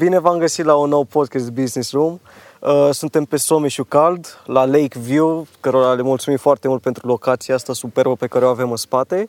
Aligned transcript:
Bine 0.00 0.18
v-am 0.18 0.38
găsit 0.38 0.64
la 0.64 0.74
un 0.74 0.88
nou 0.88 1.04
podcast 1.04 1.50
Business 1.50 1.92
Room. 1.92 2.20
Uh, 2.58 2.88
suntem 2.92 3.24
pe 3.24 3.36
Someșu 3.36 3.84
Cald, 3.84 4.40
la 4.46 4.64
Lake 4.64 4.98
View, 4.98 5.46
cărora 5.60 5.92
le 5.92 6.02
mulțumim 6.02 6.38
foarte 6.38 6.68
mult 6.68 6.82
pentru 6.82 7.06
locația 7.06 7.54
asta 7.54 7.72
superbă 7.72 8.14
pe 8.14 8.26
care 8.26 8.44
o 8.44 8.48
avem 8.48 8.70
în 8.70 8.76
spate. 8.76 9.28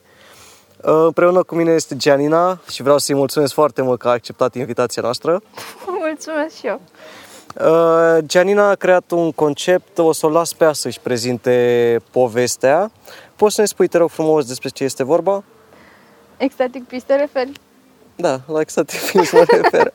Uh, 0.84 1.04
împreună 1.06 1.44
cu 1.44 1.56
mine 1.56 1.72
este 1.72 1.96
Gianina 1.96 2.60
și 2.70 2.82
vreau 2.82 2.98
să-i 2.98 3.16
mulțumesc 3.16 3.54
foarte 3.54 3.82
mult 3.82 4.00
că 4.00 4.08
a 4.08 4.12
acceptat 4.12 4.56
invitația 4.56 5.02
noastră. 5.02 5.42
Mulțumesc 6.06 6.56
și 6.56 6.68
eu. 6.68 6.82
Uh, 7.62 8.24
Gianina 8.26 8.70
a 8.70 8.76
creat 8.76 9.12
un 9.12 9.32
concept, 9.32 9.98
o 9.98 10.12
să 10.12 10.26
o 10.26 10.30
las 10.30 10.54
pe 10.54 10.64
ea 10.64 10.74
să-și 10.74 11.00
prezinte 11.00 12.00
povestea. 12.12 12.92
Poți 13.36 13.56
să 13.56 13.62
ne 13.62 13.68
spui, 13.68 13.88
te 13.88 13.98
rog 13.98 14.10
frumos, 14.10 14.46
despre 14.46 14.70
ce 14.70 14.84
este 14.84 15.04
vorba? 15.04 15.44
Ecstatic 16.38 16.88
Peace 16.88 17.06
te 17.06 17.16
referi? 17.16 17.52
Da, 18.16 18.40
la 18.48 18.60
Ecstatic 18.60 19.00
Peace 19.12 19.36
mă 19.36 19.44
refer. 19.48 19.92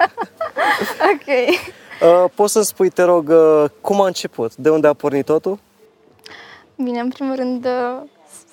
ok. 1.13 1.29
Uh, 2.01 2.31
poți 2.35 2.53
să 2.53 2.63
spui, 2.63 2.91
te 2.91 3.03
rog, 3.03 3.29
uh, 3.29 3.65
cum 3.81 4.01
a 4.01 4.07
început? 4.07 4.57
De 4.57 4.71
unde 4.71 4.87
a 4.87 4.93
pornit 4.93 5.25
totul? 5.25 5.59
Bine, 6.77 7.01
în 7.01 7.09
primul 7.09 7.37
rând, 7.37 7.65
uh, 7.65 8.03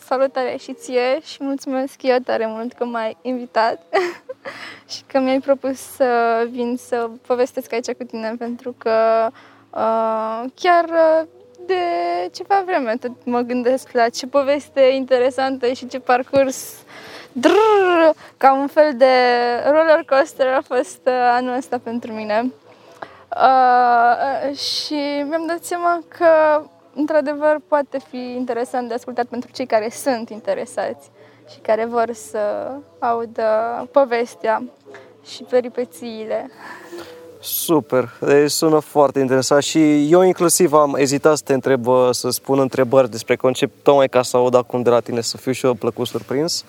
salutare 0.05 0.55
și 0.59 0.73
ție 0.73 1.20
și 1.23 1.38
mulțumesc 1.39 2.02
eu 2.02 2.17
tare 2.17 2.45
mult 2.48 2.73
că 2.73 2.86
m-ai 2.86 3.17
invitat 3.22 3.81
și 4.91 5.02
că 5.08 5.20
mi-ai 5.20 5.39
propus 5.39 5.80
să 5.80 6.08
vin 6.50 6.77
să 6.88 7.09
povestesc 7.27 7.73
aici 7.73 7.91
cu 7.91 8.03
tine 8.03 8.36
pentru 8.38 8.75
că 8.77 9.27
uh, 9.70 10.44
chiar 10.55 10.84
uh, 10.84 11.27
de 11.66 11.84
ceva 12.31 12.64
vreme 12.66 12.95
tot 13.00 13.11
mă 13.25 13.39
gândesc 13.39 13.91
la 13.91 14.09
ce 14.09 14.28
poveste 14.28 14.81
interesantă 14.81 15.72
și 15.72 15.88
ce 15.88 16.00
parcurs 16.00 16.84
drrr, 17.34 18.16
ca 18.38 18.53
un 18.53 18.67
fel 18.67 18.94
de 18.98 19.14
roller 19.66 20.03
coaster 20.06 20.48
a 20.48 20.62
fost 20.67 21.00
uh, 21.06 21.14
anul 21.14 21.58
ăsta 21.58 21.80
pentru 21.84 22.12
mine. 22.12 22.52
Uh, 23.38 24.58
și 24.58 25.23
mi-am 25.30 25.45
dat 25.48 25.64
seama 25.64 26.03
că 26.08 26.62
într-adevăr 26.95 27.62
poate 27.67 28.00
fi 28.09 28.17
interesant 28.17 28.88
de 28.88 28.94
ascultat 28.94 29.25
pentru 29.25 29.52
cei 29.53 29.66
care 29.66 29.90
sunt 29.90 30.30
interesați 30.30 31.12
și 31.52 31.59
care 31.59 31.86
vor 31.86 32.09
să 32.14 32.72
audă 33.00 33.47
povestea 33.92 34.64
și 35.25 35.44
peripețiile. 35.44 36.50
Super, 37.40 38.09
deci 38.20 38.52
sună 38.52 38.80
foarte 38.80 39.20
interesant 39.20 39.64
și 39.64 40.12
eu 40.12 40.22
inclusiv 40.22 40.73
am 40.73 40.95
ezitat 40.95 41.38
să 41.38 41.44
te 41.45 41.53
întreb, 41.53 41.86
să 42.12 42.30
spun 42.30 42.59
întrebări 42.59 43.09
despre 43.09 43.36
concept, 43.36 43.84
tocmai 43.84 44.09
ca 44.09 44.22
să 44.22 44.38
aud 44.38 44.56
acum 44.56 44.81
de 44.81 44.90
la 44.90 45.00
tine, 45.00 45.22
să 45.22 45.38
fiu 45.38 45.52
și 45.52 45.66
eu 45.66 45.73
plăcut 45.73 46.08
surprins. 46.08 46.66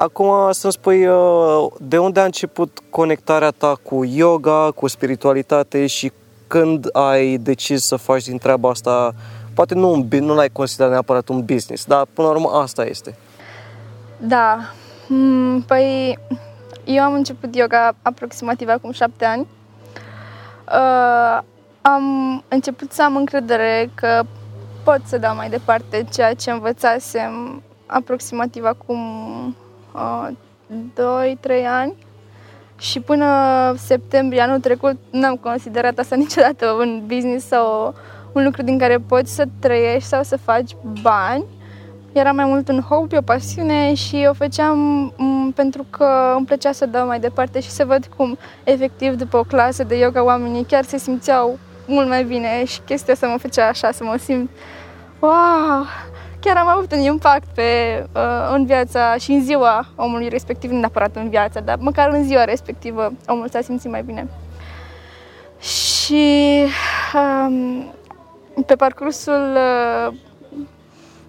Acum 0.00 0.52
să-mi 0.52 0.72
spui 0.72 1.06
uh, 1.06 1.66
de 1.80 1.98
unde 1.98 2.20
a 2.20 2.24
început 2.24 2.78
conectarea 2.90 3.50
ta 3.50 3.74
cu 3.82 4.04
yoga, 4.04 4.70
cu 4.74 4.86
spiritualitate 4.86 5.86
și 5.86 6.12
când 6.46 6.88
ai 6.92 7.36
decis 7.36 7.84
să 7.84 7.96
faci 7.96 8.24
din 8.24 8.38
treaba 8.38 8.68
asta, 8.68 9.14
poate 9.54 9.74
nu, 9.74 9.92
un, 9.92 10.08
nu 10.10 10.34
l-ai 10.34 10.48
considerat 10.48 10.90
neapărat 10.90 11.28
un 11.28 11.44
business, 11.44 11.84
dar 11.84 12.06
până 12.12 12.28
la 12.28 12.34
urmă 12.34 12.48
asta 12.48 12.84
este. 12.84 13.16
Da, 14.18 14.58
mm, 15.08 15.60
păi 15.60 16.18
eu 16.84 17.02
am 17.02 17.12
început 17.12 17.54
yoga 17.54 17.94
aproximativ 18.02 18.68
acum 18.68 18.92
șapte 18.92 19.24
ani. 19.24 19.46
Uh, 20.72 21.42
am 21.80 22.04
început 22.48 22.92
să 22.92 23.02
am 23.02 23.16
încredere 23.16 23.90
că 23.94 24.22
pot 24.84 25.00
să 25.04 25.18
dau 25.18 25.34
mai 25.34 25.48
departe 25.48 26.06
ceea 26.12 26.34
ce 26.34 26.50
învățasem 26.50 27.62
aproximativ 27.86 28.64
acum 28.64 28.98
uh, 29.46 29.66
2-3 30.70 31.66
ani 31.66 31.94
și 32.78 33.00
până 33.00 33.26
septembrie 33.76 34.40
anul 34.40 34.60
trecut 34.60 34.96
n-am 35.10 35.36
considerat 35.36 35.98
asta 35.98 36.16
niciodată 36.24 36.70
un 36.70 37.02
business 37.06 37.46
sau 37.46 37.94
un 38.32 38.44
lucru 38.44 38.62
din 38.62 38.78
care 38.78 38.98
poți 38.98 39.34
să 39.34 39.44
trăiești 39.60 40.08
sau 40.08 40.22
să 40.22 40.36
faci 40.36 40.76
bani. 41.02 41.44
Era 42.12 42.32
mai 42.32 42.44
mult 42.44 42.68
un 42.68 42.80
hobby, 42.80 43.16
o 43.16 43.20
pasiune 43.20 43.94
și 43.94 44.26
o 44.28 44.32
făceam 44.32 44.78
mm, 45.16 45.52
pentru 45.52 45.86
că 45.90 46.34
îmi 46.36 46.46
plăcea 46.46 46.72
să 46.72 46.86
dau 46.86 47.06
mai 47.06 47.20
departe 47.20 47.60
și 47.60 47.70
să 47.70 47.84
văd 47.84 48.08
cum 48.16 48.38
efectiv 48.64 49.14
după 49.14 49.36
o 49.36 49.42
clasă 49.42 49.84
de 49.84 49.96
yoga 49.96 50.24
oamenii 50.24 50.64
chiar 50.64 50.84
se 50.84 50.98
simțeau 50.98 51.58
mult 51.86 52.08
mai 52.08 52.24
bine 52.24 52.64
și 52.64 52.80
chestia 52.80 53.12
asta 53.12 53.26
mă 53.26 53.38
făcea 53.38 53.68
așa 53.68 53.90
să 53.90 54.04
mă 54.04 54.16
simt 54.18 54.50
wow, 55.18 55.86
chiar 56.40 56.56
am 56.56 56.68
avut 56.68 56.92
un 56.92 56.98
impact 56.98 57.48
pe, 57.54 57.62
uh, 58.14 58.50
în 58.52 58.66
viața 58.66 59.16
și 59.16 59.32
în 59.32 59.44
ziua 59.44 59.86
omului 59.96 60.28
respectiv, 60.28 60.70
nu 60.70 60.78
neapărat 60.78 61.16
în 61.16 61.28
viața, 61.28 61.60
dar 61.60 61.76
măcar 61.80 62.10
în 62.12 62.24
ziua 62.24 62.44
respectivă 62.44 63.12
omul 63.26 63.48
s-a 63.48 63.60
simțit 63.60 63.90
mai 63.90 64.02
bine. 64.02 64.28
Și 65.60 66.64
um, 67.14 67.94
pe 68.66 68.74
parcursul 68.74 69.56
uh, 69.56 70.14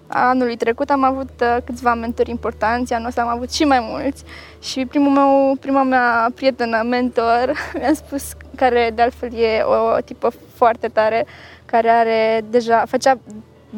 anului 0.06 0.56
trecut 0.56 0.90
am 0.90 1.04
avut 1.04 1.30
uh, 1.40 1.56
câțiva 1.64 1.94
mentori 1.94 2.30
importanți, 2.30 2.92
anul 2.92 3.06
ăsta 3.06 3.22
am 3.22 3.28
avut 3.28 3.52
și 3.52 3.64
mai 3.64 3.78
mulți 3.90 4.24
și 4.60 4.86
primul 4.86 5.10
meu, 5.10 5.56
prima 5.60 5.82
mea 5.82 6.30
prietenă, 6.34 6.82
mentor, 6.82 7.52
mi-a 7.78 7.94
spus, 7.94 8.32
care 8.56 8.90
de 8.94 9.02
altfel 9.02 9.34
e 9.34 9.62
o 9.62 10.00
tipă 10.00 10.30
foarte 10.54 10.88
tare, 10.88 11.26
care 11.64 11.88
are 11.88 12.44
deja, 12.50 12.84
făcea 12.86 13.18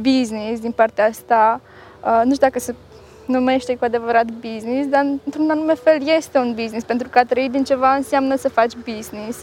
business 0.01 0.61
din 0.61 0.73
partea 0.73 1.07
asta, 1.07 1.61
uh, 2.05 2.21
nu 2.25 2.35
știu 2.35 2.47
dacă 2.47 2.59
se 2.59 2.75
numește 3.27 3.77
cu 3.77 3.85
adevărat 3.85 4.27
business, 4.31 4.89
dar 4.89 5.07
într-un 5.25 5.51
anume 5.51 5.75
fel 5.75 6.09
este 6.17 6.39
un 6.39 6.55
business, 6.55 6.85
pentru 6.85 7.09
că 7.09 7.19
a 7.19 7.25
trăit 7.25 7.51
din 7.51 7.65
ceva 7.65 7.95
înseamnă 7.95 8.37
să 8.37 8.49
faci 8.49 8.73
business. 8.75 9.39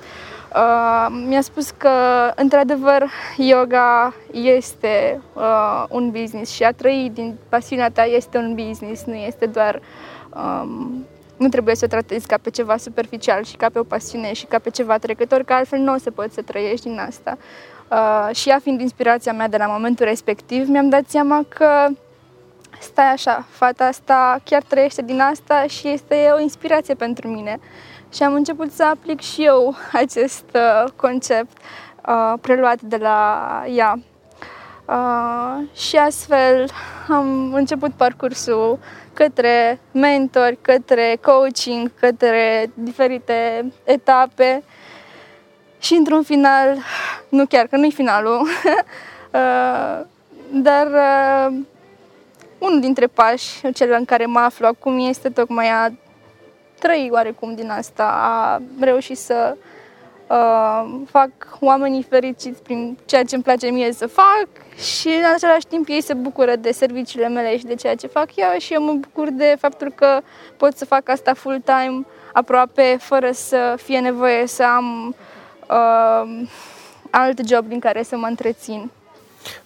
Uh, 0.55 1.07
mi-a 1.27 1.41
spus 1.41 1.69
că, 1.69 1.89
într-adevăr, 2.35 3.09
yoga 3.37 4.13
este 4.31 5.21
uh, 5.33 5.83
un 5.89 6.11
business 6.11 6.51
și 6.51 6.63
a 6.63 6.71
trăi 6.71 7.11
din 7.13 7.35
pasiunea 7.49 7.89
ta 7.89 8.03
este 8.03 8.37
un 8.37 8.55
business, 8.55 9.03
nu 9.03 9.15
este 9.15 9.45
doar... 9.45 9.81
Um, 10.35 11.05
nu 11.37 11.49
trebuie 11.49 11.75
să 11.75 11.85
o 11.85 11.87
tratezi 11.87 12.27
ca 12.27 12.37
pe 12.41 12.49
ceva 12.49 12.77
superficial 12.77 13.43
și 13.43 13.55
ca 13.55 13.69
pe 13.69 13.79
o 13.79 13.83
pasiune 13.83 14.33
și 14.33 14.45
ca 14.45 14.59
pe 14.59 14.69
ceva 14.69 14.97
trecător, 14.97 15.43
că 15.43 15.53
altfel 15.53 15.79
nu 15.79 15.93
o 15.93 15.97
să 15.97 16.11
poți 16.11 16.33
să 16.33 16.41
trăiești 16.41 16.87
din 16.87 16.99
asta. 16.99 17.37
Uh, 17.91 18.35
și 18.35 18.49
ea 18.49 18.59
fiind 18.59 18.81
inspirația 18.81 19.33
mea 19.33 19.47
de 19.47 19.57
la 19.57 19.65
momentul 19.65 20.05
respectiv, 20.05 20.67
mi-am 20.67 20.89
dat 20.89 21.03
seama 21.07 21.45
că 21.47 21.87
stai 22.79 23.11
așa, 23.11 23.45
fata 23.49 23.85
asta 23.85 24.39
chiar 24.43 24.61
trăiește 24.61 25.01
din 25.01 25.21
asta 25.21 25.65
și 25.67 25.87
este 25.87 26.29
o 26.35 26.39
inspirație 26.39 26.93
pentru 26.93 27.27
mine. 27.27 27.59
Și 28.13 28.23
am 28.23 28.33
început 28.33 28.71
să 28.71 28.83
aplic 28.83 29.19
și 29.19 29.45
eu 29.45 29.75
acest 30.03 30.45
uh, 30.53 30.91
concept 30.95 31.57
uh, 32.07 32.33
preluat 32.41 32.81
de 32.81 32.97
la 32.97 33.63
ea. 33.67 33.99
Uh, 34.85 35.77
și 35.77 35.97
astfel 35.97 36.69
am 37.07 37.53
început 37.53 37.91
parcursul 37.93 38.79
către 39.13 39.79
mentori, 39.91 40.57
către 40.61 41.17
coaching, 41.21 41.91
către 41.99 42.71
diferite 42.73 43.71
etape 43.83 44.63
și 45.79 45.93
într-un 45.93 46.23
final, 46.23 46.77
nu 47.29 47.45
chiar 47.45 47.67
că 47.67 47.75
nu-i 47.75 47.91
finalul, 47.91 48.39
uh, 49.33 50.05
dar 50.51 50.87
uh, 50.87 51.57
unul 52.57 52.79
dintre 52.79 53.07
pași, 53.07 53.71
cel 53.71 53.95
în 53.97 54.05
care 54.05 54.25
mă 54.25 54.39
aflu 54.39 54.65
acum, 54.65 55.07
este 55.07 55.29
tocmai 55.29 55.69
a 55.69 55.91
trăi 56.79 57.09
oarecum 57.11 57.55
din 57.55 57.69
asta, 57.69 58.03
a 58.21 58.61
reușit 58.79 59.17
să 59.17 59.57
uh, 60.27 61.01
fac 61.09 61.29
oamenii 61.59 62.03
fericiți 62.03 62.61
prin 62.61 62.97
ceea 63.05 63.23
ce 63.23 63.35
îmi 63.35 63.43
place 63.43 63.67
mie 63.67 63.91
să 63.91 64.07
fac 64.07 64.47
și 64.75 65.07
în 65.07 65.33
același 65.35 65.67
timp 65.67 65.87
ei 65.87 66.01
se 66.01 66.13
bucură 66.13 66.55
de 66.55 66.71
serviciile 66.71 67.27
mele 67.27 67.57
și 67.57 67.65
de 67.65 67.75
ceea 67.75 67.95
ce 67.95 68.07
fac 68.07 68.35
eu 68.35 68.57
și 68.57 68.73
eu 68.73 68.83
mă 68.83 68.91
bucur 68.91 69.29
de 69.29 69.55
faptul 69.59 69.91
că 69.95 70.21
pot 70.57 70.77
să 70.77 70.85
fac 70.85 71.09
asta 71.09 71.33
full-time 71.33 72.05
aproape 72.33 72.97
fără 72.99 73.31
să 73.31 73.75
fie 73.83 73.99
nevoie 73.99 74.47
să 74.47 74.63
am 74.63 75.07
uh, 75.07 75.15
alt 77.09 77.47
job 77.47 77.67
din 77.67 77.79
care 77.79 78.03
să 78.03 78.15
mă 78.17 78.27
întrețin. 78.27 78.91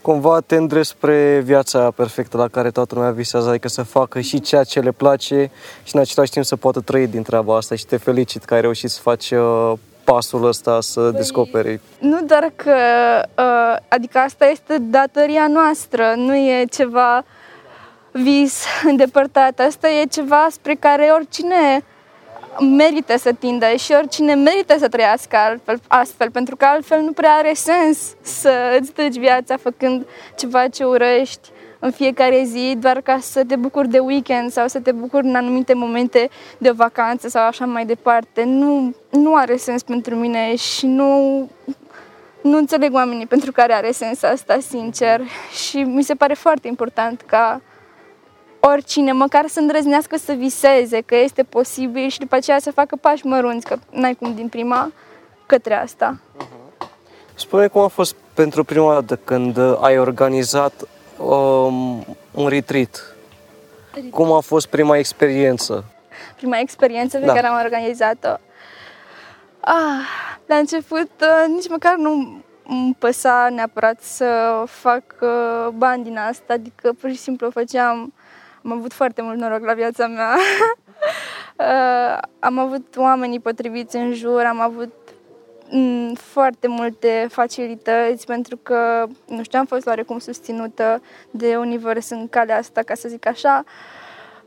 Cumva 0.01 0.39
te 0.39 0.55
îndrept 0.55 0.85
spre 0.85 1.39
viața 1.44 1.91
perfectă 1.91 2.38
la 2.38 2.47
care 2.47 2.71
toată 2.71 2.95
lumea 2.95 3.11
visează, 3.11 3.50
adică 3.50 3.67
să 3.67 3.83
facă 3.83 4.19
și 4.19 4.41
ceea 4.41 4.63
ce 4.63 4.79
le 4.79 4.91
place 4.91 5.51
și 5.83 5.95
în 5.95 6.01
același 6.01 6.31
timp 6.31 6.45
să 6.45 6.55
poată 6.55 6.79
trăi 6.79 7.07
din 7.07 7.23
treaba 7.23 7.55
asta 7.55 7.75
și 7.75 7.85
te 7.85 7.97
felicit 7.97 8.44
că 8.44 8.53
ai 8.53 8.61
reușit 8.61 8.89
să 8.89 9.00
faci 9.01 9.31
uh, 9.31 9.73
pasul 10.03 10.45
ăsta 10.45 10.81
să 10.81 11.01
păi, 11.01 11.11
descoperi. 11.11 11.79
Nu 12.00 12.21
doar 12.21 12.51
că, 12.56 12.75
uh, 13.38 13.77
adică 13.88 14.17
asta 14.17 14.45
este 14.45 14.77
datoria 14.77 15.47
noastră, 15.47 16.13
nu 16.15 16.35
e 16.35 16.65
ceva 16.71 17.23
vis 18.11 18.63
îndepărtat, 18.89 19.59
asta 19.59 19.89
e 19.89 20.06
ceva 20.06 20.47
spre 20.51 20.75
care 20.75 21.11
oricine 21.15 21.83
merită 22.59 23.17
să 23.17 23.33
tindă 23.39 23.65
și 23.75 23.91
oricine 23.91 24.33
merită 24.33 24.75
să 24.77 24.88
trăiască 24.88 25.35
altfel, 25.35 25.79
astfel, 25.88 26.31
pentru 26.31 26.55
că 26.55 26.65
altfel 26.65 27.01
nu 27.01 27.11
prea 27.11 27.31
are 27.31 27.53
sens 27.53 28.15
să 28.21 28.77
îți 28.79 28.94
duci 28.94 29.17
viața 29.17 29.57
făcând 29.57 30.05
ceva 30.35 30.67
ce 30.67 30.83
urăști 30.83 31.50
în 31.79 31.91
fiecare 31.91 32.44
zi 32.44 32.75
doar 32.79 33.01
ca 33.01 33.17
să 33.19 33.44
te 33.45 33.55
bucuri 33.55 33.88
de 33.88 34.00
weekend 34.00 34.51
sau 34.51 34.67
să 34.67 34.79
te 34.79 34.91
bucuri 34.91 35.27
în 35.27 35.35
anumite 35.35 35.73
momente 35.73 36.29
de 36.57 36.69
o 36.69 36.73
vacanță 36.73 37.27
sau 37.27 37.47
așa 37.47 37.65
mai 37.65 37.85
departe. 37.85 38.44
Nu, 38.44 38.94
nu 39.09 39.35
are 39.35 39.56
sens 39.56 39.83
pentru 39.83 40.15
mine 40.15 40.56
și 40.56 40.85
nu, 40.85 41.39
nu 42.41 42.57
înțeleg 42.57 42.94
oamenii 42.94 43.25
pentru 43.25 43.51
care 43.51 43.73
are 43.73 43.91
sens 43.91 44.23
asta, 44.23 44.57
sincer. 44.59 45.21
Și 45.67 45.77
mi 45.77 46.03
se 46.03 46.13
pare 46.13 46.33
foarte 46.33 46.67
important 46.67 47.21
ca 47.21 47.61
oricine, 48.71 49.12
măcar 49.12 49.48
să 49.48 49.60
îndrăznească 49.60 50.18
să 50.18 50.33
viseze 50.33 51.01
că 51.01 51.15
este 51.15 51.44
posibil 51.44 52.10
și 52.10 52.19
după 52.19 52.36
aceea 52.36 52.60
să 52.60 52.71
facă 52.71 52.95
pași 52.95 53.25
mărunți, 53.25 53.65
că 53.65 53.77
n-ai 53.89 54.13
cum 54.13 54.36
din 54.36 54.48
prima 54.48 54.92
către 55.45 55.74
asta. 55.74 56.18
Spune 57.33 57.68
cum 57.68 57.81
a 57.81 57.88
fost 57.88 58.15
pentru 58.33 58.63
prima 58.63 58.94
dată 58.94 59.15
când 59.24 59.57
ai 59.81 59.98
organizat 59.98 60.74
um, 61.18 62.06
un 62.31 62.48
retreat. 62.48 63.15
Cum 64.12 64.31
a 64.31 64.39
fost 64.39 64.68
prima 64.68 64.98
experiență? 64.98 65.86
Prima 66.36 66.59
experiență 66.59 67.18
pe 67.18 67.25
da. 67.25 67.33
care 67.33 67.48
am 67.48 67.63
organizat-o. 67.63 68.38
Ah, 69.59 70.06
la 70.45 70.56
început 70.56 71.09
uh, 71.21 71.45
nici 71.48 71.69
măcar 71.69 71.95
nu 71.95 72.42
îmi 72.68 72.95
păsa 73.00 73.50
neapărat 73.51 74.01
să 74.01 74.63
fac 74.68 75.04
uh, 75.21 75.68
bani 75.77 76.04
din 76.04 76.18
asta, 76.18 76.54
adică 76.54 76.94
pur 77.01 77.09
și 77.09 77.18
simplu 77.18 77.50
făceam, 77.50 78.13
am 78.63 78.71
avut 78.71 78.94
foarte 78.94 79.21
mult 79.21 79.38
noroc 79.38 79.65
la 79.65 79.74
viața 79.74 80.07
mea. 80.07 80.36
uh, 81.57 82.18
am 82.39 82.57
avut 82.57 82.95
oamenii 82.98 83.39
potriviți 83.39 83.95
în 83.95 84.13
jur, 84.13 84.44
am 84.44 84.60
avut 84.60 84.94
mm, 85.71 86.13
foarte 86.13 86.68
multe 86.68 87.27
facilități 87.30 88.25
pentru 88.25 88.57
că, 88.57 89.06
nu 89.27 89.44
știu, 89.44 89.60
am 89.60 89.65
fost 89.65 89.88
oarecum 89.88 90.19
susținută 90.19 91.01
de 91.31 91.56
univers 91.56 92.10
în 92.10 92.27
calea 92.27 92.57
asta, 92.57 92.81
ca 92.81 92.94
să 92.94 93.07
zic 93.07 93.27
așa. 93.27 93.63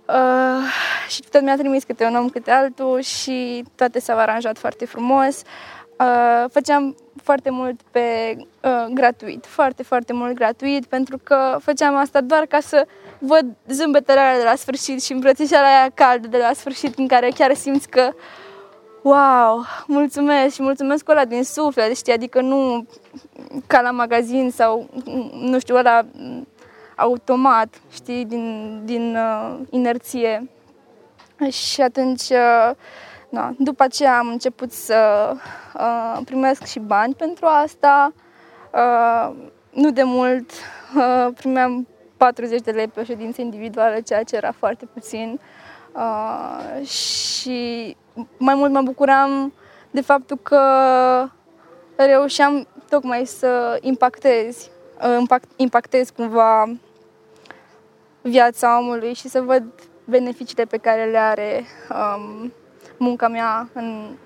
Uh, 0.09 0.63
și 1.09 1.23
tot 1.31 1.41
mi-a 1.41 1.57
trimis 1.57 1.85
câte 1.85 2.05
un 2.05 2.17
om, 2.17 2.29
câte 2.29 2.51
altul 2.51 3.01
și 3.01 3.65
toate 3.75 4.01
s-au 4.01 4.19
aranjat 4.19 4.59
foarte 4.59 4.87
frumos. 4.87 5.43
Uh, 5.99 6.45
făceam 6.51 6.97
foarte 7.27 7.51
mult 7.51 7.81
pe 7.91 8.37
uh, 8.37 8.87
gratuit, 8.91 9.47
foarte, 9.47 9.83
foarte 9.83 10.13
mult 10.13 10.35
gratuit, 10.35 10.87
pentru 10.87 11.19
că 11.23 11.59
făceam 11.61 11.97
asta 11.97 12.21
doar 12.21 12.47
ca 12.47 12.61
să 12.61 12.87
văd 13.19 13.47
zâmbetele 13.69 14.21
alea 14.21 14.39
de 14.39 14.45
la 14.45 14.55
sfârșit 14.55 15.03
și 15.03 15.13
îmbrățișarea 15.13 15.79
aia 15.79 15.91
caldă 15.95 16.29
de 16.29 16.37
la 16.37 16.53
sfârșit, 16.53 16.99
în 16.99 17.07
care 17.07 17.29
chiar 17.29 17.55
simți 17.55 17.89
că 17.89 18.13
wow, 19.03 19.65
mulțumesc 19.87 20.55
și 20.55 20.63
mulțumesc 20.63 21.05
cu 21.05 21.11
ăla 21.11 21.25
din 21.25 21.45
suflet, 21.45 21.97
știi, 21.97 22.13
adică 22.13 22.41
nu 22.41 22.87
ca 23.67 23.81
la 23.81 23.91
magazin 23.91 24.51
sau, 24.51 24.89
nu 25.41 25.59
știu, 25.59 25.77
ăla 25.77 26.07
automat, 26.97 27.81
știi, 27.93 28.25
din, 28.25 28.81
din 28.85 29.17
uh, 29.17 29.59
inerție. 29.71 30.51
Și 31.51 31.81
atunci, 31.81 32.29
uh, 32.31 32.71
da, 33.37 33.53
după 33.59 33.83
aceea 33.83 34.19
am 34.19 34.29
început 34.29 34.73
să 34.73 35.31
uh, 35.75 36.21
primesc 36.25 36.65
și 36.65 36.79
bani 36.79 37.15
pentru 37.15 37.47
asta. 37.47 38.13
Uh, 38.73 39.37
nu 39.71 39.91
de 39.91 40.03
mult 40.03 40.51
uh, 40.97 41.29
primeam 41.35 41.87
40 42.17 42.61
de 42.61 42.71
lei 42.71 42.89
pe 42.89 43.01
o 43.01 43.05
ședință 43.05 43.41
individuală, 43.41 44.01
ceea 44.01 44.23
ce 44.23 44.37
era 44.37 44.53
foarte 44.53 44.87
puțin. 44.93 45.41
Uh, 45.93 46.87
și 46.87 47.97
mai 48.39 48.55
mult 48.55 48.73
mă 48.73 48.81
bucuram 48.83 49.53
de 49.91 50.01
faptul 50.01 50.39
că 50.43 50.61
reușeam 51.97 52.67
tocmai 52.89 53.25
să 53.25 53.79
impactez, 53.81 54.71
impact, 55.19 55.49
impactez 55.57 56.11
cumva 56.11 56.77
viața 58.23 58.79
omului 58.79 59.15
și 59.15 59.29
să 59.29 59.41
văd 59.41 59.65
beneficiile 60.05 60.65
pe 60.65 60.77
care 60.77 61.05
le 61.05 61.19
are 61.19 61.65
um, 61.91 62.53
munca 62.97 63.29
mea 63.29 63.69
în, 63.73 64.17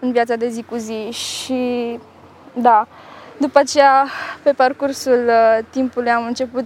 în 0.00 0.12
viața 0.12 0.36
de 0.36 0.48
zi 0.48 0.62
cu 0.62 0.76
zi 0.76 1.10
și 1.10 1.98
da, 2.54 2.86
după 3.38 3.58
aceea 3.58 4.06
pe 4.42 4.52
parcursul 4.52 5.24
uh, 5.26 5.58
timpului 5.70 6.10
am 6.10 6.24
început 6.26 6.64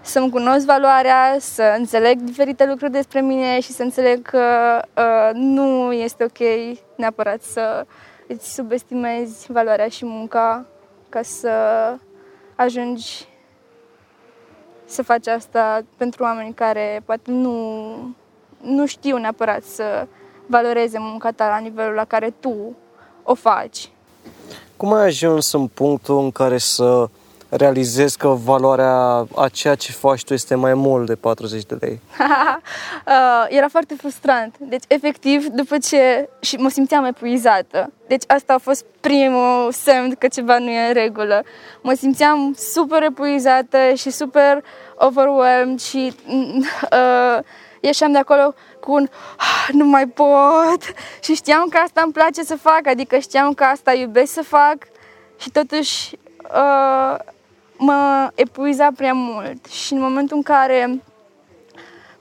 să-mi 0.00 0.30
cunosc 0.30 0.64
valoarea, 0.64 1.36
să 1.38 1.74
înțeleg 1.78 2.20
diferite 2.20 2.66
lucruri 2.66 2.92
despre 2.92 3.20
mine 3.20 3.60
și 3.60 3.70
să 3.72 3.82
înțeleg 3.82 4.22
că 4.22 4.80
uh, 4.96 5.30
nu 5.32 5.92
este 5.92 6.24
ok 6.24 6.38
neapărat 6.96 7.42
să 7.42 7.86
îți 8.28 8.54
subestimezi 8.54 9.52
valoarea 9.52 9.88
și 9.88 10.04
munca 10.04 10.66
ca 11.08 11.22
să 11.22 11.50
ajungi 12.56 13.28
să 14.84 15.02
faci 15.02 15.26
asta 15.26 15.84
pentru 15.96 16.22
oameni 16.22 16.54
care 16.54 17.02
poate 17.04 17.30
nu, 17.30 18.16
nu 18.60 18.86
știu 18.86 19.16
neapărat 19.16 19.62
să 19.62 20.06
valoreze 20.46 20.98
munca 21.00 21.30
ta 21.30 21.48
la 21.48 21.58
nivelul 21.58 21.94
la 21.94 22.04
care 22.04 22.34
tu 22.40 22.76
o 23.22 23.34
faci. 23.34 23.90
Cum 24.76 24.92
ai 24.92 25.06
ajuns 25.06 25.52
în 25.52 25.66
punctul 25.66 26.18
în 26.18 26.30
care 26.30 26.58
să 26.58 27.08
realizezi 27.48 28.18
că 28.18 28.28
valoarea 28.28 29.26
a 29.36 29.48
ceea 29.52 29.74
ce 29.74 29.92
faci 29.92 30.24
tu 30.24 30.32
este 30.32 30.54
mai 30.54 30.74
mult 30.74 31.06
de 31.06 31.14
40 31.14 31.64
de 31.64 31.76
lei? 31.80 32.00
uh, 32.18 33.46
era 33.48 33.68
foarte 33.68 33.94
frustrant. 33.94 34.54
Deci, 34.58 34.82
efectiv, 34.88 35.46
după 35.46 35.78
ce... 35.78 36.28
și 36.40 36.56
mă 36.56 36.68
simțeam 36.68 37.04
epuizată. 37.04 37.92
Deci 38.06 38.22
asta 38.26 38.52
a 38.52 38.58
fost 38.58 38.84
primul 39.00 39.72
semn 39.72 40.14
că 40.18 40.26
ceva 40.26 40.58
nu 40.58 40.70
e 40.70 40.86
în 40.86 40.92
regulă. 40.92 41.42
Mă 41.82 41.92
simțeam 41.92 42.54
super 42.72 43.02
epuizată 43.02 43.78
și 43.96 44.10
super 44.10 44.64
overwhelmed 44.96 45.80
și 45.80 46.12
uh, 46.28 47.38
ieșeam 47.82 48.12
de 48.12 48.18
acolo 48.18 48.54
cu 48.80 48.92
un 48.92 49.08
ah, 49.36 49.68
nu 49.72 49.84
mai 49.84 50.06
pot. 50.06 50.82
Și 51.20 51.34
știam 51.34 51.68
că 51.68 51.76
asta 51.76 52.02
îmi 52.02 52.12
place 52.12 52.42
să 52.42 52.56
fac, 52.56 52.86
adică 52.86 53.18
știam 53.18 53.54
că 53.54 53.64
asta 53.64 53.92
iubesc 53.92 54.32
să 54.32 54.42
fac. 54.42 54.76
Și 55.38 55.50
totuși 55.50 56.18
uh, 56.54 57.18
mă 57.76 58.30
epuiza 58.34 58.88
prea 58.96 59.12
mult. 59.12 59.66
Și 59.66 59.92
în 59.92 60.00
momentul 60.00 60.36
în 60.36 60.42
care 60.42 61.02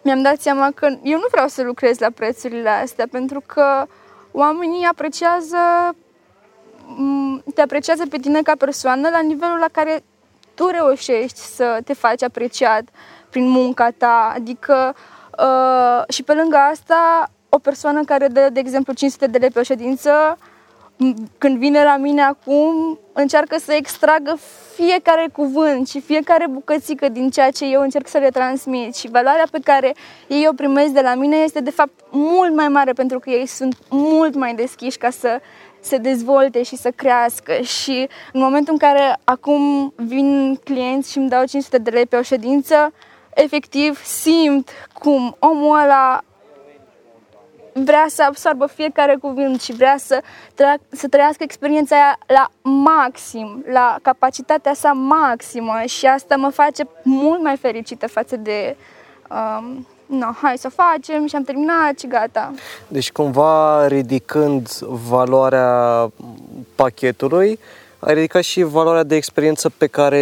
mi-am 0.02 0.22
dat 0.22 0.42
seama 0.42 0.72
că 0.75 0.86
eu 1.04 1.18
nu 1.18 1.28
vreau 1.31 1.48
să 1.48 1.63
lucrez 1.63 1.98
la 1.98 2.10
prețurile 2.16 2.69
astea 2.69 3.08
pentru 3.12 3.44
că 3.46 3.86
oamenii 4.31 4.86
apreciază 4.86 5.58
te 7.54 7.62
apreciază 7.62 8.04
pe 8.10 8.18
tine 8.18 8.42
ca 8.42 8.54
persoană 8.58 9.10
la 9.10 9.20
nivelul 9.20 9.58
la 9.58 9.68
care 9.72 10.03
tu 10.53 10.68
reușești 10.68 11.39
să 11.39 11.80
te 11.86 11.94
faci 11.94 12.24
apreciat 12.24 12.84
prin 13.30 13.50
munca 13.50 13.89
ta, 13.98 14.32
adică 14.36 14.96
uh, 14.96 15.11
și 16.10 16.24
pe 16.24 16.33
lângă 16.33 16.57
asta 16.57 17.29
o 17.50 17.57
persoană 17.57 18.03
care 18.03 18.27
dă, 18.27 18.50
de 18.53 18.60
exemplu, 18.60 18.93
500 18.93 19.27
de 19.27 19.38
lei 19.38 19.50
pe 19.50 19.60
o 19.60 19.63
ședință 19.63 20.38
când 21.38 21.57
vine 21.57 21.83
la 21.83 21.98
mine 21.98 22.21
acum, 22.21 23.00
încearcă 23.13 23.57
să 23.60 23.74
extragă 23.74 24.38
fiecare 24.75 25.27
cuvânt 25.33 25.88
și 25.88 26.01
fiecare 26.01 26.48
bucățică 26.48 27.10
din 27.10 27.29
ceea 27.29 27.51
ce 27.51 27.65
eu 27.65 27.81
încerc 27.81 28.07
să 28.07 28.17
le 28.17 28.29
transmit. 28.29 28.95
Și 28.95 29.10
valoarea 29.10 29.48
pe 29.51 29.60
care 29.63 29.95
ei 30.27 30.48
o 30.50 30.53
primesc 30.53 30.91
de 30.91 31.01
la 31.01 31.15
mine 31.15 31.36
este 31.36 31.60
de 31.60 31.69
fapt 31.69 31.93
mult 32.10 32.55
mai 32.55 32.67
mare 32.67 32.93
pentru 32.93 33.19
că 33.19 33.29
ei 33.29 33.45
sunt 33.45 33.77
mult 33.89 34.36
mai 34.36 34.55
deschiși 34.55 34.98
ca 34.98 35.10
să 35.10 35.39
se 35.79 35.98
dezvolte 35.98 36.63
și 36.63 36.75
să 36.75 36.91
crească. 36.95 37.53
Și 37.53 38.07
în 38.33 38.41
momentul 38.41 38.74
în 38.74 38.79
care 38.79 39.19
acum 39.24 39.93
vin 39.95 40.60
clienți 40.63 41.12
și 41.12 41.17
îmi 41.17 41.29
dau 41.29 41.45
500 41.45 41.77
de 41.77 41.89
lei 41.89 42.05
pe 42.05 42.15
o 42.15 42.21
ședință, 42.21 42.93
efectiv 43.33 44.03
simt 44.03 44.69
cum 44.93 45.35
omul 45.39 45.79
ăla 45.79 46.21
vrea 47.73 48.05
să 48.09 48.23
absorbă 48.27 48.65
fiecare 48.65 49.15
cuvânt 49.15 49.61
și 49.61 49.73
vrea 49.73 49.95
să, 49.97 50.21
tra- 50.53 50.89
să 50.89 51.07
trăiască 51.07 51.43
experiența 51.43 51.95
aia 51.95 52.17
la 52.27 52.69
maxim, 52.69 53.65
la 53.71 53.97
capacitatea 54.01 54.73
sa 54.73 54.91
maximă 54.91 55.81
și 55.85 56.05
asta 56.05 56.35
mă 56.35 56.50
face 56.50 56.88
mult 57.03 57.41
mai 57.41 57.57
fericită 57.57 58.07
față 58.07 58.35
de 58.35 58.75
um, 59.29 59.88
no, 60.05 60.31
hai 60.41 60.57
să 60.57 60.69
facem 60.69 61.27
și 61.27 61.35
am 61.35 61.43
terminat 61.43 62.00
și 62.00 62.07
gata. 62.07 62.51
Deci 62.88 63.11
cumva 63.11 63.88
ridicând 63.88 64.69
valoarea 65.09 66.11
pachetului, 66.75 67.59
ai 68.01 68.13
ridicat 68.13 68.41
și 68.43 68.63
valoarea 68.63 69.03
de 69.03 69.15
experiență 69.15 69.70
pe 69.70 69.88
care 69.88 70.20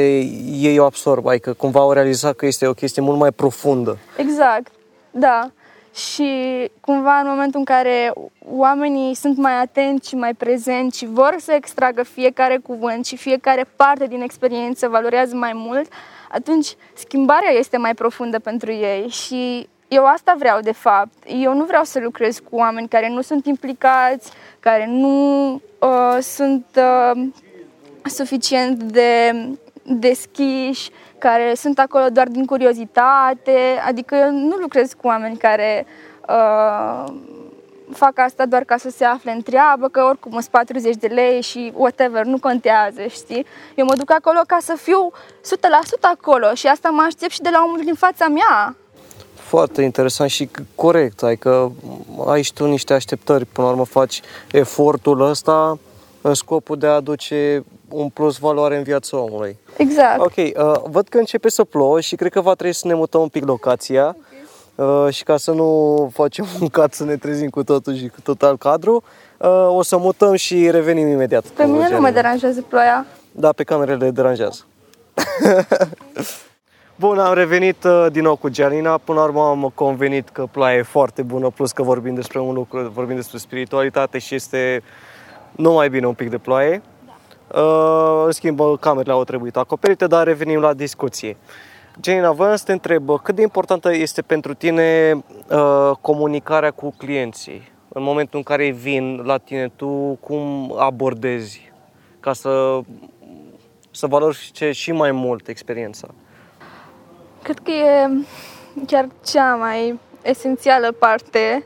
ei 0.51 0.79
o 0.79 0.86
absorbă, 0.86 1.29
adică 1.29 1.53
cumva 1.53 1.79
au 1.79 1.91
realizat 1.91 2.36
că 2.36 2.45
este 2.45 2.67
o 2.67 2.74
chestie 2.74 3.01
mult 3.01 3.17
mai 3.17 3.31
profundă. 3.31 3.98
Exact, 4.17 4.71
da 5.12 5.51
și 5.95 6.71
cumva 6.81 7.19
în 7.19 7.27
momentul 7.27 7.59
în 7.59 7.65
care 7.65 8.13
oamenii 8.45 9.15
sunt 9.15 9.38
mai 9.38 9.62
atenți 9.62 10.07
și 10.07 10.15
mai 10.15 10.33
prezenți 10.33 10.98
și 10.98 11.05
vor 11.05 11.36
să 11.39 11.51
extragă 11.51 12.03
fiecare 12.03 12.57
cuvânt 12.57 13.05
și 13.05 13.17
fiecare 13.17 13.65
parte 13.75 14.05
din 14.05 14.21
experiență 14.21 14.88
valorează 14.88 15.36
mai 15.36 15.51
mult, 15.53 15.91
atunci 16.29 16.75
schimbarea 16.93 17.51
este 17.51 17.77
mai 17.77 17.93
profundă 17.93 18.39
pentru 18.39 18.71
ei 18.71 19.07
și 19.07 19.67
eu 19.88 20.05
asta 20.05 20.36
vreau 20.38 20.59
de 20.59 20.71
fapt. 20.71 21.13
Eu 21.41 21.53
nu 21.53 21.63
vreau 21.63 21.83
să 21.83 22.00
lucrez 22.00 22.39
cu 22.50 22.55
oameni 22.55 22.88
care 22.88 23.09
nu 23.09 23.21
sunt 23.21 23.45
implicați, 23.45 24.31
care 24.59 24.86
nu 24.88 25.53
uh, 25.79 26.17
sunt 26.21 26.65
uh, 26.75 27.21
suficient 28.03 28.84
de 28.84 29.34
deschiși, 29.84 30.89
care 31.18 31.53
sunt 31.56 31.79
acolo 31.79 32.10
doar 32.10 32.27
din 32.27 32.46
curiozitate, 32.46 33.60
adică 33.88 34.15
eu 34.15 34.32
nu 34.32 34.56
lucrez 34.56 34.94
cu 34.94 35.08
oameni 35.08 35.38
care 35.38 35.86
uh, 36.29 37.13
fac 37.94 38.20
asta 38.20 38.46
doar 38.46 38.63
ca 38.63 38.77
să 38.77 38.89
se 38.89 39.06
afle 39.06 39.32
în 39.32 39.41
treabă, 39.41 39.88
că 39.88 40.03
oricum 40.03 40.32
sunt 40.32 40.46
40 40.46 40.96
de 40.96 41.08
lei 41.08 41.41
și 41.41 41.72
whatever, 41.75 42.25
nu 42.25 42.39
contează, 42.39 43.01
știi? 43.10 43.46
Eu 43.75 43.86
mă 43.86 43.96
duc 43.96 44.12
acolo 44.12 44.39
ca 44.48 44.58
să 44.62 44.77
fiu 44.82 45.12
100% 45.12 45.12
acolo 46.01 46.53
și 46.53 46.68
asta 46.68 46.89
mă 46.89 47.03
aștept 47.06 47.32
și 47.32 47.41
de 47.41 47.50
la 47.51 47.63
omul 47.65 47.82
din 47.84 47.94
fața 47.94 48.27
mea. 48.27 48.75
Foarte 49.34 49.82
interesant 49.82 50.29
și 50.29 50.50
corect, 50.75 51.24
adică 51.24 51.72
ai 52.27 52.41
și 52.41 52.53
tu 52.53 52.65
niște 52.65 52.94
așteptări, 52.94 53.46
până 53.46 53.68
la 53.68 53.74
urmă 53.74 53.86
faci 53.86 54.22
efortul 54.51 55.22
ăsta 55.22 55.79
în 56.22 56.34
scopul 56.34 56.77
de 56.77 56.88
a 56.88 56.94
aduce 56.94 57.63
un 57.91 58.10
plus 58.10 58.38
valoare 58.38 58.77
în 58.77 58.84
viața 58.84 59.17
omului. 59.17 59.58
Exact. 59.77 60.19
Ok, 60.19 60.36
uh, 60.36 60.81
văd 60.84 61.08
că 61.08 61.17
începe 61.17 61.50
să 61.50 61.63
plouă 61.63 62.00
și 62.00 62.15
cred 62.15 62.31
că 62.31 62.41
va 62.41 62.53
trebui 62.53 62.74
să 62.74 62.88
ne 62.88 62.93
mutăm 62.93 63.22
un 63.22 63.27
pic 63.27 63.46
locația 63.46 64.15
uh, 64.75 65.08
și 65.10 65.24
ca 65.24 65.38
să 65.38 65.51
nu 65.51 66.10
facem 66.13 66.46
un 66.62 66.67
cat 66.67 66.93
să 66.93 67.03
ne 67.03 67.17
trezim 67.17 67.50
cu 67.50 67.63
totul 67.63 67.96
și 67.96 68.08
cu 68.08 68.22
total 68.24 68.58
cadru, 68.58 69.03
uh, 69.38 69.67
o 69.67 69.81
să 69.81 69.98
mutăm 69.98 70.36
și 70.36 70.72
revenim 70.72 71.08
imediat. 71.08 71.46
Pe 71.46 71.63
cu 71.63 71.69
mine 71.69 71.84
nu 71.84 71.89
mă 71.89 71.89
Gianina. 71.89 72.12
deranjează 72.12 72.62
ploaia. 72.62 73.05
Da, 73.31 73.51
pe 73.51 73.63
camerele 73.63 74.05
le 74.05 74.12
deranjează. 74.12 74.65
Bun, 77.00 77.19
am 77.19 77.34
revenit 77.34 77.84
uh, 77.84 78.05
din 78.12 78.24
nou 78.24 78.36
cu 78.36 78.50
Gianina. 78.50 78.98
Până 78.98 79.19
la 79.19 79.24
urmă 79.24 79.41
am 79.41 79.72
convenit 79.75 80.29
că 80.29 80.48
ploaia 80.51 80.77
e 80.77 80.81
foarte 80.81 81.22
bună, 81.22 81.50
plus 81.50 81.72
că 81.72 81.84
vorbim 81.84 82.15
despre 82.15 82.39
un 82.39 82.53
lucru, 82.53 82.91
vorbim 82.93 83.15
despre 83.15 83.38
spiritualitate 83.38 84.17
și 84.17 84.36
este 84.36 84.84
numai 85.51 85.89
bine 85.89 86.08
un 86.08 86.13
pic 86.13 86.29
de 86.29 86.38
ploaie. 86.38 86.81
Uh, 87.56 88.24
în 88.25 88.32
schimb, 88.32 88.60
camerele 88.79 89.13
au 89.13 89.24
trebuit 89.24 89.56
acoperite, 89.56 90.08
dar 90.08 90.24
revenim 90.24 90.60
la 90.60 90.74
discuție. 90.74 91.38
Gianina, 92.00 92.32
voiam 92.32 92.56
să 92.56 92.63
te 92.65 92.72
întreb, 92.72 93.10
cât 93.24 93.36
de 93.36 93.41
importantă 93.41 93.94
este 93.94 94.22
pentru 94.22 94.53
tine 94.53 95.13
uh, 95.50 95.91
comunicarea 96.01 96.72
cu 96.72 96.94
clienții? 96.98 97.72
În 97.88 98.03
momentul 98.03 98.38
în 98.38 98.44
care 98.44 98.70
vin 98.70 99.22
la 99.25 99.38
tine, 99.38 99.72
tu 99.75 100.18
cum 100.20 100.75
abordezi 100.77 101.72
ca 102.20 102.34
să, 102.34 102.79
să 103.91 104.08
valorifice 104.08 104.72
și 104.72 104.91
mai 104.91 105.12
mult 105.12 105.48
experiența? 105.48 106.08
Cred 107.41 107.60
că 107.60 107.72
e 107.72 108.10
chiar 108.88 109.08
cea 109.25 109.56
mai 109.56 110.00
esențială 110.22 110.91
parte 110.91 111.65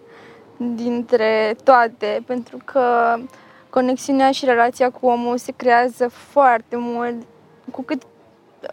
dintre 0.58 1.56
toate, 1.64 2.24
pentru 2.26 2.58
că 2.66 3.16
conexiunea 3.74 4.32
și 4.32 4.46
relația 4.46 4.90
cu 4.90 5.06
omul 5.06 5.38
se 5.38 5.54
creează 5.56 6.08
foarte 6.08 6.76
mult, 6.76 7.16
cu 7.72 7.82
cât, 7.82 8.02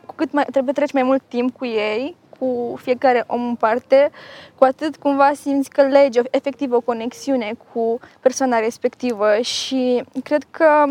cu 0.06 0.14
cât 0.14 0.32
mai, 0.32 0.44
trebuie 0.50 0.74
treci 0.74 0.92
mai 0.92 1.02
mult 1.02 1.22
timp 1.28 1.56
cu 1.56 1.66
ei, 1.66 2.16
cu 2.38 2.78
fiecare 2.82 3.24
om 3.26 3.42
în 3.48 3.54
parte, 3.54 4.10
cu 4.58 4.64
atât 4.64 4.96
cumva 4.96 5.32
simți 5.34 5.70
că 5.70 5.82
legi 5.82 6.20
efectiv 6.30 6.72
o 6.72 6.80
conexiune 6.80 7.52
cu 7.72 8.00
persoana 8.20 8.58
respectivă 8.58 9.36
și 9.40 10.04
cred 10.24 10.46
că 10.50 10.84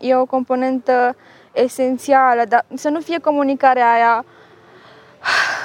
e 0.00 0.16
o 0.16 0.24
componentă 0.24 1.16
esențială, 1.52 2.44
dar 2.48 2.64
să 2.74 2.88
nu 2.88 3.00
fie 3.00 3.18
comunicarea 3.18 3.92
aia 3.92 4.24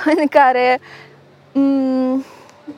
în 0.21 0.27
care 0.27 0.79
m- 1.51 2.25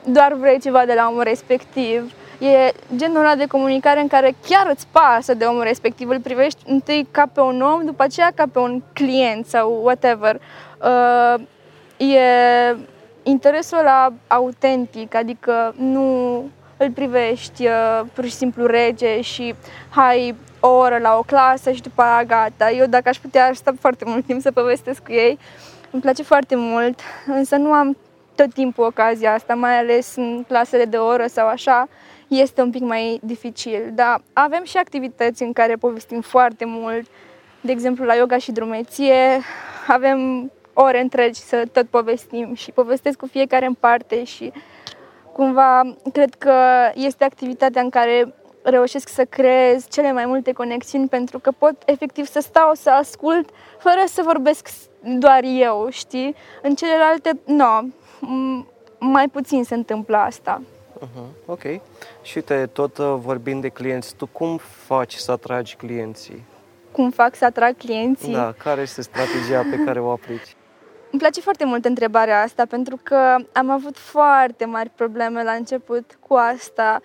doar 0.06 0.34
vrei 0.34 0.60
ceva 0.60 0.86
de 0.86 0.94
la 0.94 1.08
omul 1.10 1.24
respectiv. 1.24 2.14
E 2.40 2.74
genul 2.96 3.20
ăla 3.20 3.36
de 3.36 3.46
comunicare 3.46 4.00
în 4.00 4.08
care 4.08 4.36
chiar 4.48 4.70
îți 4.74 4.88
pasă 4.92 5.34
de 5.34 5.46
omul 5.46 5.64
respectiv, 5.64 6.10
îl 6.10 6.20
privești 6.20 6.62
întâi 6.66 7.08
ca 7.12 7.30
pe 7.34 7.40
un 7.40 7.62
om, 7.62 7.86
după 7.86 8.04
aceea 8.04 8.32
ca 8.36 8.46
pe 8.52 8.60
un 8.60 8.82
client 8.94 9.46
sau 9.46 9.80
whatever. 9.84 10.40
Uh, 10.84 11.42
e 11.98 12.78
interesul 13.24 13.78
ăla 13.78 14.14
autentic, 14.28 15.16
adică 15.16 15.74
nu 15.78 16.38
îl 16.78 16.92
privești 16.92 17.66
uh, 17.66 18.02
pur 18.14 18.24
și 18.24 18.32
simplu 18.32 18.66
rege 18.66 19.22
și 19.22 19.56
hai 19.90 20.36
o 20.60 20.68
oră 20.68 20.98
la 20.98 21.18
o 21.18 21.22
clasă 21.22 21.72
și 21.72 21.82
după 21.82 22.02
aia 22.02 22.24
gata. 22.24 22.72
Eu 22.72 22.86
dacă 22.86 23.10
aș 23.10 23.18
putea 23.18 23.48
aș 23.48 23.56
sta 23.56 23.72
foarte 23.80 24.04
mult 24.08 24.26
timp 24.26 24.42
să 24.42 24.52
povestesc 24.52 25.04
cu 25.04 25.12
ei, 25.12 25.40
îmi 25.92 26.02
place 26.02 26.24
foarte 26.24 26.56
mult, 26.56 27.00
însă 27.26 27.56
nu 27.56 27.72
am 27.72 27.98
tot 28.36 28.54
timpul 28.54 28.86
ocazia 28.86 29.34
asta, 29.34 29.54
mai 29.54 29.78
ales 29.78 30.16
în 30.16 30.44
clasele 30.48 30.86
de 30.86 30.98
oră 30.98 31.28
sau 31.28 31.48
așa, 31.48 31.88
este 32.40 32.62
un 32.62 32.70
pic 32.70 32.82
mai 32.82 33.20
dificil. 33.24 33.92
Dar 33.94 34.22
avem 34.34 34.64
și 34.64 34.78
activități 34.78 35.44
în 35.44 35.54
care 35.54 35.76
povestim 35.76 36.22
foarte 36.22 36.66
mult, 36.66 37.08
de 37.62 37.72
exemplu 37.72 38.06
la 38.06 38.14
yoga 38.14 38.38
și 38.38 38.52
drumeție, 38.52 39.42
avem 39.88 40.52
ore 40.74 41.02
întregi 41.02 41.40
să 41.40 41.64
tot 41.72 41.88
povestim 41.88 42.54
și 42.54 42.72
povestesc 42.72 43.18
cu 43.18 43.28
fiecare 43.28 43.66
în 43.66 43.74
parte 43.74 44.24
și 44.24 44.52
cumva 45.32 45.82
cred 46.12 46.34
că 46.34 46.56
este 46.94 47.24
activitatea 47.24 47.82
în 47.82 47.90
care 47.90 48.34
reușesc 48.64 49.10
să 49.10 49.26
creez 49.26 49.88
cele 49.90 50.12
mai 50.12 50.26
multe 50.26 50.52
conexiuni 50.52 51.08
pentru 51.08 51.40
că 51.40 51.52
pot 51.52 51.76
efectiv 51.86 52.26
să 52.26 52.40
stau 52.40 52.74
să 52.74 52.90
ascult 52.90 53.50
fără 53.78 54.04
să 54.06 54.22
vorbesc 54.26 54.70
doar 55.02 55.44
eu, 55.44 55.88
știi? 55.90 56.36
În 56.62 56.76
celelalte, 56.76 57.40
nu, 57.46 57.56
no, 57.56 57.82
mai 59.00 59.28
puțin 59.28 59.64
se 59.64 59.76
întâmplă 59.76 60.18
asta. 60.18 60.62
Uh-huh. 61.04 61.46
Ok. 61.46 61.62
Și 62.22 62.38
uite, 62.38 62.70
tot 62.74 62.98
uh, 62.98 63.16
vorbind 63.18 63.62
de 63.62 63.70
clienți, 63.70 64.16
tu 64.16 64.26
cum 64.26 64.58
faci 64.86 65.14
să 65.14 65.32
atragi 65.32 65.76
clienții? 65.76 66.44
Cum 66.92 67.12
fac 67.12 67.36
să 67.36 67.46
atrag 67.46 67.78
clienții? 67.78 68.34
Da, 68.34 68.54
care 68.58 68.82
este 68.82 69.02
strategia 69.02 69.66
pe 69.70 69.84
care 69.86 70.00
o 70.00 70.12
aplici? 70.12 70.56
Îmi 71.12 71.22
place 71.22 71.42
foarte 71.42 71.66
mult 71.66 71.86
întrebarea 71.86 72.42
asta 72.42 72.66
pentru 72.66 73.00
că 73.04 73.36
am 73.52 73.70
avut 73.70 73.98
foarte 73.98 74.66
mari 74.66 74.90
probleme 74.90 75.44
la 75.44 75.52
început 75.52 76.18
cu 76.28 76.34
asta. 76.34 77.02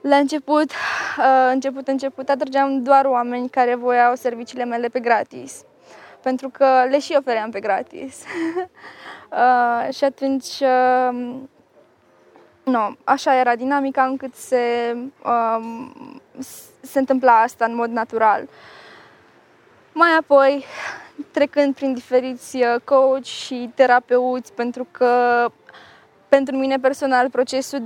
La 0.00 0.16
început, 0.16 0.70
uh, 0.70 1.50
început, 1.52 1.88
început, 1.88 2.28
atrăgeam 2.28 2.82
doar 2.82 3.04
oameni 3.04 3.48
care 3.48 3.74
voiau 3.74 4.14
serviciile 4.14 4.64
mele 4.64 4.88
pe 4.88 5.00
gratis. 5.00 5.64
Pentru 6.22 6.48
că 6.48 6.86
le 6.90 6.98
și 6.98 7.16
ofeream 7.18 7.50
pe 7.50 7.60
gratis. 7.60 8.22
uh, 9.30 9.94
și 9.94 10.04
atunci, 10.04 10.60
uh, 10.60 11.34
nu, 12.64 12.96
așa 13.04 13.34
era 13.34 13.56
dinamica 13.56 14.02
încât 14.02 14.34
se, 14.34 14.96
uh, 15.24 15.88
se 16.80 16.98
întâmpla 16.98 17.40
asta 17.40 17.64
în 17.64 17.74
mod 17.74 17.90
natural. 17.90 18.48
Mai 19.92 20.10
apoi, 20.18 20.64
trecând 21.30 21.74
prin 21.74 21.94
diferiți 21.94 22.58
coach 22.84 23.24
și 23.24 23.70
terapeuți, 23.74 24.52
pentru 24.52 24.86
că 24.90 25.46
pentru 26.28 26.56
mine 26.56 26.78
personal 26.78 27.30
procesul 27.30 27.82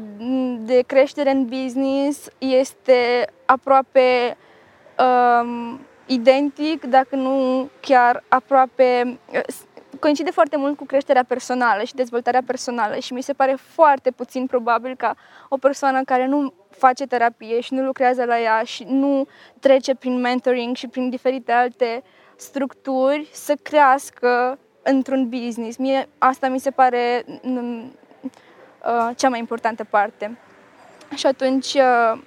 de 0.60 0.82
creștere 0.86 1.30
în 1.30 1.44
business 1.44 2.28
este 2.38 3.26
aproape 3.44 4.36
um, 4.98 5.80
identic, 6.06 6.84
dacă 6.84 7.16
nu 7.16 7.68
chiar 7.80 8.24
aproape 8.28 9.18
coincide 10.04 10.30
foarte 10.30 10.56
mult 10.56 10.76
cu 10.76 10.84
creșterea 10.84 11.24
personală 11.24 11.82
și 11.82 11.94
dezvoltarea 11.94 12.42
personală 12.46 12.98
și 12.98 13.12
mi 13.12 13.22
se 13.22 13.32
pare 13.32 13.54
foarte 13.58 14.10
puțin 14.10 14.46
probabil 14.46 14.94
ca 14.96 15.16
o 15.48 15.56
persoană 15.56 16.02
care 16.02 16.26
nu 16.26 16.54
face 16.70 17.06
terapie 17.06 17.60
și 17.60 17.74
nu 17.74 17.84
lucrează 17.84 18.24
la 18.24 18.40
ea 18.40 18.62
și 18.62 18.84
nu 18.88 19.26
trece 19.60 19.94
prin 19.94 20.20
mentoring 20.20 20.76
și 20.76 20.88
prin 20.88 21.10
diferite 21.10 21.52
alte 21.52 22.02
structuri 22.36 23.28
să 23.32 23.54
crească 23.62 24.58
într-un 24.82 25.28
business. 25.28 25.76
Mie 25.76 26.08
asta 26.18 26.48
mi 26.48 26.60
se 26.60 26.70
pare 26.70 27.24
uh, 27.26 29.10
cea 29.16 29.28
mai 29.28 29.38
importantă 29.38 29.84
parte. 29.84 30.38
Și 31.14 31.26
atunci, 31.26 31.74
uh, 31.74 32.22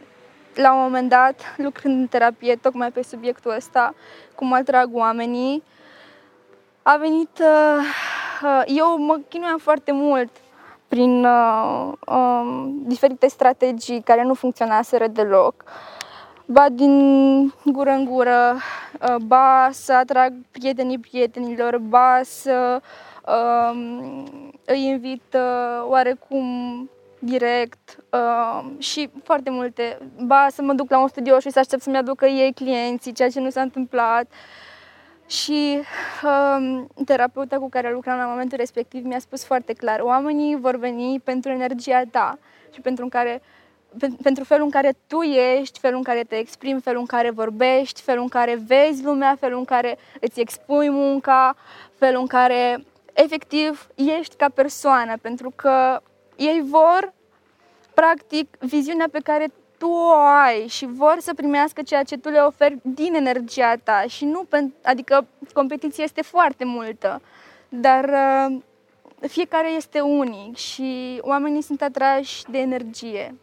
la 0.56 0.74
un 0.74 0.82
moment 0.82 1.10
dat, 1.10 1.54
lucrând 1.58 2.00
în 2.00 2.08
terapie, 2.08 2.56
tocmai 2.56 2.92
pe 2.92 3.04
subiectul 3.04 3.52
ăsta, 3.56 3.94
cum 4.36 4.54
atrag 4.54 4.96
oamenii, 4.96 5.64
a 6.88 6.98
venit... 6.98 7.40
Uh, 7.40 7.84
uh, 8.44 8.64
eu 8.66 8.98
mă 8.98 9.20
chinuiam 9.30 9.58
foarte 9.58 9.92
mult 9.92 10.30
prin 10.88 11.26
uh, 11.26 11.92
uh, 12.08 12.70
diferite 12.86 13.28
strategii 13.28 14.02
care 14.02 14.24
nu 14.24 14.34
funcționaseră 14.34 15.08
deloc. 15.08 15.64
Ba 16.46 16.66
din 16.72 17.54
gură 17.66 17.90
în 17.90 18.06
gură, 18.06 18.56
uh, 19.02 19.16
ba 19.16 19.70
să 19.72 19.94
atrag 19.94 20.34
prietenii 20.52 21.00
prietenilor, 21.00 21.78
ba 21.78 22.20
să 22.24 22.82
uh, 23.26 23.78
îi 24.66 24.86
invit 24.86 25.34
uh, 25.34 25.86
oarecum 25.90 26.90
direct 27.20 27.98
uh, 28.12 28.64
și 28.78 29.10
foarte 29.24 29.50
multe. 29.50 29.98
Ba 30.26 30.48
să 30.52 30.62
mă 30.62 30.74
duc 30.74 30.90
la 30.90 31.00
un 31.00 31.08
studio 31.08 31.40
și 31.40 31.50
să 31.50 31.60
aștept 31.60 31.82
să-mi 31.82 31.98
aducă 31.98 32.26
ei 32.26 32.54
clienții, 32.54 33.14
ceea 33.14 33.30
ce 33.30 33.40
nu 33.40 33.50
s-a 33.50 33.62
întâmplat. 33.62 34.26
Și 35.28 35.80
uh, 36.24 36.84
terapeuta 37.06 37.58
cu 37.58 37.70
care 37.70 37.92
lucram 37.92 38.18
la 38.18 38.26
momentul 38.26 38.58
respectiv 38.58 39.06
mi-a 39.06 39.20
spus 39.20 39.46
foarte 39.46 39.74
clar, 39.74 40.00
oamenii 40.00 40.56
vor 40.56 40.76
veni 40.76 41.20
pentru 41.20 41.52
energia 41.52 42.02
ta 42.12 42.38
și 42.74 42.82
pentru, 42.82 43.08
care, 43.08 43.42
pentru 44.22 44.44
felul 44.44 44.64
în 44.64 44.72
care 44.72 44.94
tu 45.08 45.22
ești, 45.22 45.80
felul 45.80 45.98
în 45.98 46.04
care 46.04 46.24
te 46.24 46.36
exprimi, 46.36 46.82
felul 46.82 47.00
în 47.00 47.06
care 47.06 47.30
vorbești, 47.30 48.02
felul 48.02 48.22
în 48.22 48.28
care 48.28 48.60
vezi 48.68 49.04
lumea, 49.04 49.36
felul 49.40 49.58
în 49.58 49.66
care 49.66 49.98
îți 50.20 50.40
expui 50.40 50.90
munca, 50.90 51.56
felul 51.96 52.20
în 52.22 52.28
care 52.28 52.86
efectiv 53.14 53.88
ești 53.96 54.36
ca 54.36 54.50
persoană, 54.50 55.14
pentru 55.22 55.54
că 55.56 56.02
ei 56.36 56.64
vor 56.66 57.14
practic 57.94 58.58
viziunea 58.60 59.08
pe 59.12 59.20
care 59.24 59.48
tu 59.78 59.90
o 59.90 60.14
ai 60.14 60.68
și 60.68 60.86
vor 60.86 61.16
să 61.20 61.34
primească 61.34 61.82
ceea 61.82 62.04
ce 62.04 62.18
tu 62.18 62.30
le 62.30 62.40
oferi 62.40 62.80
din 62.82 63.14
energia 63.14 63.76
ta 63.84 64.04
și 64.08 64.26
nu 64.26 64.44
pentru, 64.44 64.78
adică 64.84 65.28
competiția 65.54 66.04
este 66.04 66.22
foarte 66.22 66.66
multă, 66.66 67.22
dar 67.70 68.04
uh, 68.04 68.58
fiecare 69.28 69.70
este 69.70 70.00
unic 70.00 70.56
și 70.56 71.20
oamenii 71.22 71.62
sunt 71.62 71.82
atrași 71.82 72.44
de 72.50 72.58
energie. 72.58 73.36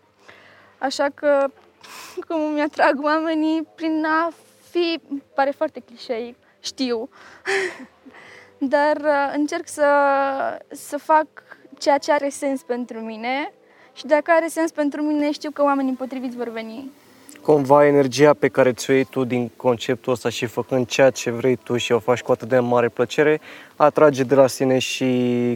Așa 0.78 1.08
că 1.14 1.46
cum 2.28 2.40
mi 2.40 2.60
atrag 2.60 3.04
oamenii 3.04 3.62
prin 3.74 4.04
a 4.04 4.32
fi, 4.70 5.00
pare 5.34 5.50
foarte 5.50 5.80
clișeic, 5.80 6.36
știu, 6.60 7.08
dar 8.74 8.96
uh, 8.96 9.32
încerc 9.34 9.68
să, 9.68 9.88
să 10.70 10.98
fac 10.98 11.26
ceea 11.78 11.98
ce 11.98 12.12
are 12.12 12.28
sens 12.28 12.62
pentru 12.62 13.00
mine 13.00 13.52
și 13.94 14.06
dacă 14.06 14.30
are 14.36 14.46
sens 14.48 14.70
pentru 14.70 15.02
mine, 15.02 15.32
știu 15.32 15.50
că 15.50 15.62
oamenii 15.62 15.92
potriviți 15.92 16.36
vor 16.36 16.48
veni. 16.48 16.90
Cumva 17.42 17.86
energia 17.86 18.34
pe 18.34 18.48
care 18.48 18.72
ți-o 18.72 18.92
iei 18.92 19.04
tu 19.04 19.24
din 19.24 19.50
conceptul 19.56 20.12
ăsta 20.12 20.28
și 20.28 20.46
făcând 20.46 20.86
ceea 20.86 21.10
ce 21.10 21.30
vrei 21.30 21.56
tu 21.56 21.76
și 21.76 21.92
o 21.92 21.98
faci 21.98 22.20
cu 22.20 22.32
atât 22.32 22.48
de 22.48 22.58
mare 22.58 22.88
plăcere, 22.88 23.40
atrage 23.76 24.22
de 24.22 24.34
la 24.34 24.46
sine 24.46 24.78
și 24.78 25.06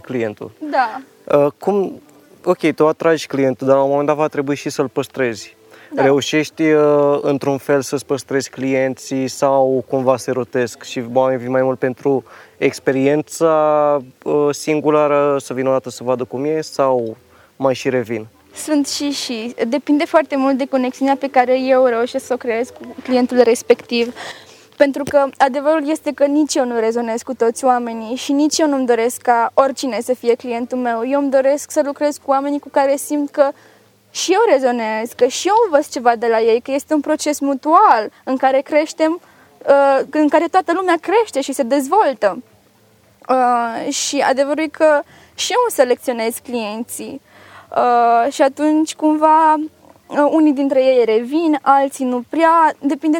clientul. 0.02 0.50
Da. 0.70 1.00
Uh, 1.38 1.52
cum, 1.58 2.00
ok, 2.44 2.72
tu 2.74 2.86
atragi 2.86 3.26
clientul, 3.26 3.66
dar 3.66 3.76
la 3.76 3.82
un 3.82 3.88
moment 3.88 4.06
dat 4.06 4.16
va 4.16 4.26
trebui 4.26 4.54
și 4.54 4.70
să-l 4.70 4.88
păstrezi. 4.88 5.56
Da. 5.94 6.02
Reușești 6.02 6.62
uh, 6.62 7.18
într-un 7.20 7.58
fel 7.58 7.82
să-ți 7.82 8.06
păstrezi 8.06 8.50
clienții 8.50 9.28
sau 9.28 9.84
cumva 9.88 10.16
se 10.16 10.30
rotesc 10.30 10.82
și 10.82 11.04
oamenii 11.12 11.42
vin 11.42 11.50
mai 11.50 11.62
mult 11.62 11.78
pentru 11.78 12.24
experiența 12.56 13.98
uh, 14.24 14.48
singulară, 14.50 15.36
să 15.40 15.54
vină 15.54 15.68
o 15.68 15.72
dată 15.72 15.90
să 15.90 16.04
vadă 16.04 16.24
cum 16.24 16.44
e 16.44 16.60
sau 16.60 17.16
mai 17.58 17.74
și 17.74 17.88
revin? 17.88 18.26
Sunt 18.54 18.88
și 18.88 19.10
și. 19.10 19.54
Depinde 19.68 20.04
foarte 20.04 20.36
mult 20.36 20.56
de 20.56 20.64
conexiunea 20.64 21.16
pe 21.16 21.30
care 21.30 21.60
eu 21.60 21.84
reușesc 21.84 22.26
să 22.26 22.32
o 22.32 22.36
creez 22.36 22.68
cu 22.68 22.94
clientul 23.02 23.40
respectiv. 23.40 24.14
Pentru 24.76 25.02
că 25.02 25.26
adevărul 25.36 25.90
este 25.90 26.12
că 26.12 26.24
nici 26.24 26.54
eu 26.54 26.66
nu 26.66 26.78
rezonez 26.78 27.22
cu 27.22 27.34
toți 27.34 27.64
oamenii 27.64 28.16
și 28.16 28.32
nici 28.32 28.58
eu 28.58 28.68
nu-mi 28.68 28.86
doresc 28.86 29.20
ca 29.20 29.50
oricine 29.54 30.00
să 30.00 30.14
fie 30.14 30.34
clientul 30.34 30.78
meu. 30.78 31.08
Eu 31.08 31.20
îmi 31.20 31.30
doresc 31.30 31.70
să 31.70 31.82
lucrez 31.84 32.16
cu 32.16 32.30
oamenii 32.30 32.58
cu 32.58 32.68
care 32.68 32.96
simt 32.96 33.30
că 33.30 33.50
și 34.10 34.32
eu 34.32 34.40
rezonez, 34.50 35.12
că 35.16 35.26
și 35.26 35.48
eu 35.48 35.54
învăț 35.64 35.88
ceva 35.88 36.16
de 36.16 36.26
la 36.26 36.40
ei, 36.40 36.60
că 36.60 36.70
este 36.72 36.94
un 36.94 37.00
proces 37.00 37.38
mutual 37.40 38.10
în 38.24 38.36
care 38.36 38.60
creștem, 38.60 39.20
uh, 39.66 40.00
în 40.10 40.28
care 40.28 40.46
toată 40.50 40.72
lumea 40.72 40.96
crește 41.00 41.40
și 41.40 41.52
se 41.52 41.62
dezvoltă. 41.62 42.42
Uh, 43.28 43.92
și 43.92 44.18
adevărul 44.18 44.62
e 44.62 44.66
că 44.66 45.02
și 45.34 45.52
eu 45.52 45.58
îmi 45.62 45.74
selecționez 45.74 46.38
clienții. 46.42 47.20
Uh, 47.76 48.32
și 48.32 48.42
atunci 48.42 48.94
cumva 48.94 49.54
uh, 49.54 50.28
unii 50.30 50.52
dintre 50.52 50.84
ei 50.84 51.04
revin, 51.04 51.58
alții 51.62 52.04
nu 52.04 52.22
prea, 52.28 52.72
depinde 52.80 53.18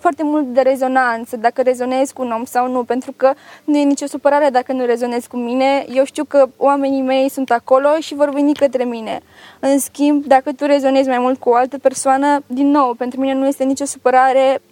foarte 0.00 0.22
mult 0.22 0.46
de 0.46 0.60
rezonanță, 0.60 1.36
dacă 1.36 1.62
rezonezi 1.62 2.12
cu 2.12 2.22
un 2.22 2.30
om 2.30 2.44
sau 2.44 2.70
nu, 2.70 2.84
pentru 2.84 3.12
că 3.16 3.32
nu 3.64 3.76
e 3.76 3.82
nicio 3.82 4.06
supărare 4.06 4.48
dacă 4.50 4.72
nu 4.72 4.84
rezonezi 4.84 5.28
cu 5.28 5.36
mine. 5.36 5.86
Eu 5.94 6.04
știu 6.04 6.24
că 6.24 6.48
oamenii 6.56 7.02
mei 7.02 7.28
sunt 7.28 7.50
acolo 7.50 7.88
și 8.00 8.14
vor 8.14 8.30
veni 8.30 8.54
către 8.54 8.84
mine. 8.84 9.20
În 9.60 9.78
schimb, 9.78 10.24
dacă 10.24 10.52
tu 10.52 10.64
rezonezi 10.64 11.08
mai 11.08 11.18
mult 11.18 11.38
cu 11.38 11.48
o 11.48 11.54
altă 11.54 11.78
persoană, 11.78 12.42
din 12.46 12.70
nou, 12.70 12.94
pentru 12.94 13.20
mine 13.20 13.34
nu 13.34 13.46
este 13.46 13.64
nicio 13.64 13.84
supărare, 13.84 14.62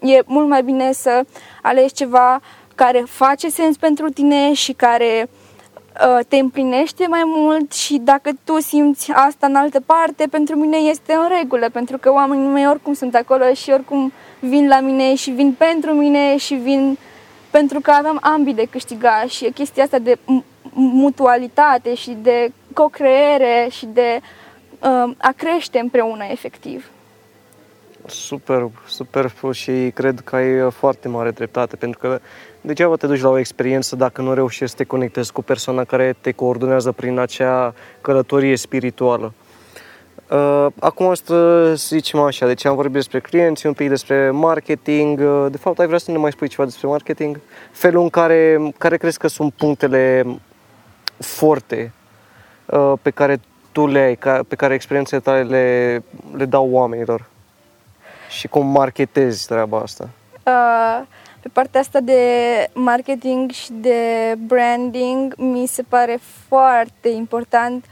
e 0.00 0.20
mult 0.26 0.48
mai 0.48 0.62
bine 0.62 0.92
să 0.92 1.24
alegi 1.62 1.92
ceva 1.92 2.40
care 2.74 3.02
face 3.06 3.48
sens 3.48 3.76
pentru 3.76 4.08
tine 4.08 4.52
și 4.52 4.72
care 4.72 5.22
uh, 5.22 5.28
Uh, 5.28 5.45
te 6.28 6.36
împlinește 6.36 7.06
mai 7.08 7.22
mult 7.24 7.72
și 7.72 7.98
dacă 7.98 8.30
tu 8.44 8.60
simți 8.60 9.12
asta 9.12 9.46
în 9.46 9.54
altă 9.54 9.80
parte, 9.80 10.26
pentru 10.30 10.56
mine 10.56 10.76
este 10.76 11.12
în 11.12 11.28
regulă, 11.38 11.68
pentru 11.72 11.98
că 11.98 12.12
oamenii 12.12 12.46
mei 12.46 12.68
oricum 12.68 12.92
sunt 12.94 13.14
acolo 13.14 13.52
și 13.54 13.70
oricum 13.70 14.12
vin 14.40 14.68
la 14.68 14.80
mine 14.80 15.14
și 15.14 15.30
vin 15.30 15.52
pentru 15.52 15.92
mine 15.92 16.36
și 16.36 16.54
vin 16.54 16.98
pentru 17.50 17.80
că 17.80 17.90
avem 17.90 18.18
ambii 18.22 18.54
de 18.54 18.66
câștigat 18.70 19.28
și 19.28 19.44
e 19.44 19.50
chestia 19.50 19.82
asta 19.82 19.98
de 19.98 20.18
mutualitate 20.72 21.94
și 21.94 22.16
de 22.22 22.52
co-creere 22.72 23.68
și 23.70 23.86
de 23.86 24.20
uh, 24.80 25.14
a 25.18 25.32
crește 25.36 25.78
împreună 25.78 26.24
efectiv. 26.30 26.90
Super, 28.06 28.70
super 28.86 29.32
și 29.52 29.90
cred 29.94 30.20
că 30.20 30.36
ai 30.36 30.70
foarte 30.70 31.08
mare 31.08 31.30
dreptate, 31.30 31.76
pentru 31.76 31.98
că 31.98 32.20
degeaba 32.66 32.96
te 32.96 33.06
duci 33.06 33.20
la 33.20 33.28
o 33.28 33.38
experiență 33.38 33.96
dacă 33.96 34.22
nu 34.22 34.34
reușești 34.34 34.70
să 34.70 34.76
te 34.76 34.84
conectezi 34.84 35.32
cu 35.32 35.42
persoana 35.42 35.84
care 35.84 36.16
te 36.20 36.32
coordonează 36.32 36.92
prin 36.92 37.18
acea 37.18 37.74
călătorie 38.00 38.56
spirituală. 38.56 39.32
Uh, 40.30 40.66
acum 40.80 41.14
să 41.14 41.72
zicem 41.74 42.20
așa, 42.20 42.46
deci 42.46 42.64
am 42.64 42.74
vorbit 42.74 42.94
despre 42.94 43.20
clienți, 43.20 43.66
un 43.66 43.72
pic 43.72 43.88
despre 43.88 44.30
marketing. 44.30 45.18
Uh, 45.18 45.46
de 45.50 45.56
fapt, 45.56 45.78
ai 45.78 45.86
vrea 45.86 45.98
să 45.98 46.10
ne 46.10 46.16
mai 46.16 46.32
spui 46.32 46.48
ceva 46.48 46.64
despre 46.64 46.88
marketing? 46.88 47.40
Felul 47.72 48.02
în 48.02 48.08
care, 48.08 48.72
care 48.78 48.96
crezi 48.96 49.18
că 49.18 49.28
sunt 49.28 49.52
punctele 49.52 50.26
forte 51.18 51.92
uh, 52.66 52.92
pe 53.02 53.10
care 53.10 53.40
tu 53.72 53.86
le 53.86 53.98
ai, 53.98 54.42
pe 54.48 54.54
care 54.56 54.74
experiențele 54.74 55.20
tale 55.20 55.42
le, 55.42 56.02
le 56.36 56.44
dau 56.44 56.70
oamenilor? 56.70 57.24
Și 58.28 58.48
cum 58.48 58.66
marketezi 58.66 59.46
treaba 59.46 59.78
asta? 59.78 60.08
Uh, 60.42 61.06
pe 61.46 61.52
partea 61.52 61.80
asta 61.80 62.00
de 62.00 62.20
marketing 62.72 63.50
și 63.50 63.72
de 63.72 64.34
branding 64.38 65.34
mi 65.36 65.66
se 65.66 65.82
pare 65.82 66.18
foarte 66.48 67.08
important 67.08 67.84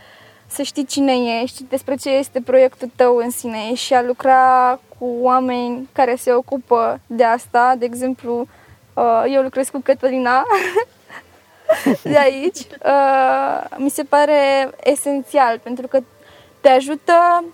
să 0.46 0.62
știi 0.62 0.84
cine 0.84 1.12
ești, 1.42 1.64
despre 1.68 1.94
ce 1.94 2.10
este 2.10 2.40
proiectul 2.40 2.90
tău 2.96 3.16
în 3.16 3.30
sine 3.30 3.74
și 3.74 3.94
a 3.94 4.02
lucra 4.02 4.80
cu 4.98 5.04
oameni 5.20 5.88
care 5.92 6.14
se 6.14 6.32
ocupă 6.32 7.00
de 7.06 7.24
asta. 7.24 7.74
De 7.78 7.84
exemplu, 7.84 8.46
uh, 8.94 9.24
eu 9.28 9.42
lucrez 9.42 9.68
cu 9.68 9.80
Cătălina 9.84 10.42
de 12.02 12.18
aici. 12.18 12.58
Uh, 12.84 13.76
mi 13.76 13.90
se 13.90 14.02
pare 14.02 14.70
esențial 14.82 15.58
pentru 15.58 15.86
că 15.86 16.00
te 16.60 16.68
ajută 16.68 17.44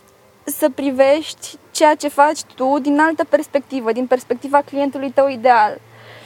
să 0.45 0.71
privești 0.71 1.57
ceea 1.71 1.95
ce 1.95 2.09
faci 2.09 2.43
tu 2.55 2.79
din 2.79 3.01
altă 3.01 3.25
perspectivă, 3.25 3.93
din 3.93 4.07
perspectiva 4.07 4.61
clientului 4.61 5.11
tău 5.11 5.29
ideal. 5.29 5.79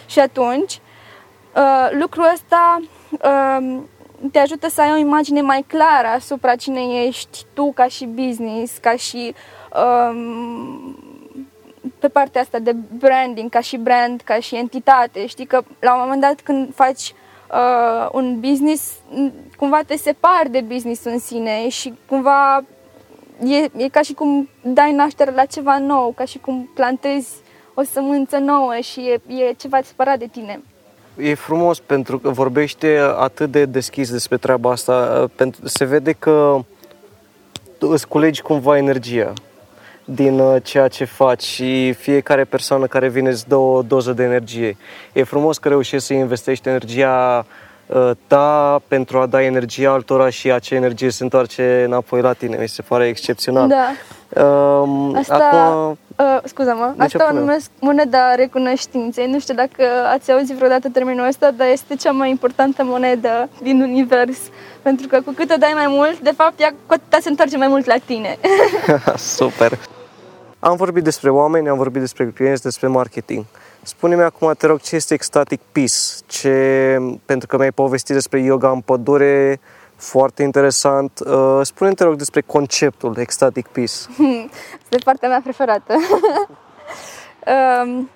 Și 0.06 0.20
atunci, 0.20 0.80
uh, 1.56 1.88
lucrul 1.90 2.30
ăsta 2.32 2.80
uh, 3.10 3.78
te 4.32 4.38
ajută 4.38 4.68
să 4.68 4.80
ai 4.80 4.92
o 4.92 4.96
imagine 4.96 5.40
mai 5.40 5.64
clară 5.66 6.06
asupra 6.06 6.54
cine 6.54 6.80
ești 6.80 7.44
tu 7.52 7.72
ca 7.72 7.86
și 7.86 8.04
business, 8.04 8.76
ca 8.76 8.96
și 8.96 9.34
um, 10.10 10.98
pe 11.98 12.08
partea 12.08 12.40
asta 12.40 12.58
de 12.58 12.72
branding, 12.72 13.50
ca 13.50 13.60
și 13.60 13.76
brand, 13.76 14.20
ca 14.20 14.40
și 14.40 14.56
entitate. 14.56 15.26
Știi 15.26 15.46
că 15.46 15.62
la 15.80 15.94
un 15.94 16.00
moment 16.02 16.20
dat 16.20 16.40
când 16.40 16.74
faci 16.74 17.14
uh, 17.52 18.08
un 18.12 18.40
business, 18.40 18.92
cumva 19.56 19.80
te 19.86 19.96
separi 19.96 20.50
de 20.50 20.60
business 20.60 21.04
în 21.04 21.18
sine 21.18 21.68
și 21.68 21.94
cumva 22.08 22.64
e, 23.44 23.70
e 23.76 23.88
ca 23.88 24.02
și 24.02 24.14
cum 24.14 24.48
dai 24.62 24.92
naștere 24.92 25.30
la 25.30 25.44
ceva 25.44 25.78
nou, 25.78 26.12
ca 26.16 26.24
și 26.24 26.38
cum 26.38 26.70
plantezi 26.74 27.30
o 27.74 27.82
sămânță 27.82 28.36
nouă 28.36 28.74
și 28.82 29.00
e, 29.00 29.34
e 29.34 29.52
ceva 29.52 29.78
separat 29.84 30.18
de 30.18 30.26
tine. 30.32 30.60
E 31.16 31.34
frumos 31.34 31.80
pentru 31.80 32.18
că 32.18 32.28
vorbește 32.28 33.00
atât 33.18 33.50
de 33.50 33.64
deschis 33.64 34.10
despre 34.10 34.36
treaba 34.36 34.70
asta. 34.70 35.26
Se 35.64 35.84
vede 35.84 36.12
că 36.12 36.58
îți 37.78 38.08
culegi 38.08 38.42
cumva 38.42 38.76
energia 38.76 39.32
din 40.04 40.38
uh, 40.38 40.56
ceea 40.62 40.88
ce 40.88 41.04
faci 41.04 41.42
și 41.42 41.92
fiecare 41.92 42.44
persoană 42.44 42.86
care 42.86 43.08
vine 43.08 43.28
îți 43.28 43.48
dă 43.48 43.56
o 43.56 43.82
doză 43.82 44.12
de 44.12 44.22
energie. 44.22 44.76
E 45.12 45.22
frumos 45.22 45.58
că 45.58 45.68
reușești 45.68 46.06
să 46.06 46.12
investești 46.12 46.68
energia 46.68 47.46
uh, 47.86 48.10
ta 48.26 48.82
pentru 48.88 49.18
a 49.18 49.26
da 49.26 49.42
energie 49.42 49.86
altora 49.86 50.30
și 50.30 50.50
acea 50.50 50.76
energie 50.76 51.10
se 51.10 51.22
întoarce 51.22 51.82
înapoi 51.86 52.20
la 52.20 52.32
tine. 52.32 52.56
Mi 52.60 52.68
se 52.68 52.82
pare 52.82 53.06
excepțional. 53.06 53.68
Da. 53.68 53.90
Um, 54.42 55.14
Asta, 55.16 55.34
acum... 55.34 55.98
uh, 56.16 56.38
scuză-mă, 56.44 56.94
asta 56.98 57.28
o 57.30 57.34
numesc 57.34 57.70
moneda 57.80 58.34
recunoștinței. 58.34 59.30
Nu 59.30 59.38
știu 59.38 59.54
dacă 59.54 59.84
ați 60.12 60.32
auzit 60.32 60.56
vreodată 60.56 60.88
termenul 60.88 61.26
ăsta, 61.26 61.50
dar 61.50 61.68
este 61.68 61.94
cea 61.96 62.10
mai 62.10 62.30
importantă 62.30 62.84
monedă 62.84 63.48
din 63.62 63.80
univers. 63.80 64.38
Pentru 64.82 65.06
că 65.06 65.20
cu 65.20 65.32
cât 65.32 65.50
o 65.50 65.56
dai 65.56 65.72
mai 65.74 65.86
mult, 65.88 66.18
de 66.18 66.32
fapt, 66.36 66.60
ea 66.60 66.70
cu 66.86 66.92
atâta 66.92 67.18
se 67.20 67.28
întoarce 67.28 67.56
mai 67.56 67.68
mult 67.68 67.86
la 67.86 67.96
tine. 68.06 68.38
Super! 69.36 69.78
Am 70.58 70.76
vorbit 70.76 71.04
despre 71.04 71.30
oameni, 71.30 71.68
am 71.68 71.76
vorbit 71.76 72.00
despre 72.00 72.32
clienți, 72.34 72.62
despre 72.62 72.86
marketing. 72.86 73.44
Spune-mi 73.82 74.22
acum, 74.22 74.52
te 74.58 74.66
rog, 74.66 74.80
ce 74.80 74.96
este 74.96 75.14
Ecstatic 75.14 75.60
Peace? 75.72 75.94
Ce, 76.26 76.98
pentru 77.24 77.46
că 77.46 77.56
mi-ai 77.56 77.72
povestit 77.72 78.14
despre 78.14 78.40
yoga 78.40 78.70
în 78.70 78.80
pădure, 78.80 79.60
Foarte 79.96 80.42
interesant. 80.42 81.20
Uh, 81.26 81.60
spune-te, 81.62 82.04
rog, 82.04 82.16
despre 82.16 82.40
conceptul 82.40 83.16
Ecstatic 83.18 83.66
Peace. 83.66 83.92
Este 84.82 84.98
partea 85.04 85.28
mea 85.28 85.40
preferată. 85.42 85.94
um, 87.84 88.10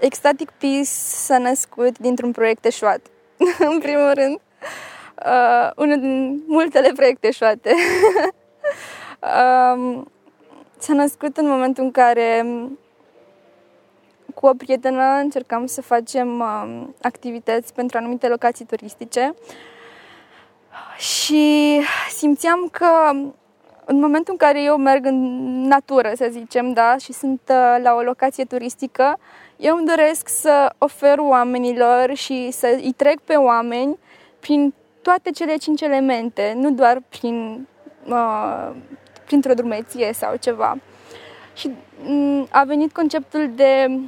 Ecstatic 0.00 0.50
Peace 0.50 0.84
s-a 0.84 1.38
născut 1.38 1.98
dintr-un 1.98 2.32
proiect 2.32 2.64
eșuat. 2.64 3.00
în 3.72 3.78
primul 3.78 4.12
rând. 4.14 4.40
Uh, 5.26 5.70
unul 5.76 6.00
din 6.00 6.42
multele 6.46 6.92
proiecte 6.96 7.26
eșuate. 7.26 7.74
um, 9.74 10.10
s-a 10.78 10.92
născut 10.92 11.36
în 11.36 11.48
momentul 11.48 11.84
în 11.84 11.90
care 11.90 12.44
cu 14.34 14.46
o 14.46 14.54
prietenă 14.54 15.02
încercam 15.02 15.66
să 15.66 15.82
facem 15.82 16.28
um, 16.40 16.94
activități 17.02 17.74
pentru 17.74 17.98
anumite 17.98 18.28
locații 18.28 18.64
turistice 18.64 19.34
și 20.96 21.80
simțeam 22.16 22.68
că 22.70 23.10
în 23.84 24.00
momentul 24.00 24.32
în 24.32 24.36
care 24.46 24.62
eu 24.62 24.76
merg 24.76 25.04
în 25.04 25.20
natură, 25.66 26.12
să 26.14 26.28
zicem, 26.30 26.72
da, 26.72 26.96
și 26.96 27.12
sunt 27.12 27.40
uh, 27.48 27.82
la 27.82 27.94
o 27.94 28.00
locație 28.00 28.44
turistică, 28.44 29.18
eu 29.56 29.76
îmi 29.76 29.86
doresc 29.86 30.28
să 30.28 30.72
ofer 30.78 31.18
oamenilor 31.18 32.14
și 32.14 32.50
să 32.50 32.78
îi 32.82 32.92
trec 32.96 33.20
pe 33.20 33.34
oameni 33.34 33.98
prin 34.40 34.74
toate 35.02 35.30
cele 35.30 35.56
cinci 35.56 35.80
elemente, 35.80 36.52
nu 36.56 36.70
doar 36.70 37.02
prin, 37.08 37.66
uh, 38.08 38.70
printr-o 39.24 39.54
drumeție 39.54 40.12
sau 40.12 40.36
ceva. 40.36 40.78
Și 41.54 41.70
mm, 42.02 42.46
a 42.50 42.64
venit 42.64 42.92
conceptul 42.92 43.50
de 43.54 44.00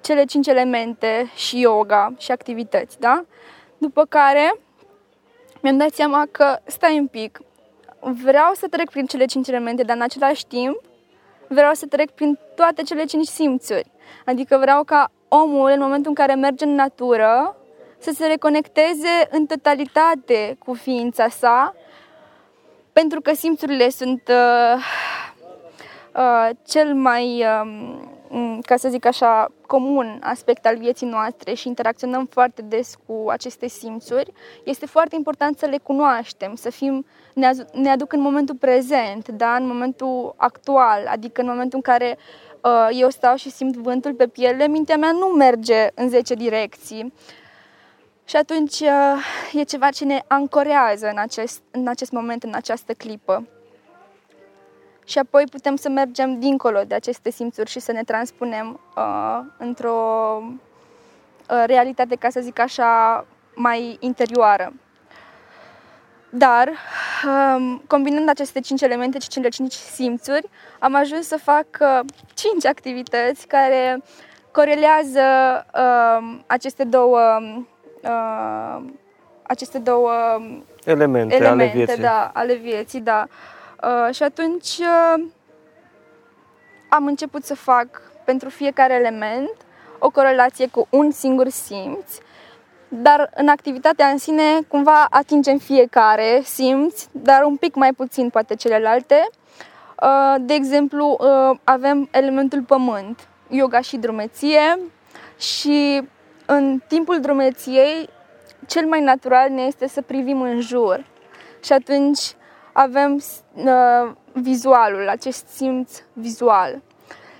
cele 0.00 0.24
cinci 0.24 0.46
elemente 0.46 1.30
și 1.34 1.60
yoga 1.60 2.12
și 2.18 2.30
activități, 2.30 3.00
da? 3.00 3.24
După 3.78 4.04
care 4.04 4.58
mi-am 5.64 5.78
dat 5.78 5.94
seama 5.94 6.26
că 6.30 6.58
stai 6.64 6.98
un 6.98 7.06
pic, 7.06 7.40
vreau 8.00 8.52
să 8.54 8.66
trec 8.68 8.90
prin 8.90 9.06
cele 9.06 9.24
cinci 9.24 9.48
elemente, 9.48 9.82
dar 9.82 9.96
în 9.96 10.02
același 10.02 10.46
timp 10.46 10.80
vreau 11.48 11.74
să 11.74 11.86
trec 11.86 12.10
prin 12.10 12.38
toate 12.54 12.82
cele 12.82 13.04
cinci 13.04 13.26
simțuri. 13.26 13.90
Adică 14.24 14.56
vreau 14.56 14.84
ca 14.84 15.10
omul, 15.28 15.70
în 15.70 15.80
momentul 15.80 16.08
în 16.08 16.14
care 16.14 16.34
merge 16.34 16.64
în 16.64 16.74
natură, 16.74 17.56
să 17.98 18.10
se 18.14 18.26
reconecteze 18.26 19.28
în 19.30 19.46
totalitate 19.46 20.56
cu 20.58 20.74
ființa 20.74 21.28
sa, 21.28 21.74
pentru 22.92 23.20
că 23.20 23.34
simțurile 23.34 23.88
sunt 23.88 24.22
uh, 24.28 24.82
uh, 26.14 26.50
cel 26.66 26.94
mai, 26.94 27.44
uh, 27.44 27.94
ca 28.62 28.76
să 28.76 28.88
zic 28.88 29.06
așa, 29.06 29.52
comun 29.66 30.20
aspect 30.22 30.66
al 30.66 30.76
vieții 30.76 31.06
noastre 31.06 31.54
și 31.54 31.68
interacționăm 31.68 32.26
foarte 32.26 32.62
des 32.62 32.94
cu 33.06 33.24
aceste 33.28 33.68
simțuri, 33.68 34.32
este 34.64 34.86
foarte 34.86 35.14
important 35.14 35.58
să 35.58 35.66
le 35.66 35.78
cunoaștem, 35.78 36.54
să 36.54 36.70
fim, 36.70 37.06
ne, 37.34 37.50
ne 37.72 37.90
aduc 37.90 38.12
în 38.12 38.20
momentul 38.20 38.54
prezent, 38.54 39.28
da? 39.28 39.54
în 39.54 39.66
momentul 39.66 40.34
actual, 40.36 41.06
adică 41.06 41.40
în 41.40 41.46
momentul 41.46 41.80
în 41.84 41.92
care 41.92 42.18
uh, 42.62 42.88
eu 42.90 43.08
stau 43.08 43.36
și 43.36 43.50
simt 43.50 43.76
vântul 43.76 44.14
pe 44.14 44.26
piele, 44.26 44.68
mintea 44.68 44.96
mea 44.96 45.12
nu 45.12 45.26
merge 45.26 45.86
în 45.94 46.08
10 46.08 46.34
direcții. 46.34 47.12
Și 48.24 48.36
atunci 48.36 48.80
uh, 48.80 49.60
e 49.60 49.62
ceva 49.62 49.90
ce 49.90 50.04
ne 50.04 50.22
ancorează 50.26 51.08
în 51.08 51.18
acest, 51.18 51.62
în 51.70 51.88
acest 51.88 52.12
moment, 52.12 52.42
în 52.42 52.54
această 52.54 52.92
clipă. 52.92 53.46
Și 55.04 55.18
apoi 55.18 55.44
putem 55.50 55.76
să 55.76 55.88
mergem 55.88 56.38
dincolo 56.38 56.80
de 56.86 56.94
aceste 56.94 57.30
simțuri 57.30 57.70
și 57.70 57.80
să 57.80 57.92
ne 57.92 58.02
transpunem 58.02 58.80
uh, 58.96 59.40
într-o 59.58 59.98
uh, 61.50 61.62
realitate, 61.66 62.14
ca 62.14 62.28
să 62.30 62.40
zic 62.40 62.58
așa, 62.58 63.24
mai 63.54 63.96
interioară. 64.00 64.72
Dar, 66.30 66.70
um, 67.24 67.82
combinând 67.86 68.28
aceste 68.28 68.60
cinci 68.60 68.80
elemente 68.80 69.18
și 69.18 69.28
cele 69.28 69.48
cinci 69.48 69.72
simțuri, 69.72 70.48
am 70.78 70.94
ajuns 70.94 71.26
să 71.26 71.36
fac 71.36 71.66
uh, 71.80 72.00
cinci 72.34 72.66
activități 72.66 73.46
care 73.46 74.02
corelează 74.50 75.20
uh, 75.74 76.38
aceste 76.46 76.84
două 76.84 77.20
uh, 78.02 78.82
aceste 79.42 79.78
două 79.78 80.12
elemente, 80.84 81.34
elemente 81.34 81.46
ale 81.46 81.70
vieții. 81.74 82.02
Da, 82.02 82.30
ale 82.34 82.54
vieții, 82.54 83.00
da. 83.00 83.26
Uh, 83.28 83.53
și 84.10 84.22
atunci 84.22 84.78
uh, 84.78 85.24
am 86.88 87.06
început 87.06 87.44
să 87.44 87.54
fac 87.54 88.02
pentru 88.24 88.48
fiecare 88.48 88.94
element 88.94 89.50
o 89.98 90.10
corelație 90.10 90.68
cu 90.68 90.86
un 90.90 91.10
singur 91.10 91.48
simț, 91.48 92.18
dar 92.88 93.30
în 93.34 93.48
activitatea 93.48 94.06
în 94.06 94.18
sine 94.18 94.60
cumva 94.68 95.06
atingem 95.10 95.58
fiecare 95.58 96.40
simț, 96.44 97.04
dar 97.10 97.42
un 97.44 97.56
pic 97.56 97.74
mai 97.74 97.92
puțin 97.92 98.30
poate 98.30 98.54
celelalte. 98.54 99.28
Uh, 100.02 100.34
de 100.40 100.54
exemplu, 100.54 101.16
uh, 101.20 101.58
avem 101.64 102.08
elementul 102.12 102.62
pământ, 102.62 103.28
yoga 103.48 103.80
și 103.80 103.96
drumeție 103.96 104.78
și 105.38 106.08
în 106.46 106.80
timpul 106.88 107.20
drumeției 107.20 108.08
cel 108.66 108.86
mai 108.86 109.00
natural 109.00 109.50
ne 109.50 109.62
este 109.62 109.88
să 109.88 110.02
privim 110.02 110.40
în 110.40 110.60
jur. 110.60 111.04
Și 111.64 111.72
atunci 111.72 112.34
avem 112.76 113.22
uh, 113.54 114.12
vizualul, 114.32 115.08
acest 115.08 115.48
simț 115.48 116.02
vizual. 116.12 116.82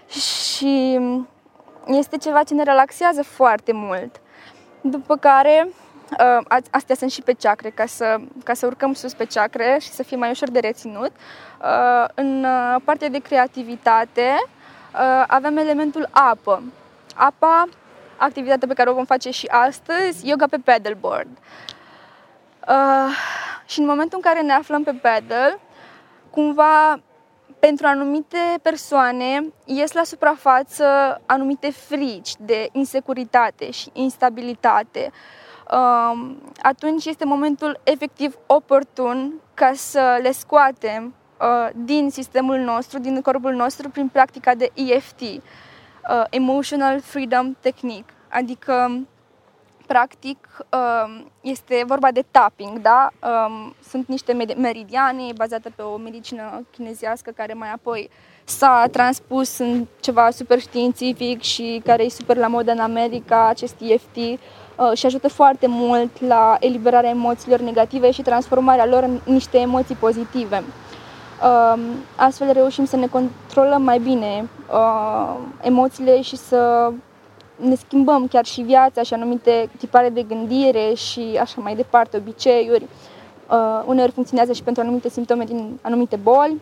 Și 0.09 1.01
este 1.87 2.17
ceva 2.17 2.43
ce 2.43 2.55
ne 2.55 2.63
relaxează 2.63 3.23
foarte 3.23 3.73
mult. 3.73 4.21
După 4.81 5.17
care, 5.17 5.69
uh, 5.69 6.63
astea 6.71 6.95
sunt 6.95 7.11
și 7.11 7.23
pe 7.23 7.33
ceacre, 7.33 7.71
ca 7.71 7.87
să, 7.87 8.17
ca 8.45 8.55
să 8.55 8.67
urcăm 8.67 8.93
sus 8.93 9.15
pe 9.15 9.25
ceacre 9.25 9.77
și 9.81 9.91
să 9.91 10.03
fie 10.03 10.17
mai 10.17 10.31
ușor 10.31 10.51
de 10.51 10.59
reținut. 10.59 11.11
Uh, 11.11 12.09
în 12.15 12.45
uh, 12.45 12.81
partea 12.85 13.09
de 13.09 13.19
creativitate 13.19 14.35
uh, 14.95 15.25
avem 15.27 15.57
elementul 15.57 16.09
apă. 16.11 16.63
Apa 17.15 17.69
activitatea 18.17 18.69
pe 18.69 18.75
care 18.75 18.91
o 18.91 18.95
vom 18.95 19.05
face 19.05 19.31
și 19.31 19.47
astăzi, 19.47 20.29
yoga 20.29 20.47
pe 20.47 20.57
paddleboard. 20.65 21.39
Uh, 22.69 23.17
și 23.67 23.81
în 23.81 23.87
momentul 23.87 24.19
în 24.23 24.31
care 24.31 24.43
ne 24.43 24.53
aflăm 24.53 24.83
pe 24.83 24.93
paddle, 24.93 25.59
cumva 26.31 27.01
pentru 27.59 27.87
anumite 27.87 28.39
persoane 28.63 29.53
ies 29.65 29.93
la 29.93 30.03
suprafață 30.03 30.85
anumite 31.27 31.71
frici 31.71 32.33
de 32.39 32.69
insecuritate 32.73 33.71
și 33.71 33.91
instabilitate. 33.93 35.13
Uh, 35.71 36.37
atunci 36.63 37.05
este 37.05 37.25
momentul 37.25 37.81
efectiv 37.85 38.37
oportun 38.47 39.33
ca 39.55 39.71
să 39.75 40.19
le 40.23 40.33
scoatem 40.33 41.15
uh, 41.41 41.69
din 41.75 42.11
sistemul 42.11 42.59
nostru, 42.59 42.99
din 42.99 43.21
corpul 43.21 43.53
nostru, 43.53 43.89
prin 43.89 44.09
practica 44.09 44.55
de 44.55 44.71
EFT 44.75 45.21
uh, 45.21 45.39
Emotional 46.31 47.01
Freedom 47.01 47.57
Technique, 47.61 48.15
adică 48.29 49.01
practic 49.87 50.49
um, 50.59 51.31
este 51.41 51.85
vorba 51.87 52.11
de 52.11 52.25
tapping, 52.31 52.79
da? 52.79 53.11
Um, 53.23 53.75
sunt 53.89 54.07
niște 54.07 54.33
meridiane 54.57 55.23
bazate 55.37 55.73
pe 55.77 55.83
o 55.83 55.97
medicină 55.97 56.65
chinezească 56.71 57.31
care 57.31 57.53
mai 57.53 57.73
apoi 57.73 58.11
s-a 58.45 58.87
transpus 58.91 59.59
în 59.59 59.87
ceva 60.01 60.31
super 60.31 60.61
științific 60.61 61.41
și 61.41 61.83
care 61.85 62.05
e 62.05 62.09
super 62.09 62.37
la 62.37 62.47
modă 62.47 62.71
în 62.71 62.79
America, 62.79 63.49
acest 63.49 63.75
EFT, 63.81 64.17
uh, 64.17 64.39
și 64.95 65.07
ajută 65.07 65.29
foarte 65.29 65.67
mult 65.69 66.21
la 66.21 66.57
eliberarea 66.61 67.11
emoțiilor 67.11 67.61
negative 67.61 68.11
și 68.11 68.23
transformarea 68.23 68.87
lor 68.87 69.03
în 69.03 69.21
niște 69.25 69.59
emoții 69.59 69.95
pozitive. 69.95 70.65
Um, 71.43 71.81
astfel 72.17 72.53
reușim 72.53 72.85
să 72.85 72.97
ne 72.97 73.07
controlăm 73.07 73.83
mai 73.83 73.99
bine 73.99 74.49
uh, 74.73 75.37
emoțiile 75.61 76.21
și 76.21 76.37
să 76.37 76.93
ne 77.57 77.75
schimbăm 77.75 78.27
chiar 78.27 78.45
și 78.45 78.61
viața 78.61 79.03
și 79.03 79.15
anumite 79.15 79.71
tipare 79.79 80.09
de 80.09 80.23
gândire 80.23 80.95
și 80.95 81.39
așa 81.41 81.61
mai 81.61 81.75
departe, 81.77 82.17
obiceiuri. 82.17 82.87
Uh, 83.51 83.83
uneori 83.85 84.13
funcționează 84.13 84.53
și 84.53 84.63
pentru 84.63 84.83
anumite 84.83 85.09
simptome 85.09 85.45
din 85.45 85.79
anumite 85.83 86.17
boli. 86.17 86.61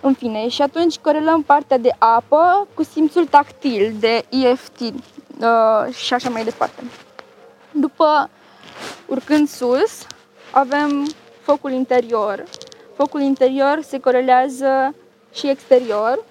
În 0.00 0.14
fine, 0.14 0.48
și 0.48 0.62
atunci 0.62 0.98
corelăm 0.98 1.42
partea 1.42 1.78
de 1.78 1.90
apă 1.98 2.68
cu 2.74 2.82
simțul 2.82 3.26
tactil 3.26 3.94
de 4.00 4.24
EFT 4.28 4.80
uh, 4.80 5.94
și 5.94 6.14
așa 6.14 6.30
mai 6.30 6.44
departe. 6.44 6.82
După, 7.70 8.30
urcând 9.06 9.48
sus, 9.48 10.06
avem 10.50 11.06
focul 11.42 11.72
interior, 11.72 12.44
Focul 12.96 13.20
interior 13.20 13.78
se 13.82 14.00
corelează 14.00 14.94
și 15.32 15.48
exterior 15.48 16.24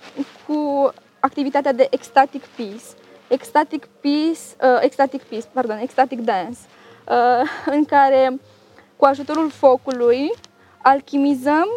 cu 0.47 0.93
activitatea 1.19 1.73
de 1.73 1.87
ecstatic 1.89 2.43
peace. 2.45 2.83
Ecstatic 3.27 3.87
peace, 4.01 4.39
uh, 4.61 4.77
ecstatic 4.81 5.21
peace, 5.21 5.45
pardon, 5.53 5.77
ecstatic 5.77 6.19
dance, 6.19 6.59
uh, 7.07 7.49
în 7.65 7.85
care 7.85 8.39
cu 8.95 9.05
ajutorul 9.05 9.49
focului 9.49 10.31
alchimizăm 10.81 11.67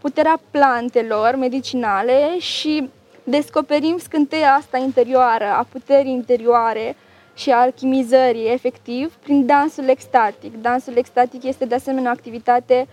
puterea 0.00 0.40
plantelor 0.50 1.36
medicinale 1.36 2.38
și 2.38 2.90
descoperim 3.24 3.98
scânteia 3.98 4.54
asta 4.54 4.78
interioară, 4.78 5.44
a 5.44 5.66
puterii 5.72 6.12
interioare 6.12 6.96
și 7.34 7.50
a 7.50 7.60
alchimizării, 7.60 8.52
efectiv, 8.52 9.14
prin 9.14 9.46
dansul 9.46 9.88
extatic. 9.88 10.62
Dansul 10.62 10.96
extatic 10.96 11.42
este 11.42 11.64
de 11.64 11.74
asemenea 11.74 12.10
o 12.10 12.14
activitate 12.14 12.86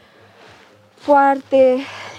foarte 0.94 1.78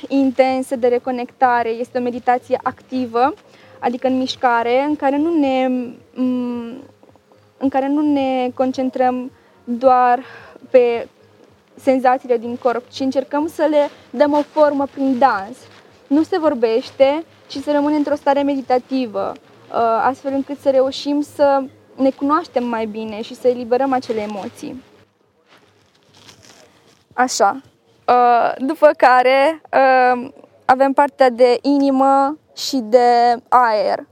intensă 0.09 0.77
de 0.77 0.89
reconectare, 0.89 1.69
este 1.69 1.99
o 1.99 2.03
meditație 2.03 2.59
activă, 2.63 3.35
adică 3.79 4.07
în 4.07 4.19
mișcare, 4.19 4.85
în 4.89 4.97
care 4.97 5.17
nu 5.17 5.39
ne, 5.39 5.65
în 7.59 7.69
care 7.69 7.89
nu 7.89 8.13
ne 8.13 8.51
concentrăm 8.55 9.31
doar 9.65 10.25
pe 10.71 11.09
senzațiile 11.75 12.37
din 12.37 12.57
corp, 12.57 12.89
ci 12.91 13.01
încercăm 13.01 13.49
să 13.49 13.67
le 13.71 13.89
dăm 14.11 14.33
o 14.33 14.43
formă 14.43 14.87
prin 14.93 15.19
dans. 15.19 15.57
Nu 16.07 16.23
se 16.23 16.39
vorbește, 16.39 17.25
ci 17.47 17.57
se 17.57 17.73
rămâne 17.73 17.97
într-o 17.97 18.15
stare 18.15 18.43
meditativă, 18.43 19.33
uh, 19.37 20.03
astfel 20.03 20.33
încât 20.33 20.61
să 20.61 20.71
reușim 20.71 21.21
să 21.21 21.63
ne 21.97 22.11
cunoaștem 22.11 22.65
mai 22.65 22.87
bine 22.87 23.23
și 23.23 23.35
să 23.35 23.49
eliberăm 23.49 23.93
acele 23.93 24.21
emoții. 24.21 24.83
Așa. 27.15 27.61
Uh, 28.09 28.53
după 28.59 28.91
care 28.97 29.61
uh, 29.73 30.29
avem 30.65 30.93
partea 30.93 31.31
de 31.31 31.59
inimă 31.63 32.39
și 32.57 32.77
de 32.77 33.37
aer. 33.49 34.07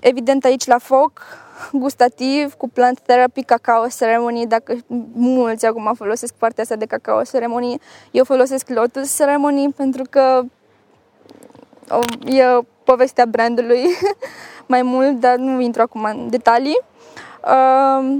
Evident 0.00 0.44
aici 0.44 0.66
la 0.66 0.78
foc 0.78 1.22
gustativ 1.72 2.54
cu 2.54 2.68
plant 2.68 3.00
therapy, 3.00 3.42
cacao 3.42 3.86
ceremony, 3.98 4.46
dacă 4.46 4.76
mulți 5.12 5.66
acum 5.66 5.92
folosesc 5.94 6.34
partea 6.34 6.62
asta 6.62 6.76
de 6.76 6.84
cacao 6.84 7.22
ceremony, 7.22 7.80
eu 8.10 8.24
folosesc 8.24 8.68
lotus 8.68 9.16
ceremony 9.16 9.72
pentru 9.76 10.02
că 10.10 10.42
e 12.24 12.42
povestea 12.84 13.26
brandului 13.26 13.84
mai 14.66 14.82
mult, 14.82 15.20
dar 15.20 15.36
nu 15.36 15.60
intru 15.60 15.82
acum 15.82 16.04
în 16.04 16.30
detalii. 16.30 16.80
Uh, 17.44 18.18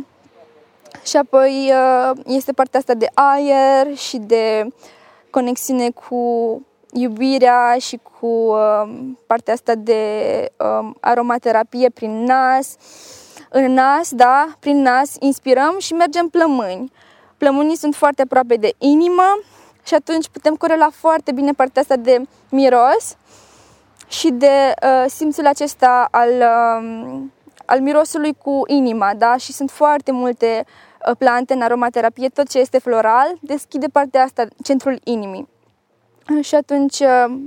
și 1.04 1.16
apoi 1.16 1.72
uh, 1.72 2.16
este 2.26 2.52
partea 2.52 2.78
asta 2.78 2.94
de 2.94 3.08
aer 3.14 3.96
și 3.96 4.16
de 4.16 4.66
conexiune 5.30 5.90
cu 5.90 6.22
iubirea 6.92 7.76
și 7.79 8.00
cu 8.20 8.26
uh, 8.26 8.90
partea 9.26 9.55
asta 9.55 9.74
de 9.74 10.03
uh, 10.59 10.90
aromaterapie 11.00 11.90
prin 11.90 12.24
nas. 12.24 12.76
În 13.50 13.72
nas, 13.72 14.12
da, 14.12 14.48
prin 14.59 14.83
nas 14.83 15.16
inspirăm 15.18 15.74
și 15.79 15.92
mergem 15.92 16.29
plămâni. 16.29 16.92
Plămânii 17.37 17.76
sunt 17.76 17.94
foarte 17.94 18.22
aproape 18.22 18.55
de 18.55 18.72
inimă 18.79 19.38
și 19.85 19.94
atunci 19.94 20.29
putem 20.29 20.55
corela 20.55 20.90
foarte 20.92 21.33
bine 21.33 21.53
partea 21.53 21.83
asta 21.83 21.96
de 21.96 22.22
miros 22.50 23.16
și 24.09 24.31
de 24.31 24.74
uh, 24.83 25.05
simțul 25.09 25.46
acesta 25.46 26.09
al, 26.11 26.31
uh, 26.31 27.20
al 27.64 27.81
mirosului 27.81 28.35
cu 28.42 28.62
inima, 28.66 29.14
da? 29.14 29.37
Și 29.37 29.53
sunt 29.53 29.70
foarte 29.70 30.12
multe 30.12 30.64
uh, 31.09 31.16
plante 31.18 31.55
în 31.55 31.62
aromaterapie, 31.62 32.29
tot 32.29 32.48
ce 32.48 32.59
este 32.59 32.79
floral 32.79 33.33
deschide 33.40 33.87
partea 33.92 34.22
asta, 34.22 34.46
centrul 34.62 35.00
inimii. 35.05 35.48
Și 36.40 36.54
atunci 36.54 36.98
uh, 36.98 37.40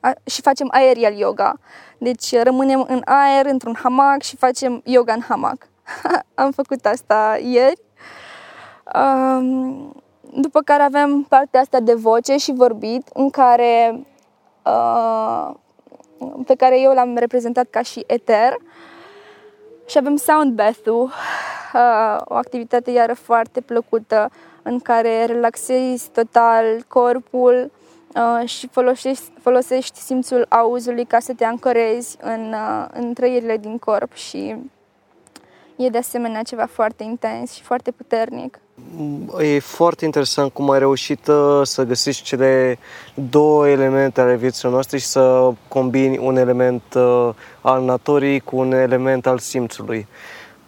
a, 0.00 0.12
și 0.24 0.40
facem 0.40 0.68
aerial 0.70 1.16
yoga. 1.16 1.58
Deci 1.98 2.38
rămânem 2.42 2.84
în 2.88 3.02
aer, 3.04 3.46
într-un 3.46 3.76
hamac 3.82 4.22
și 4.22 4.36
facem 4.36 4.80
yoga 4.84 5.12
în 5.12 5.20
hamac. 5.20 5.68
Am 6.34 6.50
făcut 6.50 6.86
asta 6.86 7.38
ieri. 7.42 7.80
Um, 8.94 10.02
după 10.34 10.60
care 10.60 10.82
avem 10.82 11.22
partea 11.22 11.60
asta 11.60 11.80
de 11.80 11.94
voce 11.94 12.36
și 12.36 12.52
vorbit, 12.52 13.08
în 13.12 13.30
care 13.30 14.06
uh, 14.64 15.50
pe 16.46 16.54
care 16.54 16.80
eu 16.80 16.92
l-am 16.92 17.16
reprezentat 17.16 17.66
ca 17.70 17.82
și 17.82 18.04
eter. 18.06 18.56
Și 19.86 19.98
avem 19.98 20.16
sound 20.16 20.52
bath-ul, 20.52 21.02
uh, 21.74 22.20
o 22.24 22.34
activitate 22.34 22.90
iară 22.90 23.14
foarte 23.14 23.60
plăcută 23.60 24.30
în 24.62 24.80
care 24.80 25.24
relaxezi 25.24 26.10
total 26.10 26.84
corpul 26.88 27.70
uh, 27.72 27.81
și 28.44 28.68
folosești, 28.68 29.24
folosești 29.40 29.98
simțul 29.98 30.46
auzului 30.48 31.04
ca 31.04 31.18
să 31.18 31.32
te 31.36 31.44
ancorezi 31.44 32.16
în, 32.20 32.52
uh, 32.52 32.86
în 32.92 33.12
trăirile 33.12 33.56
din 33.56 33.78
corp 33.78 34.12
și 34.12 34.56
e 35.76 35.88
de 35.88 35.98
asemenea 35.98 36.42
ceva 36.42 36.66
foarte 36.66 37.02
intens 37.02 37.52
și 37.52 37.62
foarte 37.62 37.90
puternic. 37.90 38.58
E 39.38 39.58
foarte 39.58 40.04
interesant 40.04 40.52
cum 40.52 40.70
ai 40.70 40.78
reușit 40.78 41.26
uh, 41.26 41.60
să 41.62 41.82
găsești 41.82 42.22
cele 42.22 42.78
două 43.30 43.68
elemente 43.68 44.20
ale 44.20 44.36
vieții 44.36 44.68
noastre 44.68 44.98
și 44.98 45.06
să 45.06 45.52
combini 45.68 46.18
un 46.18 46.36
element 46.36 46.82
uh, 46.94 47.30
al 47.60 47.84
naturii 47.84 48.40
cu 48.40 48.56
un 48.56 48.72
element 48.72 49.26
al 49.26 49.38
simțului. 49.38 50.06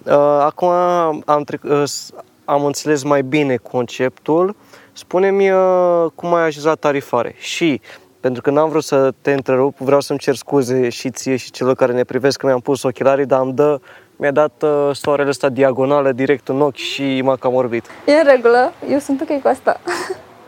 Uh, 0.06 0.12
acum 0.40 0.68
am, 1.26 1.44
trec- 1.44 1.92
am 2.44 2.64
înțeles 2.64 3.02
mai 3.02 3.22
bine 3.22 3.56
conceptul. 3.56 4.56
Spune-mi 4.94 5.50
cum 6.14 6.34
ai 6.34 6.44
ajuns 6.44 6.64
la 6.64 6.74
tarifare 6.74 7.34
și 7.38 7.80
pentru 8.20 8.42
că 8.42 8.50
n-am 8.50 8.68
vrut 8.68 8.84
să 8.84 9.12
te 9.20 9.32
întrerup, 9.32 9.76
vreau 9.78 10.00
să-mi 10.00 10.18
cer 10.18 10.34
scuze 10.34 10.88
și 10.88 11.10
ție 11.10 11.36
și 11.36 11.50
celor 11.50 11.74
care 11.74 11.92
ne 11.92 12.04
privesc 12.04 12.38
că 12.38 12.46
mi-am 12.46 12.60
pus 12.60 12.82
ochelarii, 12.82 13.26
dar 13.26 13.38
am 13.38 13.54
dă 13.54 13.80
mi-a 14.16 14.30
dat 14.30 14.62
uh, 14.62 14.90
soarele 14.92 15.28
ăsta 15.28 15.48
diagonală 15.48 16.12
direct 16.12 16.48
în 16.48 16.60
ochi 16.60 16.76
și 16.76 17.20
m-a 17.22 17.36
cam 17.36 17.54
orbit. 17.54 17.86
E 18.06 18.12
în 18.12 18.24
regulă, 18.24 18.72
eu 18.90 18.98
sunt 18.98 19.20
ok 19.20 19.40
cu 19.40 19.48
asta. 19.48 19.80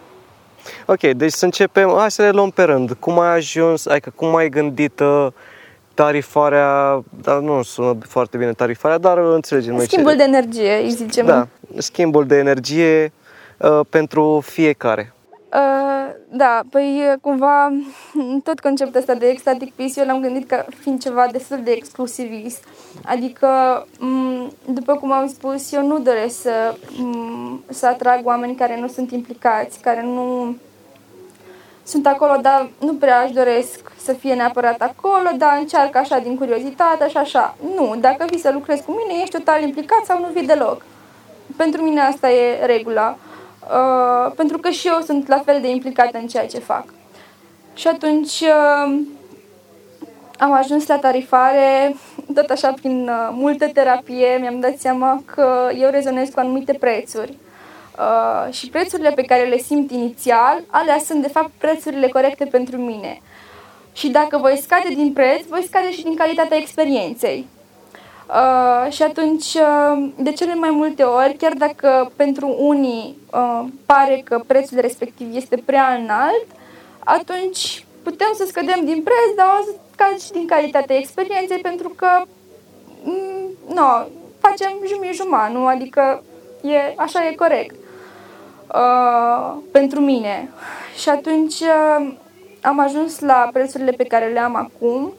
ok, 0.94 1.00
deci 1.00 1.32
să 1.32 1.44
începem, 1.44 1.94
hai 1.96 2.10
să 2.10 2.22
le 2.22 2.30
luăm 2.30 2.50
pe 2.50 2.62
rând. 2.62 2.92
Cum 2.92 3.18
ai 3.18 3.34
ajuns, 3.34 3.86
adică 3.86 4.12
cum 4.14 4.36
ai 4.36 4.48
gândit 4.48 5.00
uh, 5.00 5.26
tarifarea, 5.94 7.02
dar 7.22 7.38
nu 7.38 7.62
sună 7.62 7.98
foarte 8.08 8.36
bine 8.36 8.52
tarifarea, 8.52 8.98
dar 8.98 9.18
înțelegem 9.18 9.74
noi 9.74 9.84
Schimbul 9.84 10.10
ce... 10.10 10.16
de 10.16 10.22
energie, 10.22 10.80
îi 10.82 10.90
zicem. 10.90 11.26
Da, 11.26 11.48
schimbul 11.78 12.26
de 12.26 12.36
energie 12.36 13.12
uh, 13.56 13.80
pentru 13.88 14.40
fiecare. 14.44 15.12
Uh, 15.52 16.14
da, 16.28 16.60
păi 16.70 17.16
cumva 17.20 17.72
tot 18.44 18.60
conceptul 18.60 19.00
ăsta 19.00 19.14
de 19.14 19.26
ecstatic 19.26 19.72
peace 19.74 20.00
eu 20.00 20.06
l-am 20.06 20.20
gândit 20.20 20.48
ca 20.48 20.64
fiind 20.80 21.00
ceva 21.00 21.26
destul 21.32 21.60
de 21.64 21.70
exclusivist. 21.70 22.64
Adică, 23.04 23.48
după 24.64 24.96
cum 24.96 25.12
am 25.12 25.28
spus, 25.28 25.72
eu 25.72 25.86
nu 25.86 25.98
doresc 25.98 26.40
să, 26.40 26.74
să 27.68 27.86
atrag 27.86 28.26
oameni 28.26 28.54
care 28.54 28.80
nu 28.80 28.88
sunt 28.88 29.10
implicați, 29.10 29.80
care 29.80 30.02
nu 30.02 30.56
sunt 31.86 32.06
acolo, 32.06 32.36
dar 32.42 32.68
nu 32.80 32.94
prea 32.94 33.18
aș 33.18 33.30
doresc 33.30 33.92
să 33.96 34.12
fie 34.12 34.34
neapărat 34.34 34.80
acolo, 34.80 35.30
dar 35.36 35.56
încearcă 35.60 35.98
așa 35.98 36.18
din 36.18 36.36
curiozitate 36.36 37.08
și 37.08 37.16
așa. 37.16 37.56
Nu, 37.76 37.96
dacă 38.00 38.24
vii 38.28 38.38
să 38.38 38.50
lucrezi 38.52 38.82
cu 38.84 38.90
mine, 38.90 39.20
ești 39.20 39.36
total 39.36 39.62
implicat 39.62 40.04
sau 40.04 40.20
nu 40.20 40.26
vii 40.32 40.46
deloc. 40.46 40.84
Pentru 41.56 41.82
mine 41.82 42.00
asta 42.00 42.30
e 42.30 42.66
regula. 42.66 43.16
Uh, 43.70 44.32
pentru 44.36 44.58
că 44.58 44.70
și 44.70 44.86
eu 44.86 45.00
sunt 45.00 45.28
la 45.28 45.38
fel 45.38 45.60
de 45.60 45.68
implicată 45.70 46.18
în 46.18 46.26
ceea 46.26 46.46
ce 46.46 46.58
fac. 46.58 46.84
Și 47.74 47.88
atunci 47.88 48.40
uh, 48.40 48.98
am 50.38 50.52
ajuns 50.52 50.86
la 50.86 50.98
tarifare, 50.98 51.96
tot 52.34 52.50
așa 52.50 52.72
prin 52.72 53.08
uh, 53.08 53.28
multă 53.32 53.68
terapie, 53.68 54.36
mi-am 54.40 54.60
dat 54.60 54.76
seama 54.78 55.22
că 55.24 55.70
eu 55.78 55.90
rezonez 55.90 56.28
cu 56.28 56.40
anumite 56.40 56.72
prețuri. 56.72 57.38
Uh, 57.98 58.52
și 58.52 58.68
prețurile 58.68 59.10
pe 59.10 59.22
care 59.22 59.44
le 59.44 59.58
simt 59.58 59.90
inițial, 59.90 60.62
alea 60.70 60.98
sunt 60.98 61.22
de 61.22 61.28
fapt 61.28 61.50
prețurile 61.58 62.08
corecte 62.08 62.44
pentru 62.44 62.76
mine. 62.76 63.20
Și 63.92 64.08
dacă 64.08 64.38
voi 64.38 64.58
scade 64.62 64.88
din 64.88 65.12
preț, 65.12 65.44
voi 65.48 65.64
scade 65.66 65.92
și 65.92 66.02
din 66.02 66.16
calitatea 66.16 66.56
experienței. 66.56 67.46
Uh, 68.28 68.92
și 68.92 69.02
atunci, 69.02 69.54
uh, 69.54 70.08
de 70.16 70.32
cele 70.32 70.54
mai 70.54 70.70
multe 70.70 71.02
ori, 71.02 71.34
chiar 71.34 71.52
dacă 71.52 72.12
pentru 72.16 72.56
unii 72.58 73.18
uh, 73.32 73.64
pare 73.86 74.22
că 74.24 74.42
prețul 74.46 74.80
respectiv 74.80 75.34
este 75.34 75.62
prea 75.64 75.98
înalt, 76.00 76.46
atunci 76.98 77.84
putem 78.02 78.32
să 78.34 78.44
scădem 78.46 78.84
din 78.84 79.02
preț, 79.02 79.36
dar 79.36 79.46
o 79.60 79.64
să 79.64 79.70
scad 79.92 80.18
și 80.20 80.30
din 80.30 80.46
calitatea 80.46 80.96
experienței, 80.96 81.58
pentru 81.58 81.88
că 81.88 82.08
mm, 83.02 83.74
no, 83.74 83.88
facem 84.40 84.72
jumii 84.86 85.20
nu? 85.52 85.66
Adică 85.66 86.22
e, 86.62 86.94
așa 86.96 87.26
e 87.26 87.34
corect 87.34 87.74
uh, 88.74 89.56
pentru 89.72 90.00
mine. 90.00 90.50
Și 90.96 91.08
atunci 91.08 91.60
uh, 91.60 92.12
am 92.62 92.80
ajuns 92.80 93.20
la 93.20 93.48
prețurile 93.52 93.90
pe 93.90 94.04
care 94.04 94.26
le 94.26 94.40
am 94.40 94.54
acum, 94.54 95.12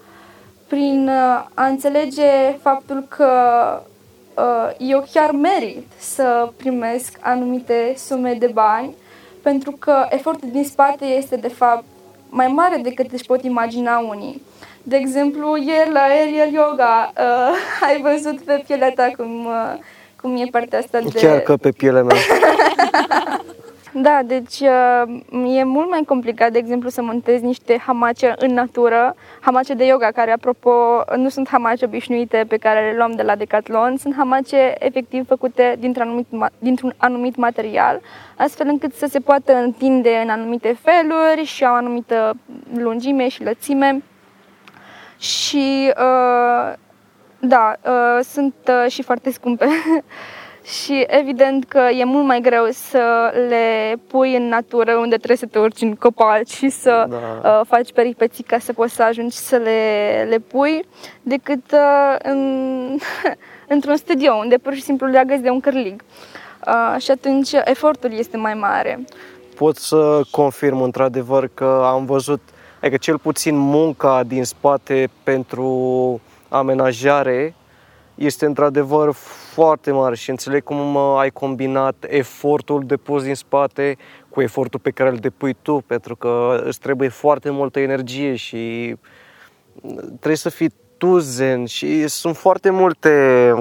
prin 0.67 1.07
uh, 1.07 1.45
a 1.53 1.65
înțelege 1.65 2.57
faptul 2.61 3.05
că 3.07 3.31
uh, 4.33 4.75
eu 4.77 5.05
chiar 5.11 5.31
merit 5.31 5.85
să 5.97 6.49
primesc 6.57 7.17
anumite 7.21 7.93
sume 7.95 8.33
de 8.33 8.49
bani, 8.53 8.95
pentru 9.41 9.71
că 9.71 10.05
efortul 10.09 10.49
din 10.51 10.63
spate 10.63 11.05
este 11.05 11.35
de 11.35 11.47
fapt 11.47 11.83
mai 12.29 12.47
mare 12.47 12.77
decât 12.83 13.11
își 13.11 13.25
pot 13.25 13.43
imagina 13.43 13.97
unii. 13.97 14.41
De 14.83 14.95
exemplu, 14.95 15.57
ieri 15.57 15.91
la 15.91 16.01
aerial 16.01 16.51
yoga 16.51 17.13
uh, 17.17 17.55
ai 17.87 18.01
văzut 18.01 18.39
pe 18.39 18.63
pielea 18.67 18.91
ta 18.91 19.11
cum, 19.17 19.45
uh, 19.45 19.73
cum 20.21 20.35
e 20.35 20.45
partea 20.51 20.79
asta 20.79 20.99
de... 20.99 21.09
Chiar 21.19 21.39
că 21.39 21.57
pe 21.57 21.71
pielea 21.71 22.03
mea. 22.03 22.17
Da, 24.01 24.21
deci 24.25 24.59
uh, 24.59 25.57
e 25.57 25.63
mult 25.63 25.89
mai 25.89 26.03
complicat, 26.05 26.51
de 26.51 26.57
exemplu, 26.57 26.89
să 26.89 27.01
montezi 27.01 27.43
niște 27.43 27.77
hamace 27.85 28.33
în 28.37 28.53
natură, 28.53 29.15
hamace 29.39 29.73
de 29.73 29.85
yoga, 29.85 30.11
care, 30.11 30.31
apropo, 30.31 30.71
nu 31.15 31.29
sunt 31.29 31.47
hamace 31.49 31.85
obișnuite 31.85 32.45
pe 32.47 32.57
care 32.57 32.91
le 32.91 32.97
luăm 32.97 33.11
de 33.11 33.21
la 33.21 33.35
Decathlon, 33.35 33.97
sunt 33.97 34.15
hamace 34.15 34.75
efectiv 34.79 35.27
făcute 35.27 35.75
dintr-un 35.79 36.07
anumit, 36.07 36.27
dintr-un 36.59 36.93
anumit 36.97 37.35
material, 37.35 38.01
astfel 38.37 38.67
încât 38.67 38.93
să 38.93 39.05
se 39.05 39.19
poată 39.19 39.55
întinde 39.55 40.19
în 40.23 40.29
anumite 40.29 40.77
feluri 40.81 41.43
și 41.43 41.65
au 41.65 41.73
o 41.73 41.77
anumită 41.77 42.33
lungime 42.77 43.27
și 43.27 43.43
lățime. 43.43 44.03
Și, 45.17 45.93
uh, 45.97 46.73
da, 47.39 47.75
uh, 47.85 48.23
sunt 48.23 48.55
uh, 48.67 48.91
și 48.91 49.03
foarte 49.03 49.31
scumpe. 49.31 49.65
și 50.67 51.05
evident 51.07 51.65
că 51.65 51.79
e 51.99 52.03
mult 52.03 52.25
mai 52.25 52.41
greu 52.41 52.67
să 52.71 53.33
le 53.49 53.95
pui 54.07 54.35
în 54.35 54.47
natură 54.47 54.95
unde 54.95 55.15
trebuie 55.15 55.37
să 55.37 55.45
te 55.45 55.59
urci 55.59 55.81
în 55.81 55.95
copaci 55.95 56.49
și 56.49 56.69
să 56.69 57.05
da. 57.09 57.49
uh, 57.49 57.65
faci 57.67 57.93
peripeții 57.93 58.43
ca 58.43 58.59
să 58.59 58.73
poți 58.73 58.93
să 58.93 59.03
ajungi 59.03 59.35
să 59.35 59.55
le, 59.55 60.27
le 60.29 60.37
pui 60.37 60.85
decât 61.21 61.71
uh, 61.71 62.15
în, 62.23 62.97
într-un 63.73 63.95
studio 63.95 64.33
unde 64.33 64.57
pur 64.57 64.73
și 64.73 64.81
simplu 64.81 65.07
le 65.07 65.17
agăzi 65.17 65.41
de 65.41 65.49
un 65.49 65.59
cârlig. 65.59 66.03
Uh, 66.67 67.01
și 67.01 67.11
atunci 67.11 67.51
efortul 67.63 68.13
este 68.13 68.37
mai 68.37 68.53
mare. 68.53 69.05
Pot 69.55 69.75
să 69.75 70.21
confirm 70.31 70.81
într-adevăr 70.81 71.49
că 71.53 71.81
am 71.85 72.05
văzut, 72.05 72.41
adică 72.81 72.97
cel 72.97 73.17
puțin 73.17 73.57
munca 73.57 74.23
din 74.23 74.43
spate 74.43 75.09
pentru 75.23 76.21
amenajare 76.49 77.55
este 78.17 78.45
într-adevăr 78.45 79.11
foarte 79.53 79.91
mare 79.91 80.15
și 80.15 80.29
înțeleg 80.29 80.63
cum 80.63 80.97
ai 80.97 81.29
combinat 81.29 82.05
efortul 82.07 82.83
depus 82.85 83.23
din 83.23 83.35
spate 83.35 83.97
cu 84.29 84.41
efortul 84.41 84.79
pe 84.79 84.91
care 84.91 85.09
îl 85.09 85.17
depui 85.17 85.55
tu, 85.61 85.83
pentru 85.87 86.15
că 86.15 86.61
îți 86.65 86.79
trebuie 86.79 87.09
foarte 87.09 87.49
multă 87.49 87.79
energie 87.79 88.35
și 88.35 88.95
trebuie 90.07 90.35
să 90.35 90.49
fii 90.49 90.71
tu 90.97 91.17
zen 91.17 91.65
și 91.65 92.07
sunt 92.07 92.37
foarte 92.37 92.69
multe 92.69 93.09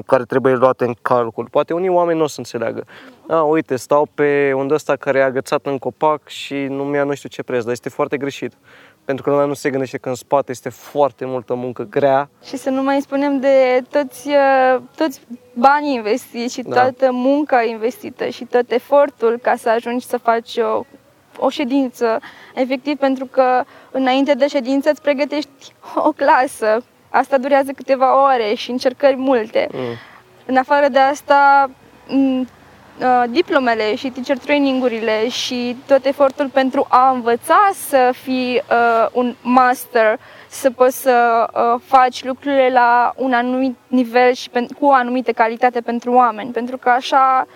care 0.06 0.24
trebuie 0.24 0.54
luate 0.54 0.84
în 0.84 0.94
calcul. 1.02 1.48
Poate 1.50 1.74
unii 1.74 1.88
oameni 1.88 2.18
nu 2.18 2.24
o 2.24 2.26
să 2.26 2.38
înțeleagă. 2.38 2.84
A, 3.28 3.42
uite, 3.42 3.76
stau 3.76 4.08
pe 4.14 4.52
unde 4.52 4.74
ăsta 4.74 4.96
care 4.96 5.18
e 5.18 5.22
agățat 5.22 5.66
în 5.66 5.78
copac 5.78 6.28
și 6.28 6.54
nu 6.54 6.84
mi-a 6.84 7.04
nu 7.04 7.14
știu 7.14 7.28
ce 7.28 7.42
preț, 7.42 7.62
dar 7.62 7.72
este 7.72 7.88
foarte 7.88 8.16
greșit 8.16 8.52
pentru 9.06 9.24
că 9.24 9.30
lumea 9.30 9.46
nu 9.46 9.54
se 9.54 9.70
gândește 9.70 9.98
că 9.98 10.08
în 10.08 10.14
spate 10.14 10.50
este 10.50 10.68
foarte 10.68 11.24
multă 11.24 11.54
muncă 11.54 11.82
grea. 11.82 12.28
Și 12.44 12.56
să 12.56 12.70
nu 12.70 12.82
mai 12.82 13.00
spunem 13.00 13.40
de 13.40 13.82
toți, 13.90 14.28
uh, 14.28 14.80
toți 14.96 15.20
banii 15.54 15.94
investiți 15.94 16.54
și 16.54 16.62
da. 16.62 16.74
toată 16.74 17.12
munca 17.12 17.62
investită 17.62 18.28
și 18.28 18.44
tot 18.44 18.70
efortul 18.70 19.38
ca 19.42 19.56
să 19.56 19.68
ajungi 19.68 20.06
să 20.06 20.16
faci 20.16 20.56
o, 20.56 20.84
o 21.38 21.48
ședință. 21.48 22.20
Efectiv, 22.54 22.96
pentru 22.98 23.24
că 23.24 23.64
înainte 23.90 24.34
de 24.34 24.48
ședință 24.48 24.90
îți 24.90 25.02
pregătești 25.02 25.74
o 25.94 26.12
clasă. 26.12 26.84
Asta 27.08 27.38
durează 27.38 27.72
câteva 27.72 28.22
ore 28.22 28.54
și 28.54 28.70
încercări 28.70 29.16
multe. 29.16 29.68
Mm. 29.72 29.80
În 30.46 30.56
afară 30.56 30.88
de 30.88 30.98
asta, 30.98 31.70
Uh, 32.08 32.46
diplomele 33.30 33.94
și 33.94 34.10
teacher 34.10 34.38
training-urile 34.38 35.28
și 35.28 35.76
tot 35.86 36.04
efortul 36.04 36.48
pentru 36.48 36.86
a 36.88 37.10
învăța 37.10 37.70
să 37.88 38.10
fii 38.22 38.62
uh, 38.70 39.06
un 39.12 39.34
master, 39.42 40.18
să 40.48 40.70
poți 40.70 41.02
să 41.02 41.46
uh, 41.54 41.80
faci 41.84 42.24
lucrurile 42.24 42.70
la 42.72 43.12
un 43.16 43.32
anumit 43.32 43.76
nivel 43.86 44.32
și 44.32 44.50
pen- 44.50 44.78
cu 44.78 44.86
o 44.86 44.92
anumită 44.92 45.32
calitate 45.32 45.80
pentru 45.80 46.12
oameni, 46.12 46.50
pentru 46.50 46.76
că 46.76 46.88
așa, 46.88 47.46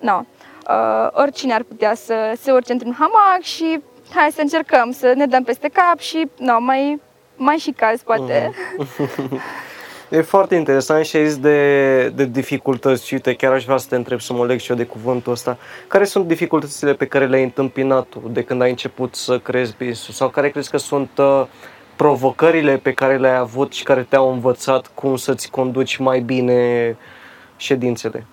no, 0.00 0.20
uh, 0.68 1.08
oricine 1.12 1.54
ar 1.54 1.62
putea 1.62 1.94
să 1.94 2.32
se 2.40 2.52
urce 2.52 2.72
într-un 2.72 2.96
hamac 2.98 3.42
și 3.42 3.80
hai 4.14 4.30
să 4.32 4.40
încercăm 4.40 4.90
să 4.90 5.12
ne 5.16 5.26
dăm 5.26 5.42
peste 5.42 5.68
cap 5.68 5.98
și 5.98 6.28
no, 6.38 6.60
mai, 6.60 7.00
mai 7.36 7.56
și 7.56 7.70
caz 7.70 8.02
poate. 8.02 8.50
Uh-huh. 8.52 9.28
E 10.10 10.20
foarte 10.20 10.54
interesant 10.54 11.04
și 11.04 11.16
ai 11.16 11.26
zis 11.26 11.38
de, 11.38 12.08
de 12.08 12.24
dificultăți 12.24 13.06
și 13.06 13.14
uite, 13.14 13.34
chiar 13.34 13.52
aș 13.52 13.64
vrea 13.64 13.76
să 13.76 13.86
te 13.88 13.96
întreb 13.96 14.20
să 14.20 14.32
mă 14.32 14.46
leg 14.46 14.60
și 14.60 14.70
eu 14.70 14.76
de 14.76 14.84
cuvântul 14.84 15.32
ăsta. 15.32 15.58
Care 15.88 16.04
sunt 16.04 16.26
dificultățile 16.26 16.94
pe 16.94 17.06
care 17.06 17.26
le-ai 17.26 17.42
întâmpinat 17.42 18.06
tu 18.06 18.22
de 18.30 18.42
când 18.42 18.62
ai 18.62 18.70
început 18.70 19.14
să 19.14 19.38
crezi 19.38 19.74
business 19.76 20.16
sau 20.16 20.28
care 20.28 20.50
crezi 20.50 20.70
că 20.70 20.76
sunt 20.76 21.10
uh, 21.18 21.44
provocările 21.96 22.76
pe 22.76 22.92
care 22.92 23.16
le-ai 23.16 23.36
avut 23.36 23.72
și 23.72 23.82
care 23.82 24.02
te-au 24.02 24.32
învățat 24.32 24.90
cum 24.94 25.16
să-ți 25.16 25.50
conduci 25.50 25.96
mai 25.96 26.20
bine 26.20 26.96
ședințele? 27.56 28.26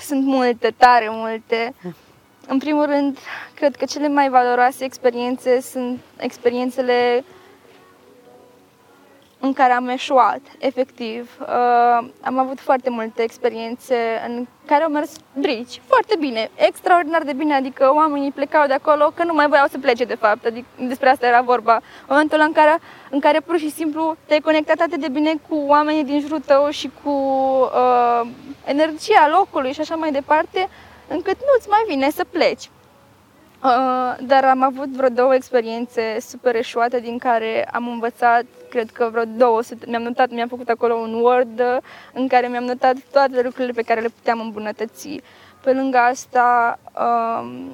Sunt 0.00 0.24
multe, 0.24 0.74
tare 0.76 1.08
multe. 1.10 1.74
În 2.48 2.58
primul 2.58 2.86
rând, 2.86 3.18
cred 3.54 3.76
că 3.76 3.84
cele 3.84 4.08
mai 4.08 4.28
valoroase 4.28 4.84
experiențe 4.84 5.60
sunt 5.60 6.00
experiențele 6.16 7.24
în 9.40 9.52
care 9.52 9.72
am 9.72 9.88
eșuat, 9.88 10.40
efectiv. 10.58 11.30
Uh, 11.40 12.08
am 12.20 12.38
avut 12.38 12.60
foarte 12.60 12.90
multe 12.90 13.22
experiențe 13.22 13.96
în 14.26 14.46
care 14.66 14.82
au 14.82 14.90
mers 14.90 15.12
brici, 15.32 15.80
foarte 15.86 16.16
bine, 16.18 16.50
extraordinar 16.54 17.22
de 17.22 17.32
bine, 17.32 17.54
adică 17.54 17.92
oamenii 17.94 18.30
plecau 18.30 18.66
de 18.66 18.72
acolo 18.72 19.12
că 19.14 19.24
nu 19.24 19.34
mai 19.34 19.48
voiau 19.48 19.66
să 19.66 19.78
plece 19.78 20.04
de 20.04 20.14
fapt, 20.14 20.44
adică 20.44 20.66
despre 20.78 21.08
asta 21.08 21.26
era 21.26 21.40
vorba. 21.40 21.74
În 21.74 22.06
momentul 22.08 22.40
în 22.40 22.52
care, 22.52 22.78
în 23.10 23.20
care 23.20 23.40
pur 23.40 23.58
și 23.58 23.70
simplu 23.70 24.16
te-ai 24.26 24.40
conectat 24.40 24.80
atât 24.80 25.00
de 25.00 25.08
bine 25.08 25.34
cu 25.48 25.56
oamenii 25.66 26.04
din 26.04 26.20
jurul 26.20 26.40
tău 26.40 26.70
și 26.70 26.90
cu 27.02 27.10
uh, 27.10 28.28
energia 28.64 29.28
locului 29.30 29.72
și 29.72 29.80
așa 29.80 29.94
mai 29.94 30.12
departe, 30.12 30.68
încât 31.08 31.36
nu-ți 31.36 31.68
mai 31.68 31.84
vine 31.88 32.10
să 32.10 32.24
pleci. 32.30 32.70
Uh, 33.64 34.16
dar 34.20 34.44
am 34.44 34.62
avut 34.62 34.88
vreo 34.88 35.08
două 35.08 35.34
experiențe 35.34 36.16
super 36.20 36.54
eșuate 36.54 37.00
din 37.00 37.18
care 37.18 37.68
am 37.72 37.88
învățat, 37.88 38.44
cred 38.68 38.90
că 38.90 39.08
vreo 39.10 39.24
200, 39.24 39.84
mi-am 39.88 40.02
notat, 40.02 40.30
mi-am 40.30 40.48
făcut 40.48 40.68
acolo 40.68 40.94
un 40.94 41.14
Word 41.14 41.62
în 42.12 42.28
care 42.28 42.46
mi-am 42.46 42.64
notat 42.64 42.96
toate 43.12 43.42
lucrurile 43.42 43.72
pe 43.72 43.82
care 43.82 44.00
le 44.00 44.08
puteam 44.08 44.40
îmbunătăți. 44.40 45.20
Pe 45.62 45.72
lângă 45.72 45.98
asta, 45.98 46.78
um, 47.00 47.70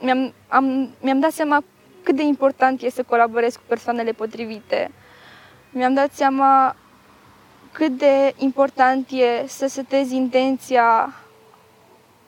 mi-am, 0.00 0.32
am, 0.48 0.94
mi-am 1.00 1.20
dat 1.20 1.30
seama 1.30 1.64
cât 2.02 2.16
de 2.16 2.22
important 2.22 2.82
este 2.82 3.02
să 3.02 3.08
colaborez 3.08 3.56
cu 3.56 3.62
persoanele 3.66 4.12
potrivite. 4.12 4.90
Mi-am 5.70 5.94
dat 5.94 6.12
seama 6.12 6.76
cât 7.72 7.98
de 7.98 8.34
important 8.36 9.10
e 9.10 9.46
să 9.46 9.66
setezi 9.66 10.16
intenția 10.16 11.14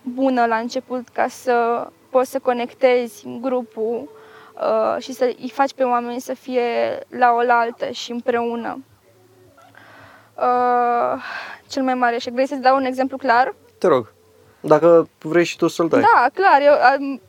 bună 0.03 0.47
la 0.47 0.57
început 0.57 1.09
ca 1.09 1.29
să 1.29 1.87
poți 2.11 2.31
să 2.31 2.39
conectezi 2.39 3.27
grupul 3.41 4.03
uh, 4.03 4.22
și 4.99 5.13
să 5.13 5.25
îi 5.25 5.51
faci 5.55 5.73
pe 5.73 5.83
oameni 5.83 6.21
să 6.21 6.35
fie 6.35 6.99
la 7.09 7.33
oaltă 7.33 7.91
și 7.91 8.11
împreună. 8.11 8.85
Uh, 10.35 11.23
cel 11.67 11.83
mai 11.83 11.95
mare 11.95 12.19
și 12.19 12.31
vrei 12.31 12.47
să-ți 12.47 12.61
dau 12.61 12.77
un 12.77 12.85
exemplu 12.85 13.17
clar? 13.17 13.55
Te 13.79 13.87
rog. 13.87 14.13
Dacă 14.61 15.09
vrei 15.19 15.45
și 15.45 15.57
tu 15.57 15.69
să-l 15.69 15.89
dai. 15.89 16.01
Da, 16.01 16.27
clar. 16.35 16.61
Eu, 16.61 16.73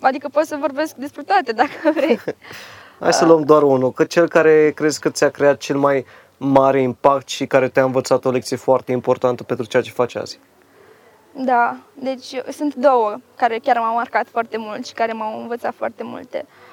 adică 0.01 0.27
pot 0.31 0.45
să 0.45 0.57
vorbesc 0.59 0.95
despre 0.95 1.21
toate 1.23 1.51
dacă 1.61 1.91
vrei. 1.93 2.19
Hai 2.99 3.13
să 3.13 3.25
luăm 3.25 3.43
doar 3.43 3.63
unul. 3.63 3.91
Că 3.91 4.03
cel 4.03 4.27
care 4.27 4.71
crezi 4.71 4.99
că 4.99 5.09
ți-a 5.09 5.29
creat 5.29 5.57
cel 5.57 5.77
mai 5.77 6.05
mare 6.37 6.81
impact 6.81 7.27
și 7.27 7.45
care 7.45 7.67
te-a 7.67 7.83
învățat 7.83 8.25
o 8.25 8.31
lecție 8.31 8.57
foarte 8.57 8.91
importantă 8.91 9.43
pentru 9.43 9.65
ceea 9.65 9.83
ce 9.83 9.91
faci 9.91 10.15
azi. 10.15 10.39
Da, 11.35 11.75
deci 11.93 12.41
sunt 12.51 12.75
două 12.75 13.15
care 13.35 13.59
chiar 13.63 13.77
m-au 13.77 13.93
marcat 13.93 14.27
foarte 14.27 14.57
mult 14.57 14.85
și 14.85 14.93
care 14.93 15.11
m-au 15.11 15.41
învățat 15.41 15.73
foarte 15.73 16.03
multe. 16.03 16.45
Uh, 16.45 16.72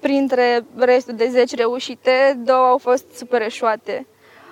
printre 0.00 0.64
restul 0.76 1.14
de 1.14 1.28
10 1.28 1.56
reușite, 1.56 2.38
două 2.44 2.66
au 2.66 2.78
fost 2.78 3.04
super 3.14 3.42
eșuate. 3.42 4.06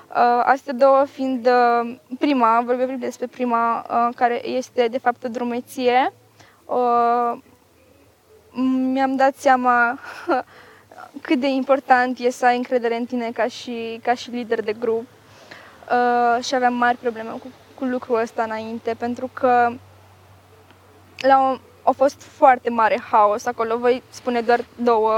Uh, 0.09 0.43
astea 0.45 0.73
două 0.73 1.05
fiind 1.05 1.47
uh, 1.47 1.97
prima, 2.19 2.63
vorbim 2.65 2.99
despre 2.99 3.27
prima, 3.27 3.87
uh, 3.91 4.15
care 4.17 4.49
este 4.49 4.89
de 4.89 4.99
fapt 4.99 5.25
o 5.25 5.29
drumeție. 5.29 6.13
Uh, 6.65 7.39
mi-am 8.93 9.17
dat 9.17 9.35
seama 9.37 9.99
cât 11.27 11.41
de 11.41 11.47
important 11.47 12.19
e 12.19 12.31
să 12.31 12.47
ai 12.47 12.57
încredere 12.57 12.97
în 12.97 13.05
tine 13.05 13.31
ca 13.31 13.47
și, 13.47 14.01
ca 14.03 14.15
și 14.15 14.31
lider 14.31 14.63
de 14.63 14.73
grup. 14.73 15.07
Uh, 15.91 16.45
și 16.45 16.55
aveam 16.55 16.75
mari 16.75 16.97
probleme 16.97 17.31
cu 17.31 17.47
cu 17.81 17.87
lucrul 17.87 18.21
ăsta 18.21 18.43
înainte, 18.43 18.95
pentru 18.99 19.31
că 19.33 19.73
la 21.19 21.51
o, 21.51 21.59
a 21.91 21.93
fost 21.93 22.23
foarte 22.23 22.71
mare 22.71 23.01
haos 23.11 23.47
acolo. 23.47 23.79
Voi 23.79 24.03
spune 24.11 24.41
doar 24.41 24.65
două. 24.77 25.13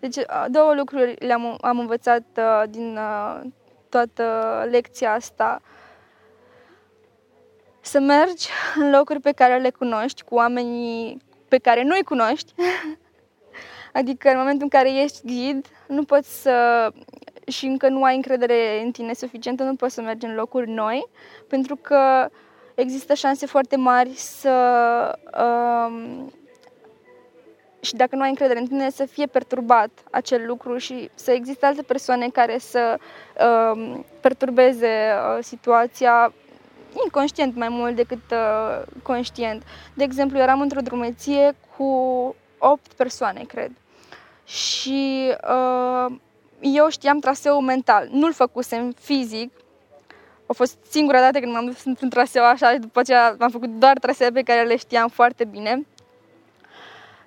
Deci, 0.00 0.16
două 0.48 0.74
lucruri 0.74 1.16
le-am 1.18 1.58
am 1.60 1.78
învățat 1.78 2.24
uh, 2.36 2.62
din 2.68 2.96
uh, 2.96 3.40
toată 3.88 4.24
lecția 4.70 5.12
asta. 5.12 5.62
Să 7.80 8.00
mergi 8.00 8.48
în 8.76 8.90
locuri 8.90 9.20
pe 9.20 9.32
care 9.32 9.58
le 9.58 9.70
cunoști, 9.70 10.22
cu 10.22 10.34
oamenii 10.34 11.20
pe 11.48 11.58
care 11.58 11.82
nu-i 11.82 12.02
cunoști. 12.02 12.54
adică 13.98 14.30
în 14.30 14.38
momentul 14.38 14.62
în 14.62 14.68
care 14.68 15.02
ești 15.02 15.26
ghid, 15.26 15.66
nu 15.86 16.04
poți 16.04 16.42
să 16.42 16.88
și 17.46 17.66
încă 17.66 17.88
nu 17.88 18.02
ai 18.04 18.16
încredere 18.16 18.82
în 18.84 18.90
tine 18.90 19.12
suficientă, 19.12 19.62
nu 19.62 19.74
poți 19.74 19.94
să 19.94 20.00
mergi 20.00 20.26
în 20.26 20.34
locuri 20.34 20.70
noi, 20.70 21.06
pentru 21.48 21.76
că 21.76 22.28
există 22.80 23.14
șanse 23.14 23.46
foarte 23.46 23.76
mari 23.76 24.12
să 24.14 25.18
um, 25.40 26.32
și 27.80 27.94
dacă 27.94 28.16
nu 28.16 28.22
ai 28.22 28.28
încredere 28.28 28.58
în 28.58 28.66
tine, 28.66 28.90
să 28.90 29.04
fie 29.04 29.26
perturbat 29.26 29.90
acel 30.10 30.46
lucru 30.46 30.76
și 30.76 31.10
să 31.14 31.30
existe 31.30 31.66
alte 31.66 31.82
persoane 31.82 32.28
care 32.28 32.58
să 32.58 32.98
um, 33.74 34.04
perturbeze 34.20 34.86
uh, 34.86 35.44
situația 35.44 36.32
inconștient 37.04 37.56
mai 37.56 37.68
mult 37.68 37.96
decât 37.96 38.30
uh, 38.30 38.82
conștient. 39.02 39.62
De 39.94 40.04
exemplu, 40.04 40.38
eram 40.38 40.60
într-o 40.60 40.80
drumeție 40.80 41.56
cu 41.76 41.84
8 42.58 42.92
persoane, 42.92 43.42
cred. 43.42 43.70
Și 44.44 45.32
uh, 45.50 46.16
eu 46.60 46.88
știam 46.88 47.18
traseul 47.18 47.60
mental. 47.60 48.08
Nu-l 48.10 48.32
făcusem 48.32 48.94
fizic. 49.00 49.52
A 50.48 50.52
fost 50.52 50.76
singura 50.90 51.20
dată 51.20 51.38
când 51.38 51.52
m-am 51.52 51.64
dus 51.64 51.84
într-un 51.84 52.08
traseu 52.08 52.44
așa 52.44 52.72
și 52.72 52.78
după 52.78 53.00
aceea 53.00 53.36
am 53.38 53.50
făcut 53.50 53.68
doar 53.68 53.98
trasee 53.98 54.30
pe 54.30 54.42
care 54.42 54.62
le 54.62 54.76
știam 54.76 55.08
foarte 55.08 55.44
bine. 55.44 55.86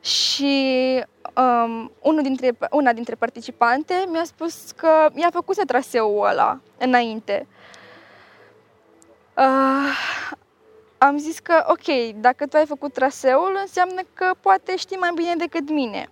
Și 0.01 1.03
um, 1.35 1.91
unul 2.01 2.21
dintre, 2.21 2.57
una 2.71 2.93
dintre 2.93 3.15
participante 3.15 4.05
mi-a 4.07 4.23
spus 4.23 4.71
că 4.71 5.09
i-a 5.15 5.29
făcut 5.31 5.65
traseul 5.65 6.25
ăla 6.29 6.59
înainte. 6.77 7.47
Uh, 9.37 9.97
am 10.97 11.17
zis 11.17 11.39
că, 11.39 11.65
ok, 11.67 12.15
dacă 12.15 12.47
tu 12.47 12.57
ai 12.57 12.65
făcut 12.65 12.93
traseul, 12.93 13.57
înseamnă 13.61 14.01
că 14.13 14.31
poate 14.39 14.75
știi 14.75 14.97
mai 14.97 15.11
bine 15.15 15.35
decât 15.35 15.69
mine. 15.69 16.09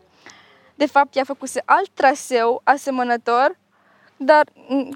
De 0.76 0.86
fapt, 0.86 1.16
i-a 1.16 1.24
făcut 1.24 1.50
alt 1.66 1.90
traseu 1.94 2.62
asemănător, 2.64 3.58
dar, 4.22 4.46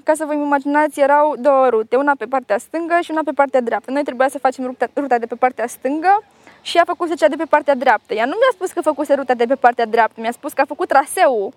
ca 0.04 0.14
să 0.14 0.24
vă 0.24 0.34
imaginați, 0.34 1.00
erau 1.00 1.34
două 1.38 1.68
rute, 1.68 1.96
una 1.96 2.12
pe 2.18 2.24
partea 2.24 2.58
stângă 2.58 2.98
și 3.02 3.10
una 3.10 3.20
pe 3.24 3.30
partea 3.34 3.60
dreaptă. 3.60 3.90
Noi 3.90 4.02
trebuia 4.02 4.28
să 4.28 4.38
facem 4.38 4.64
ruta, 4.64 4.86
ruta 4.96 5.18
de 5.18 5.26
pe 5.26 5.34
partea 5.34 5.66
stângă 5.66 6.22
și 6.60 6.78
a 6.78 6.84
făcut 6.84 7.16
cea 7.16 7.28
de 7.28 7.36
pe 7.36 7.44
partea 7.44 7.74
dreaptă. 7.74 8.14
Ea 8.14 8.24
nu 8.24 8.30
mi-a 8.30 8.52
spus 8.52 8.72
că 8.72 8.80
făcuse 8.80 9.14
ruta 9.14 9.34
de 9.34 9.44
pe 9.44 9.54
partea 9.54 9.86
dreaptă, 9.86 10.20
mi-a 10.20 10.32
spus 10.32 10.52
că 10.52 10.60
a 10.60 10.64
făcut 10.64 10.88
traseul 10.88 11.52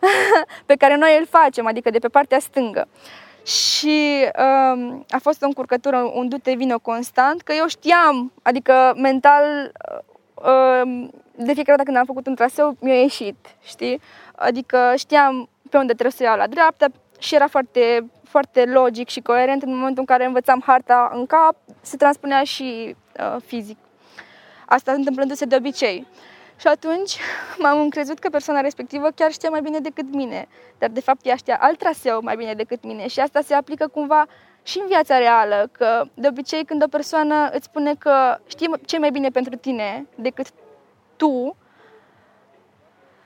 pe 0.66 0.74
care 0.74 0.96
noi 0.96 1.16
îl 1.18 1.26
facem, 1.26 1.66
adică 1.66 1.90
de 1.90 1.98
pe 1.98 2.08
partea 2.08 2.38
stângă. 2.38 2.88
Și 3.46 4.28
um, 4.38 5.04
a 5.10 5.18
fost 5.22 5.42
o 5.42 5.46
încurcătură, 5.46 6.10
un 6.14 6.28
dute 6.28 6.54
vino 6.54 6.78
constant, 6.78 7.42
că 7.42 7.52
eu 7.52 7.66
știam, 7.66 8.32
adică 8.42 8.92
mental, 8.96 9.72
um, 10.34 11.10
de 11.34 11.52
fiecare 11.52 11.76
dată 11.76 11.82
când 11.82 11.96
am 11.96 12.04
făcut 12.04 12.26
un 12.26 12.34
traseu, 12.34 12.76
mi-a 12.80 13.00
ieșit, 13.00 13.36
știi? 13.62 14.00
Adică 14.34 14.92
știam 14.96 15.48
pe 15.70 15.76
unde 15.76 15.92
trebuie 15.92 16.16
să 16.16 16.22
iau 16.22 16.36
la 16.36 16.46
dreapta 16.46 16.86
și 17.22 17.34
era 17.34 17.46
foarte, 17.46 18.10
foarte 18.24 18.64
logic 18.64 19.08
și 19.08 19.20
coerent 19.20 19.62
în 19.62 19.68
momentul 19.68 19.98
în 19.98 20.04
care 20.04 20.24
învățam 20.24 20.62
harta 20.66 21.10
în 21.14 21.26
cap, 21.26 21.56
se 21.80 21.96
transpunea 21.96 22.42
și 22.44 22.96
uh, 23.18 23.36
fizic. 23.46 23.78
Asta 24.66 24.92
întâmplându-se 24.92 25.44
de 25.44 25.56
obicei. 25.56 26.06
Și 26.56 26.66
atunci 26.66 27.16
m-am 27.62 27.80
încrezut 27.80 28.18
că 28.18 28.28
persoana 28.28 28.60
respectivă 28.60 29.08
chiar 29.14 29.32
știa 29.32 29.50
mai 29.50 29.60
bine 29.60 29.78
decât 29.78 30.14
mine, 30.14 30.48
dar 30.78 30.88
de 30.88 31.00
fapt 31.00 31.26
ea 31.26 31.36
știa 31.36 31.58
alt 31.60 31.78
traseu 31.78 32.20
mai 32.22 32.36
bine 32.36 32.54
decât 32.54 32.84
mine 32.84 33.06
și 33.06 33.20
asta 33.20 33.40
se 33.40 33.54
aplică 33.54 33.88
cumva 33.88 34.26
și 34.62 34.78
în 34.78 34.86
viața 34.86 35.18
reală, 35.18 35.68
că 35.72 36.04
de 36.14 36.28
obicei 36.28 36.64
când 36.64 36.82
o 36.82 36.86
persoană 36.86 37.50
îți 37.52 37.64
spune 37.64 37.94
că 37.94 38.38
știe 38.46 38.68
ce 38.86 38.98
mai 38.98 39.10
bine 39.10 39.28
pentru 39.28 39.56
tine 39.56 40.06
decât 40.14 40.46
tu, 41.16 41.56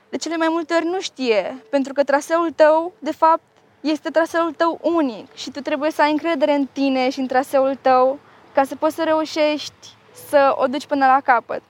de 0.09 0.17
cele 0.17 0.37
mai 0.37 0.47
multe 0.49 0.73
ori 0.73 0.85
nu 0.85 0.99
știe, 0.99 1.63
pentru 1.69 1.93
că 1.93 2.03
traseul 2.03 2.51
tău, 2.51 2.93
de 2.99 3.11
fapt, 3.11 3.41
este 3.81 4.09
traseul 4.09 4.53
tău 4.53 4.79
unic 4.81 5.33
și 5.33 5.51
tu 5.51 5.61
trebuie 5.61 5.91
să 5.91 6.01
ai 6.01 6.11
încredere 6.11 6.53
în 6.53 6.67
tine 6.71 7.09
și 7.09 7.19
în 7.19 7.27
traseul 7.27 7.75
tău 7.81 8.19
ca 8.53 8.63
să 8.63 8.75
poți 8.75 8.95
să 8.95 9.03
reușești 9.03 9.95
să 10.29 10.55
o 10.57 10.67
duci 10.67 10.85
până 10.85 11.05
la 11.05 11.21
capăt. 11.23 11.61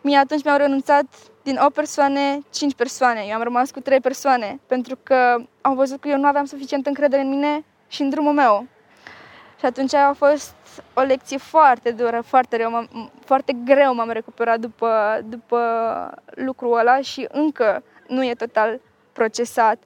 Mie 0.00 0.16
atunci 0.16 0.44
mi-au 0.44 0.56
renunțat 0.56 1.04
din 1.42 1.58
8 1.62 1.74
persoane, 1.74 2.40
5 2.50 2.74
persoane. 2.74 3.24
Eu 3.28 3.34
am 3.34 3.42
rămas 3.42 3.70
cu 3.70 3.80
3 3.80 4.00
persoane 4.00 4.60
pentru 4.66 4.98
că 5.02 5.36
au 5.60 5.74
văzut 5.74 6.00
că 6.00 6.08
eu 6.08 6.18
nu 6.18 6.26
aveam 6.26 6.44
suficient 6.44 6.86
încredere 6.86 7.22
în 7.22 7.28
mine 7.28 7.64
și 7.88 8.02
în 8.02 8.10
drumul 8.10 8.32
meu. 8.32 8.66
Și 9.58 9.66
atunci 9.66 9.94
a 9.94 10.12
fost 10.12 10.54
o 10.94 11.00
lecție 11.00 11.36
foarte 11.36 11.90
dură, 11.90 12.20
foarte, 12.20 12.56
rău, 12.56 12.88
foarte 13.24 13.52
greu 13.64 13.94
m-am 13.94 14.10
recuperat 14.10 14.58
după, 14.60 15.20
după 15.28 15.60
lucrul 16.26 16.78
ăla 16.78 17.00
și 17.00 17.28
încă 17.32 17.82
nu 18.06 18.24
e 18.24 18.34
total 18.34 18.80
procesat. 19.12 19.78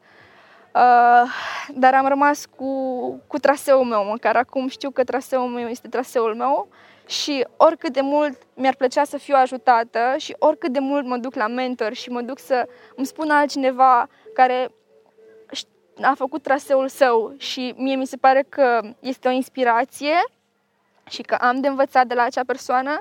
Uh, 0.78 1.30
dar 1.74 1.94
am 1.94 2.06
rămas 2.06 2.46
cu, 2.56 3.22
cu 3.26 3.38
traseul 3.38 3.84
meu, 3.84 4.04
măcar. 4.04 4.36
Acum 4.36 4.68
știu 4.68 4.90
că 4.90 5.04
traseul 5.04 5.48
meu 5.48 5.68
este 5.68 5.88
traseul 5.88 6.34
meu 6.34 6.68
și 7.06 7.46
oricât 7.56 7.92
de 7.92 8.00
mult 8.00 8.38
mi-ar 8.54 8.74
plăcea 8.74 9.04
să 9.04 9.18
fiu 9.18 9.34
ajutată 9.36 10.14
și 10.16 10.36
oricât 10.38 10.72
de 10.72 10.78
mult 10.78 11.06
mă 11.06 11.16
duc 11.16 11.34
la 11.34 11.46
mentor 11.46 11.92
și 11.92 12.10
mă 12.10 12.20
duc 12.20 12.38
să 12.38 12.68
îmi 12.96 13.06
spună 13.06 13.34
altcineva 13.34 14.08
care 14.34 14.70
a 16.02 16.12
făcut 16.16 16.42
traseul 16.42 16.88
său 16.88 17.34
și 17.36 17.74
mie 17.76 17.96
mi 17.96 18.06
se 18.06 18.16
pare 18.16 18.44
că 18.48 18.80
este 19.00 19.28
o 19.28 19.30
inspirație 19.30 20.14
și 21.08 21.22
că 21.22 21.34
am 21.34 21.60
de 21.60 21.68
învățat 21.68 22.06
de 22.06 22.14
la 22.14 22.22
acea 22.22 22.42
persoană, 22.46 22.98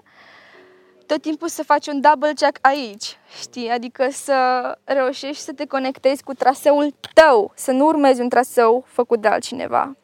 tot 1.07 1.21
timpul 1.21 1.47
să 1.47 1.63
faci 1.63 1.87
un 1.87 2.01
double 2.01 2.33
check 2.33 2.57
aici, 2.61 3.17
știi? 3.39 3.69
Adică 3.69 4.07
să 4.11 4.35
reușești 4.83 5.43
să 5.43 5.53
te 5.53 5.65
conectezi 5.65 6.23
cu 6.23 6.33
traseul 6.33 6.93
tău, 7.13 7.51
să 7.55 7.71
nu 7.71 7.85
urmezi 7.85 8.21
un 8.21 8.29
traseu 8.29 8.83
făcut 8.87 9.21
de 9.21 9.27
altcineva. 9.27 9.95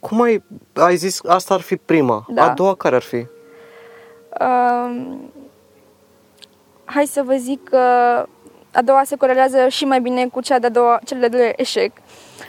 Cum 0.00 0.20
ai, 0.20 0.42
ai 0.74 0.96
zis, 0.96 1.20
asta 1.26 1.54
ar 1.54 1.60
fi 1.60 1.76
prima, 1.76 2.26
da. 2.28 2.44
a 2.44 2.54
doua 2.54 2.74
care 2.74 2.94
ar 2.94 3.02
fi? 3.02 3.26
Um, 4.40 5.32
hai 6.84 7.06
să 7.06 7.22
vă 7.22 7.34
zic 7.34 7.68
că 7.68 7.78
a 8.72 8.82
doua 8.82 9.02
se 9.04 9.16
corelează 9.16 9.68
și 9.68 9.84
mai 9.84 10.00
bine 10.00 10.26
cu 10.26 10.40
cea 10.40 10.58
de-a 10.58 10.70
doua, 10.70 10.98
cel 11.04 11.20
de 11.20 11.28
doilea 11.28 11.52
eșec. 11.56 11.92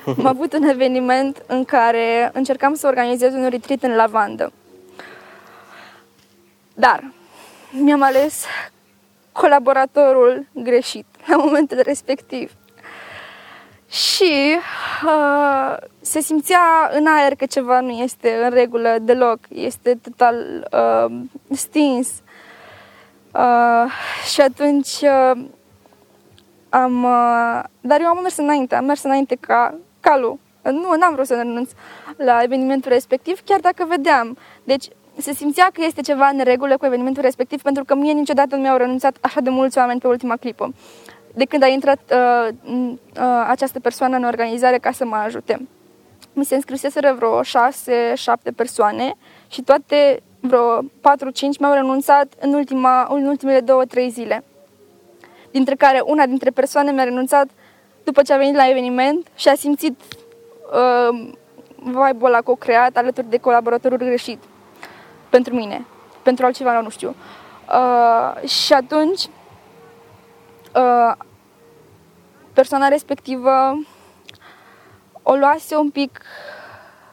Am 0.06 0.26
avut 0.36 0.54
un 0.54 0.64
eveniment 0.64 1.44
în 1.48 1.66
care 1.66 2.30
încercam 2.34 2.74
să 2.74 2.88
organizez 2.88 3.34
un 3.34 3.50
retreat 3.50 3.84
în 3.84 3.96
lavandă. 3.96 4.52
Dar 6.74 7.12
mi-am 7.72 8.02
ales 8.02 8.46
colaboratorul 9.32 10.48
greșit 10.54 11.06
la 11.26 11.36
momentul 11.36 11.80
respectiv. 11.84 12.52
Și 13.90 14.58
uh, 15.06 15.78
se 16.02 16.20
simțea 16.20 16.90
în 16.94 17.06
aer 17.08 17.36
că 17.36 17.46
ceva 17.46 17.80
nu 17.80 17.90
este 17.90 18.40
în 18.44 18.50
regulă 18.50 18.98
deloc, 19.02 19.40
este 19.48 20.00
total 20.02 20.68
uh, 20.72 21.16
stins. 21.58 22.10
Uh, 23.34 23.92
și 24.34 24.42
atunci 24.42 25.02
uh, 25.02 25.44
am... 26.70 27.04
Uh, 27.04 27.64
dar 27.82 28.02
eu 28.02 28.08
am 28.08 28.20
mers 28.22 28.38
înainte, 28.38 28.76
am 28.76 28.86
mers 28.86 29.04
înainte 29.04 29.36
ca 29.36 29.76
calul. 30.00 30.40
Nu, 30.64 30.96
n-am 30.98 31.14
vrut 31.14 31.26
să 31.26 31.36
renunț 31.36 31.70
la 32.16 32.44
evenimentul 32.44 32.92
respectiv, 32.92 33.42
chiar 33.46 33.60
dacă 33.60 33.86
vedeam. 33.86 34.38
Deci 34.64 34.88
se 35.18 35.34
simțea 35.34 35.70
că 35.74 35.82
este 35.86 36.02
ceva 36.02 36.28
în 36.28 36.44
regulă 36.44 36.78
cu 36.78 36.86
evenimentul 36.86 37.22
respectiv, 37.22 37.62
pentru 37.62 37.84
că 37.84 37.96
mie 37.96 38.14
niciodată 38.14 38.56
nu 38.56 38.62
mi-au 38.62 38.78
renunțat 38.78 39.18
așa 39.22 39.42
de 39.42 39.50
mulți 39.50 39.78
oameni 39.78 40.00
pe 40.00 40.08
ultima 40.08 40.36
clipă 40.36 40.74
de 41.34 41.46
când 41.46 41.64
a 41.64 41.68
intrat 41.68 42.00
uh, 42.12 42.54
uh, 42.64 43.46
această 43.48 43.80
persoană 43.80 44.16
în 44.16 44.24
organizare 44.24 44.78
ca 44.78 44.92
să 44.92 45.06
mă 45.06 45.16
ajute. 45.16 45.68
Mi 46.34 46.46
se 46.46 46.56
înscriseseră 46.56 47.14
vreo 47.16 47.42
6-7 47.42 47.44
persoane 48.56 49.14
și 49.48 49.62
toate 49.62 50.22
vreo 50.40 50.82
4-5 50.82 50.86
mi-au 51.60 51.74
renunțat 51.74 52.34
în, 52.40 52.54
ultima, 52.54 53.08
în 53.10 53.26
ultimele 53.26 53.62
2-3 53.62 54.08
zile. 54.10 54.44
Dintre 55.52 55.76
care 55.76 56.02
una 56.06 56.26
dintre 56.26 56.50
persoane 56.50 56.92
mi-a 56.92 57.04
renunțat 57.04 57.48
după 58.04 58.22
ce 58.22 58.34
a 58.34 58.38
venit 58.38 58.56
la 58.56 58.70
eveniment 58.70 59.28
și 59.36 59.48
a 59.48 59.56
simțit 59.56 60.00
uh, 60.72 61.32
vibe-ul 61.76 62.26
ăla 62.26 62.42
co-creat 62.42 62.98
alături 62.98 63.30
de 63.30 63.38
colaboratorul 63.38 63.98
greșit 63.98 64.40
pentru 65.32 65.56
mine, 65.56 65.86
pentru 66.24 66.46
altceva, 66.46 66.82
nu 66.82 66.90
știu. 66.90 67.16
Uh, 67.74 68.50
și 68.50 68.74
atunci 68.74 69.30
uh, 70.76 71.14
persoana 72.54 72.88
respectivă 72.88 73.52
o 75.24 75.36
luase 75.36 75.76
un 75.76 75.90
pic 75.90 76.22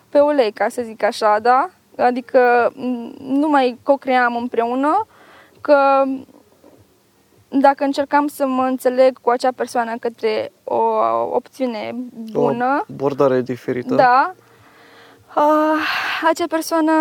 pe 0.09 0.21
ulei, 0.21 0.53
ca 0.53 0.69
să 0.69 0.83
zic 0.83 1.03
așa, 1.03 1.39
da? 1.43 1.71
Adică 1.97 2.73
nu 3.19 3.49
mai 3.49 3.79
co-cream 3.83 4.37
împreună, 4.37 5.07
că 5.61 6.05
dacă 7.49 7.85
încercam 7.85 8.27
să 8.27 8.47
mă 8.47 8.63
înțeleg 8.63 9.19
cu 9.21 9.31
acea 9.31 9.51
persoană 9.57 9.97
către 10.01 10.53
o 10.65 10.81
opțiune 11.33 11.95
bună... 12.31 12.85
O 12.89 12.93
abordare 12.93 13.41
diferită. 13.41 13.95
Da. 13.95 14.35
Uh, 15.37 15.43
acea 16.31 16.47
persoană 16.49 16.93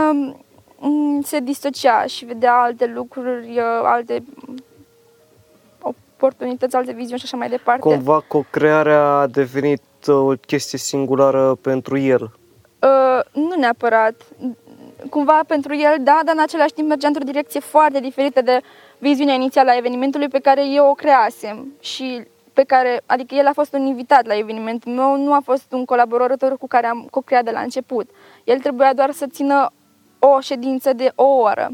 se 1.23 1.39
disocia 1.39 2.05
și 2.05 2.25
vedea 2.25 2.53
alte 2.53 2.91
lucruri, 2.95 3.59
alte 3.83 4.23
oportunități, 6.17 6.75
alte 6.75 6.91
viziuni 6.91 7.19
și 7.19 7.25
așa 7.25 7.37
mai 7.37 7.49
departe. 7.49 7.81
Cumva 7.81 8.23
co-crearea 8.27 9.03
a 9.03 9.27
devenit 9.27 9.81
uh, 10.07 10.15
o 10.15 10.33
chestie 10.45 10.77
singulară 10.77 11.57
pentru 11.61 11.97
el. 11.97 12.21
Uh, 12.21 13.19
nu 13.31 13.55
neapărat. 13.57 14.25
cumva 15.09 15.41
pentru 15.47 15.75
el, 15.75 15.95
da, 15.99 16.19
dar 16.25 16.35
în 16.35 16.41
același 16.41 16.73
timp 16.73 16.87
mergea 16.87 17.07
într-o 17.07 17.23
direcție 17.23 17.59
foarte 17.59 17.99
diferită 17.99 18.41
de 18.41 18.61
viziunea 18.97 19.33
inițială 19.33 19.69
a 19.69 19.77
evenimentului 19.77 20.27
pe 20.27 20.39
care 20.39 20.67
eu 20.67 20.89
o 20.89 20.93
creasem 20.93 21.73
și 21.79 22.23
pe 22.53 22.63
care, 22.63 23.01
adică 23.05 23.35
el 23.35 23.47
a 23.47 23.53
fost 23.53 23.73
un 23.73 23.85
invitat 23.85 24.25
la 24.25 24.37
evenimentul 24.37 24.91
meu, 24.91 25.17
nu 25.17 25.33
a 25.33 25.41
fost 25.43 25.71
un 25.71 25.85
colaborator 25.85 26.57
cu 26.57 26.67
care 26.67 26.87
am 26.87 27.07
co-creat 27.11 27.43
de 27.43 27.51
la 27.51 27.59
început. 27.59 28.09
El 28.43 28.59
trebuia 28.59 28.93
doar 28.93 29.11
să 29.11 29.25
țină 29.31 29.71
o 30.19 30.39
ședință 30.39 30.93
de 30.93 31.11
o 31.15 31.25
oră. 31.25 31.71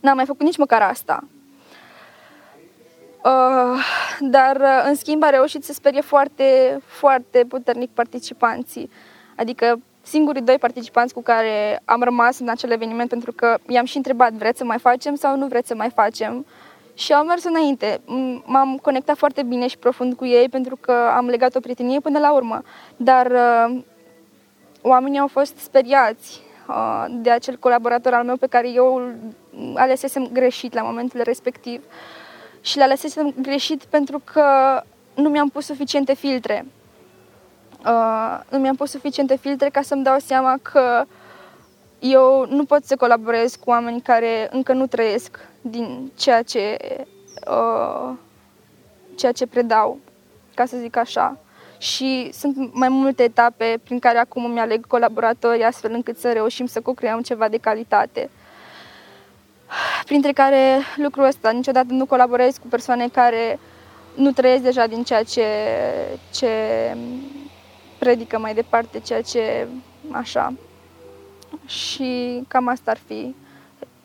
N-am 0.00 0.16
mai 0.16 0.26
făcut 0.26 0.42
nici 0.42 0.56
măcar 0.56 0.82
asta. 0.82 1.24
Uh, 3.24 3.80
dar, 4.20 4.56
uh, 4.56 4.84
în 4.86 4.94
schimb, 4.94 5.22
a 5.22 5.30
reușit 5.30 5.64
să 5.64 5.72
sperie 5.72 6.00
foarte, 6.00 6.78
foarte 6.84 7.44
puternic 7.48 7.90
participanții. 7.90 8.90
Adică 9.36 9.80
singurii 10.02 10.42
doi 10.42 10.58
participanți 10.58 11.14
cu 11.14 11.22
care 11.22 11.82
am 11.84 12.02
rămas 12.02 12.38
în 12.38 12.48
acel 12.48 12.70
eveniment, 12.70 13.08
pentru 13.08 13.32
că 13.32 13.58
i-am 13.68 13.84
și 13.84 13.96
întrebat, 13.96 14.32
vreți 14.32 14.58
să 14.58 14.64
mai 14.64 14.78
facem 14.78 15.14
sau 15.14 15.36
nu 15.36 15.46
vreți 15.46 15.68
să 15.68 15.74
mai 15.74 15.90
facem? 15.90 16.46
Și 16.94 17.12
au 17.12 17.24
mers 17.24 17.44
înainte. 17.44 18.00
M-am 18.44 18.78
conectat 18.82 19.16
foarte 19.16 19.42
bine 19.42 19.66
și 19.66 19.78
profund 19.78 20.14
cu 20.14 20.26
ei 20.26 20.48
pentru 20.48 20.76
că 20.76 20.92
am 21.16 21.26
legat 21.26 21.54
o 21.54 21.60
prietenie 21.60 22.00
până 22.00 22.18
la 22.18 22.32
urmă. 22.32 22.62
Dar 22.96 23.26
uh, 23.26 23.78
oamenii 24.82 25.18
au 25.18 25.26
fost 25.26 25.58
speriați 25.58 26.40
uh, 26.40 26.45
de 27.10 27.30
acel 27.30 27.56
colaborator 27.56 28.12
al 28.12 28.24
meu 28.24 28.36
pe 28.36 28.46
care 28.46 28.70
eu 28.70 28.94
îl 28.94 29.14
alesesem 29.74 30.28
greșit 30.32 30.74
la 30.74 30.82
momentul 30.82 31.20
respectiv. 31.22 31.84
Și 32.60 32.76
le 32.76 32.82
alesesem 32.82 33.34
greșit 33.40 33.84
pentru 33.84 34.20
că 34.24 34.44
nu 35.14 35.28
mi-am 35.28 35.48
pus 35.48 35.64
suficiente 35.64 36.14
filtre. 36.14 36.66
Uh, 37.86 38.40
nu 38.48 38.58
mi-am 38.58 38.76
pus 38.76 38.90
suficiente 38.90 39.36
filtre 39.36 39.68
ca 39.68 39.82
să-mi 39.82 40.04
dau 40.04 40.18
seama 40.18 40.58
că 40.62 41.04
eu 41.98 42.46
nu 42.48 42.64
pot 42.64 42.84
să 42.84 42.96
colaborez 42.96 43.54
cu 43.54 43.70
oameni 43.70 44.00
care 44.00 44.48
încă 44.52 44.72
nu 44.72 44.86
trăiesc 44.86 45.38
din 45.60 46.12
ceea 46.16 46.42
ce, 46.42 46.76
uh, 47.50 48.12
ceea 49.14 49.32
ce 49.32 49.46
predau, 49.46 49.98
ca 50.54 50.64
să 50.64 50.76
zic 50.76 50.96
așa. 50.96 51.38
Și 51.78 52.30
sunt 52.32 52.74
mai 52.74 52.88
multe 52.88 53.22
etape 53.22 53.80
prin 53.84 53.98
care 53.98 54.18
acum 54.18 54.44
îmi 54.44 54.60
aleg 54.60 54.86
colaboratori 54.86 55.64
astfel 55.64 55.92
încât 55.92 56.18
să 56.18 56.32
reușim 56.32 56.66
să 56.66 56.80
co-creăm 56.80 57.20
ceva 57.20 57.48
de 57.48 57.56
calitate. 57.56 58.30
Printre 60.04 60.32
care 60.32 60.78
lucrul 60.96 61.24
ăsta, 61.24 61.50
niciodată 61.50 61.92
nu 61.92 62.06
colaborez 62.06 62.56
cu 62.56 62.66
persoane 62.66 63.08
care 63.08 63.58
nu 64.14 64.32
trăiesc 64.32 64.62
deja 64.62 64.86
din 64.86 65.02
ceea 65.02 65.22
ce, 65.22 65.46
ce 66.34 66.50
predică 67.98 68.38
mai 68.38 68.54
departe, 68.54 69.00
ceea 69.00 69.22
ce 69.22 69.68
așa. 70.10 70.52
Și 71.66 72.42
cam 72.48 72.68
asta 72.68 72.90
ar 72.90 72.98
fi 73.06 73.34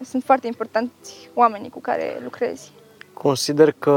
sunt 0.05 0.23
foarte 0.23 0.47
importanti 0.47 1.09
oamenii 1.33 1.69
cu 1.69 1.79
care 1.79 2.19
lucrezi. 2.23 2.71
Consider 3.21 3.71
că, 3.79 3.91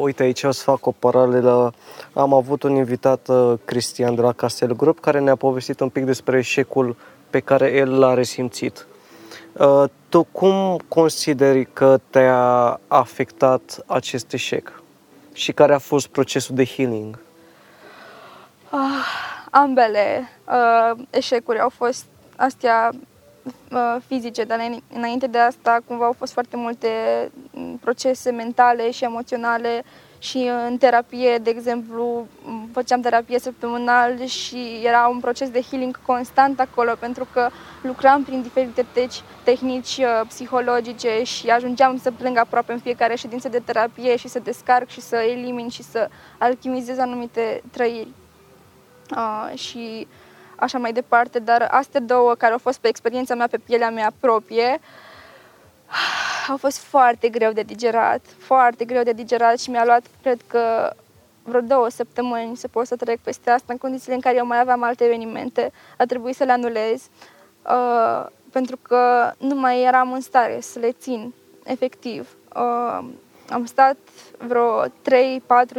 uite 0.00 0.22
aici 0.22 0.42
o 0.42 0.50
să 0.50 0.62
fac 0.62 0.86
o 0.86 0.90
paralelă, 0.90 1.72
am 2.12 2.34
avut 2.34 2.62
un 2.62 2.74
invitat, 2.74 3.28
uh, 3.28 3.52
Cristian 3.64 4.14
de 4.14 4.20
la 4.20 4.32
Castel 4.32 4.76
Group, 4.76 5.00
care 5.00 5.20
ne-a 5.20 5.36
povestit 5.36 5.80
un 5.80 5.88
pic 5.88 6.04
despre 6.04 6.38
eșecul 6.38 6.96
pe 7.30 7.40
care 7.40 7.72
el 7.72 7.98
l-a 7.98 8.14
resimțit. 8.14 8.86
Uh, 9.52 9.84
tu 10.08 10.22
cum 10.22 10.80
consideri 10.88 11.64
că 11.72 11.98
te-a 12.10 12.80
afectat 12.88 13.84
acest 13.86 14.32
eșec? 14.32 14.82
Și 15.32 15.52
care 15.52 15.74
a 15.74 15.78
fost 15.78 16.06
procesul 16.06 16.54
de 16.54 16.64
healing? 16.64 17.18
Uh, 18.70 18.80
ambele 19.50 20.28
uh, 20.48 21.04
eșecuri 21.10 21.60
au 21.60 21.68
fost 21.68 22.04
astea 22.36 22.90
Uh, 23.72 23.96
fizice, 24.06 24.44
dar 24.44 24.58
înainte 24.94 25.26
de 25.26 25.38
asta 25.38 25.78
cumva 25.86 26.04
au 26.04 26.12
fost 26.12 26.32
foarte 26.32 26.56
multe 26.56 26.88
mm, 27.50 27.76
procese 27.76 28.30
mentale 28.30 28.90
și 28.90 29.04
emoționale 29.04 29.84
și 30.18 30.50
în 30.68 30.76
terapie, 30.76 31.38
de 31.38 31.50
exemplu, 31.50 32.26
făceam 32.72 33.00
terapie 33.00 33.38
săptămânal 33.38 34.24
și 34.24 34.80
era 34.84 35.06
un 35.06 35.20
proces 35.20 35.50
de 35.50 35.60
healing 35.70 36.00
constant 36.06 36.60
acolo 36.60 36.94
pentru 36.98 37.26
că 37.32 37.48
lucram 37.82 38.24
prin 38.24 38.42
diferite 38.42 38.86
teci, 38.92 39.22
tehnici 39.42 39.96
uh, 39.96 40.26
psihologice 40.28 41.22
și 41.22 41.48
ajungeam 41.48 41.98
să 41.98 42.10
plâng 42.10 42.36
aproape 42.36 42.72
în 42.72 42.78
fiecare 42.78 43.14
ședință 43.14 43.48
de 43.48 43.62
terapie 43.64 44.16
și 44.16 44.28
să 44.28 44.38
descarc 44.38 44.88
și 44.88 45.00
să 45.00 45.16
elimin 45.16 45.68
și 45.68 45.82
să 45.82 46.08
alchimizez 46.38 46.98
anumite 46.98 47.62
trăiri. 47.70 48.08
Uh, 49.16 49.58
și 49.58 50.06
uh, 50.10 50.25
așa 50.56 50.78
mai 50.78 50.92
departe, 50.92 51.38
dar 51.38 51.68
astea 51.70 52.00
două 52.00 52.34
care 52.34 52.52
au 52.52 52.58
fost 52.58 52.78
pe 52.78 52.88
experiența 52.88 53.34
mea, 53.34 53.46
pe 53.46 53.58
pielea 53.58 53.90
mea 53.90 54.12
proprie, 54.20 54.80
au 56.50 56.56
fost 56.56 56.78
foarte 56.78 57.28
greu 57.28 57.52
de 57.52 57.62
digerat, 57.62 58.20
foarte 58.38 58.84
greu 58.84 59.02
de 59.02 59.12
digerat 59.12 59.58
și 59.58 59.70
mi-a 59.70 59.84
luat, 59.84 60.04
cred 60.22 60.40
că, 60.46 60.92
vreo 61.46 61.60
două 61.60 61.88
săptămâni 61.88 62.56
să 62.56 62.68
pot 62.68 62.86
să 62.86 62.96
trec 62.96 63.20
peste 63.20 63.50
asta 63.50 63.72
în 63.72 63.78
condițiile 63.78 64.14
în 64.14 64.20
care 64.20 64.36
eu 64.36 64.46
mai 64.46 64.60
aveam 64.60 64.82
alte 64.82 65.04
evenimente, 65.04 65.72
a 65.98 66.04
trebuit 66.04 66.36
să 66.36 66.44
le 66.44 66.52
anulez, 66.52 67.08
uh, 67.62 68.26
pentru 68.52 68.76
că 68.82 69.32
nu 69.38 69.54
mai 69.54 69.82
eram 69.82 70.12
în 70.12 70.20
stare 70.20 70.60
să 70.60 70.78
le 70.78 70.92
țin, 70.92 71.34
efectiv. 71.64 72.36
Uh, 72.54 73.08
am 73.50 73.64
stat 73.64 73.96
vreo 74.38 74.84
3-4 74.86 74.88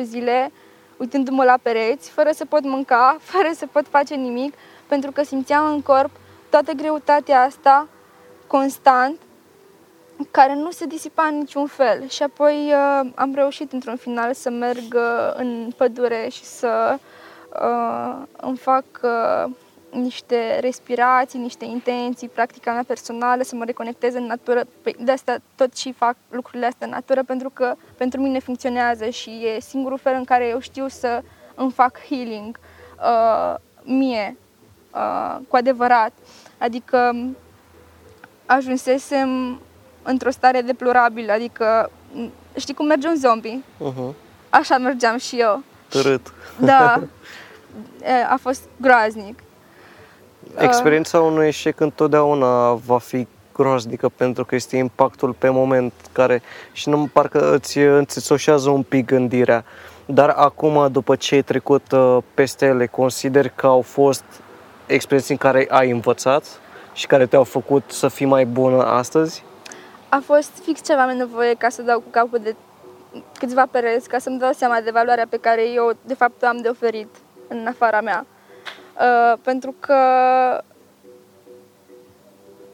zile 0.01 0.51
uitându-mă 0.97 1.43
la 1.43 1.57
pereți, 1.61 2.09
fără 2.09 2.31
să 2.31 2.45
pot 2.45 2.63
mânca, 2.63 3.17
fără 3.31 3.49
să 3.55 3.65
pot 3.71 3.87
face 3.87 4.15
nimic, 4.15 4.53
pentru 4.87 5.11
că 5.11 5.23
simțeam 5.23 5.65
în 5.65 5.81
corp 5.81 6.11
toată 6.49 6.71
greutatea 6.71 7.41
asta 7.41 7.87
constant, 8.47 9.19
care 10.31 10.55
nu 10.55 10.71
se 10.71 10.85
disipa 10.85 11.23
în 11.23 11.37
niciun 11.37 11.67
fel. 11.67 12.07
Și 12.07 12.23
apoi 12.23 12.73
uh, 12.73 13.09
am 13.15 13.33
reușit 13.35 13.71
într-un 13.71 13.95
final 13.95 14.33
să 14.33 14.49
merg 14.49 14.93
uh, 14.93 15.33
în 15.35 15.71
pădure 15.77 16.27
și 16.31 16.43
să 16.43 16.97
uh, 17.61 18.23
îmi 18.37 18.57
fac 18.57 18.85
uh, 19.01 19.51
niște 19.91 20.59
respirații, 20.59 21.39
niște 21.39 21.65
intenții, 21.65 22.29
practica 22.29 22.71
mea 22.71 22.83
personală, 22.87 23.43
să 23.43 23.55
mă 23.55 23.63
reconectez 23.63 24.13
în 24.13 24.23
natură. 24.25 24.63
Păi, 24.81 24.95
de 24.99 25.11
asta 25.11 25.37
tot 25.55 25.77
și 25.77 25.93
fac 25.93 26.15
lucrurile 26.29 26.65
astea 26.65 26.87
în 26.87 26.93
natură, 26.93 27.23
pentru 27.23 27.49
că 27.49 27.75
pentru 27.97 28.21
mine 28.21 28.39
funcționează 28.39 29.09
și 29.09 29.29
e 29.29 29.59
singurul 29.59 29.97
fel 29.97 30.13
în 30.13 30.23
care 30.23 30.47
eu 30.47 30.59
știu 30.59 30.87
să 30.87 31.21
îmi 31.55 31.71
fac 31.71 31.99
healing 32.09 32.59
uh, 32.99 33.55
mie, 33.83 34.37
uh, 34.93 35.37
cu 35.47 35.55
adevărat. 35.55 36.11
Adică 36.57 37.15
ajunsesem 38.45 39.59
într-o 40.03 40.29
stare 40.29 40.61
deplorabilă, 40.61 41.31
adică 41.31 41.91
știi 42.55 42.73
cum 42.73 42.85
merge 42.85 43.07
un 43.07 43.15
zombie? 43.15 43.63
Uh-huh. 43.63 44.13
Așa 44.49 44.77
mergeam 44.77 45.17
și 45.17 45.39
eu. 45.39 45.63
Tărât. 45.89 46.33
Da. 46.59 47.01
A 48.33 48.37
fost 48.41 48.61
groaznic. 48.77 49.39
Experiența 50.57 51.19
unui 51.19 51.47
eșec 51.47 51.79
întotdeauna 51.79 52.73
va 52.73 52.97
fi 52.97 53.27
groaznică 53.53 54.09
pentru 54.15 54.45
că 54.45 54.55
este 54.55 54.77
impactul 54.77 55.33
pe 55.33 55.49
moment 55.49 55.93
care 56.11 56.41
și 56.71 56.89
nu 56.89 57.09
parcă 57.13 57.53
îți 57.53 57.77
înțețoșează 57.77 58.69
un 58.69 58.83
pic 58.83 59.05
gândirea. 59.05 59.63
Dar 60.05 60.29
acum, 60.29 60.91
după 60.91 61.15
ce 61.15 61.35
ai 61.35 61.41
trecut 61.41 61.91
uh, 61.91 62.17
peste 62.33 62.65
ele, 62.65 62.85
consider 62.85 63.49
că 63.49 63.65
au 63.65 63.81
fost 63.81 64.23
experiențe 64.85 65.31
în 65.31 65.37
care 65.37 65.67
ai 65.69 65.91
învățat 65.91 66.59
și 66.93 67.07
care 67.07 67.25
te-au 67.25 67.43
făcut 67.43 67.83
să 67.87 68.07
fii 68.07 68.25
mai 68.25 68.45
bună 68.45 68.83
astăzi? 68.83 69.43
A 70.09 70.21
fost 70.25 70.51
fix 70.63 70.83
ce 70.83 70.93
aveam 70.93 71.17
nevoie 71.17 71.53
ca 71.53 71.69
să 71.69 71.81
dau 71.81 71.99
cu 71.99 72.09
capul 72.09 72.39
de 72.43 72.55
câțiva 73.39 73.65
pereți, 73.71 74.09
ca 74.09 74.17
să-mi 74.17 74.39
dau 74.39 74.51
seama 74.51 74.79
de 74.83 74.89
valoarea 74.91 75.25
pe 75.29 75.37
care 75.37 75.69
eu, 75.69 75.91
de 76.05 76.13
fapt, 76.13 76.43
am 76.43 76.57
de 76.57 76.67
oferit 76.67 77.07
în 77.47 77.65
afara 77.67 78.01
mea. 78.01 78.25
Uh, 78.99 79.33
pentru 79.41 79.75
că 79.79 79.95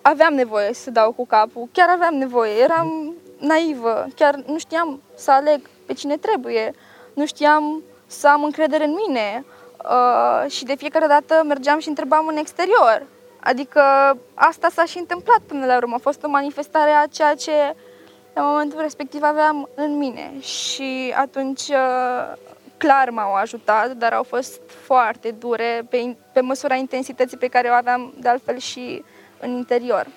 aveam 0.01 0.33
nevoie 0.33 0.73
să 0.73 0.91
dau 0.91 1.11
cu 1.11 1.25
capul, 1.25 1.69
chiar 1.71 1.89
aveam 1.89 2.13
nevoie, 2.13 2.61
eram 2.61 3.13
naivă, 3.39 4.07
chiar 4.15 4.35
nu 4.35 4.57
știam 4.57 5.01
să 5.15 5.31
aleg 5.31 5.69
pe 5.85 5.93
cine 5.93 6.17
trebuie, 6.17 6.73
nu 7.13 7.25
știam 7.25 7.83
să 8.05 8.27
am 8.27 8.43
încredere 8.43 8.83
în 8.83 8.95
mine 9.07 9.45
uh, 9.83 10.51
și 10.51 10.65
de 10.65 10.75
fiecare 10.75 11.07
dată 11.07 11.43
mergeam 11.45 11.79
și 11.79 11.87
întrebam 11.87 12.27
în 12.27 12.37
exterior. 12.37 13.05
Adică 13.39 13.81
asta 14.33 14.69
s-a 14.69 14.85
și 14.85 14.97
întâmplat 14.97 15.39
până 15.47 15.65
la 15.65 15.75
urmă, 15.75 15.95
a 15.95 16.01
fost 16.01 16.23
o 16.23 16.27
manifestare 16.27 16.91
a 16.91 17.07
ceea 17.07 17.35
ce 17.35 17.75
la 18.33 18.41
momentul 18.41 18.79
respectiv 18.81 19.23
aveam 19.23 19.69
în 19.75 19.97
mine 19.97 20.31
și 20.39 21.13
atunci 21.17 21.67
uh, 21.67 22.33
clar 22.77 23.09
m-au 23.09 23.33
ajutat, 23.33 23.91
dar 23.91 24.13
au 24.13 24.23
fost 24.23 24.61
foarte 24.85 25.31
dure 25.39 25.85
pe, 25.89 26.15
pe 26.33 26.39
măsura 26.41 26.75
intensității 26.75 27.37
pe 27.37 27.47
care 27.47 27.67
o 27.67 27.73
aveam 27.73 28.13
de 28.19 28.27
altfel 28.27 28.57
și 28.57 29.03
în 29.39 29.49
interior. 29.49 30.07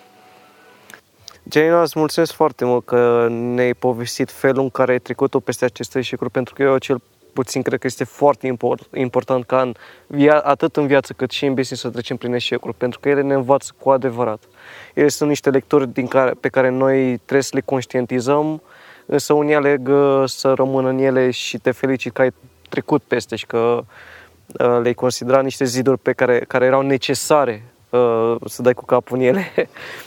Janina, 1.50 1.82
îți 1.82 1.98
mulțumesc 1.98 2.32
foarte 2.32 2.64
mult 2.64 2.84
că 2.84 3.26
ne-ai 3.30 3.74
povestit 3.74 4.30
felul 4.30 4.62
în 4.62 4.70
care 4.70 4.92
ai 4.92 4.98
trecut-o 4.98 5.40
peste 5.40 5.64
aceste 5.64 5.98
eșecuri, 5.98 6.30
pentru 6.30 6.54
că 6.54 6.62
eu 6.62 6.78
cel 6.78 7.00
puțin, 7.32 7.62
cred 7.62 7.78
că 7.78 7.86
este 7.86 8.04
foarte 8.04 8.46
import, 8.46 8.96
important 8.96 9.44
ca 9.44 9.61
în 9.61 9.74
via, 10.07 10.38
atât 10.38 10.76
în 10.76 10.86
viață 10.86 11.12
cât 11.12 11.30
și 11.30 11.46
în 11.46 11.54
business 11.54 11.82
să 11.82 11.90
trecem 11.90 12.16
prin 12.16 12.34
eșecuri, 12.34 12.74
pentru 12.74 13.00
că 13.00 13.09
ele 13.09 13.22
ne 13.22 13.34
învață 13.34 13.72
cu 13.78 13.90
adevărat. 13.90 14.42
Ele 14.94 15.09
sunt 15.09 15.28
niște 15.28 15.50
lecturi 15.50 15.88
din 15.88 16.07
care, 16.07 16.30
pe 16.30 16.48
care 16.48 16.68
noi 16.68 17.16
trebuie 17.16 17.42
să 17.42 17.50
le 17.54 17.61
conștientizăm, 17.61 18.62
însă 19.07 19.32
unii 19.32 19.54
aleg 19.54 19.88
uh, 19.88 20.22
să 20.26 20.52
rămână 20.52 20.88
în 20.88 20.98
ele 20.98 21.30
și 21.30 21.59
te 21.59 21.70
felicit 21.70 22.12
că 22.12 22.20
ai 22.22 22.32
trecut 22.68 23.02
peste 23.02 23.36
și 23.36 23.46
că 23.46 23.57
uh, 23.57 24.78
le-ai 24.82 24.94
considerat 24.94 25.42
niște 25.42 25.64
ziduri 25.64 25.98
pe 25.98 26.12
care, 26.12 26.38
care 26.48 26.64
erau 26.64 26.80
necesare 26.82 27.62
uh, 27.90 28.36
să 28.46 28.62
dai 28.62 28.74
cu 28.74 28.84
capul 28.84 29.16
în 29.18 29.22
ele. 29.22 29.52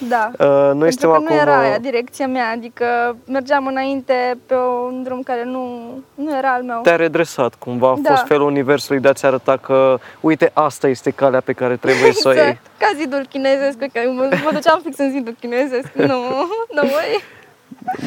Da. 0.07 0.31
Uh, 0.39 0.45
noi 0.47 0.71
Pentru 0.79 0.89
suntem 0.89 1.09
că 1.09 1.15
acum... 1.15 1.25
nu 1.35 1.41
era 1.41 1.59
aia 1.59 1.77
direcția 1.77 2.27
mea, 2.27 2.49
adică 2.51 3.15
mergeam 3.27 3.67
înainte 3.67 4.37
pe 4.45 4.53
un 4.55 5.03
drum 5.03 5.21
care 5.21 5.43
nu, 5.43 5.89
nu 6.15 6.37
era 6.37 6.53
al 6.53 6.63
meu. 6.63 6.81
te-a 6.81 6.95
redresat 6.95 7.55
cumva, 7.55 7.89
a 7.89 7.97
Da. 8.01 8.09
fost 8.09 8.25
felul 8.27 8.47
universului 8.47 9.01
de 9.01 9.07
a-ți 9.07 9.25
arăta 9.25 9.57
că, 9.57 9.99
uite, 10.19 10.51
asta 10.53 10.87
este 10.87 11.09
calea 11.09 11.39
pe 11.41 11.53
care 11.53 11.75
trebuie 11.75 12.11
să 12.13 12.27
o 12.27 12.31
iei. 12.31 12.39
Exact, 12.41 12.59
ca 12.77 12.91
zidul 12.97 13.25
chinezesc, 13.29 13.77
că 13.77 13.99
mă, 14.15 14.29
mă 14.43 14.49
duceam 14.53 14.79
fix 14.83 14.97
în 14.97 15.11
zidul 15.11 15.35
chinezesc. 15.39 15.91
Nu, 15.93 16.19
nu 16.75 16.81
voi. 16.81 17.23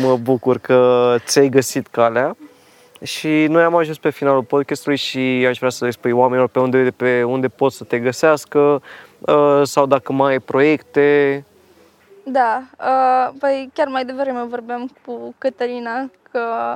Mă 0.03 0.17
bucur 0.17 0.59
că 0.59 1.17
ți-ai 1.25 1.49
găsit 1.49 1.87
calea 1.87 2.37
și 3.03 3.47
noi 3.49 3.63
am 3.63 3.75
ajuns 3.75 3.99
pe 3.99 4.11
finalul 4.11 4.43
podcastului 4.43 4.97
și 4.97 5.47
aș 5.49 5.59
vrea 5.59 5.71
să 5.71 5.85
le 5.85 5.91
spui 5.91 6.11
oamenilor 6.11 6.49
pe 6.49 6.59
unde, 6.59 6.91
pe 6.97 7.23
unde 7.23 7.49
pot 7.49 7.73
să 7.73 7.85
te 7.85 7.99
găsească 7.99 8.83
uh, 9.19 9.61
sau 9.63 9.87
dacă 9.87 10.13
mai 10.13 10.33
ai 10.33 10.39
proiecte. 10.39 11.45
Da, 12.25 12.63
uh, 12.79 13.35
păi 13.39 13.71
chiar 13.75 13.87
mai 13.87 14.05
devreme 14.05 14.43
vorbeam 14.43 14.91
cu 15.05 15.35
Cătălina 15.39 16.11
că 16.31 16.75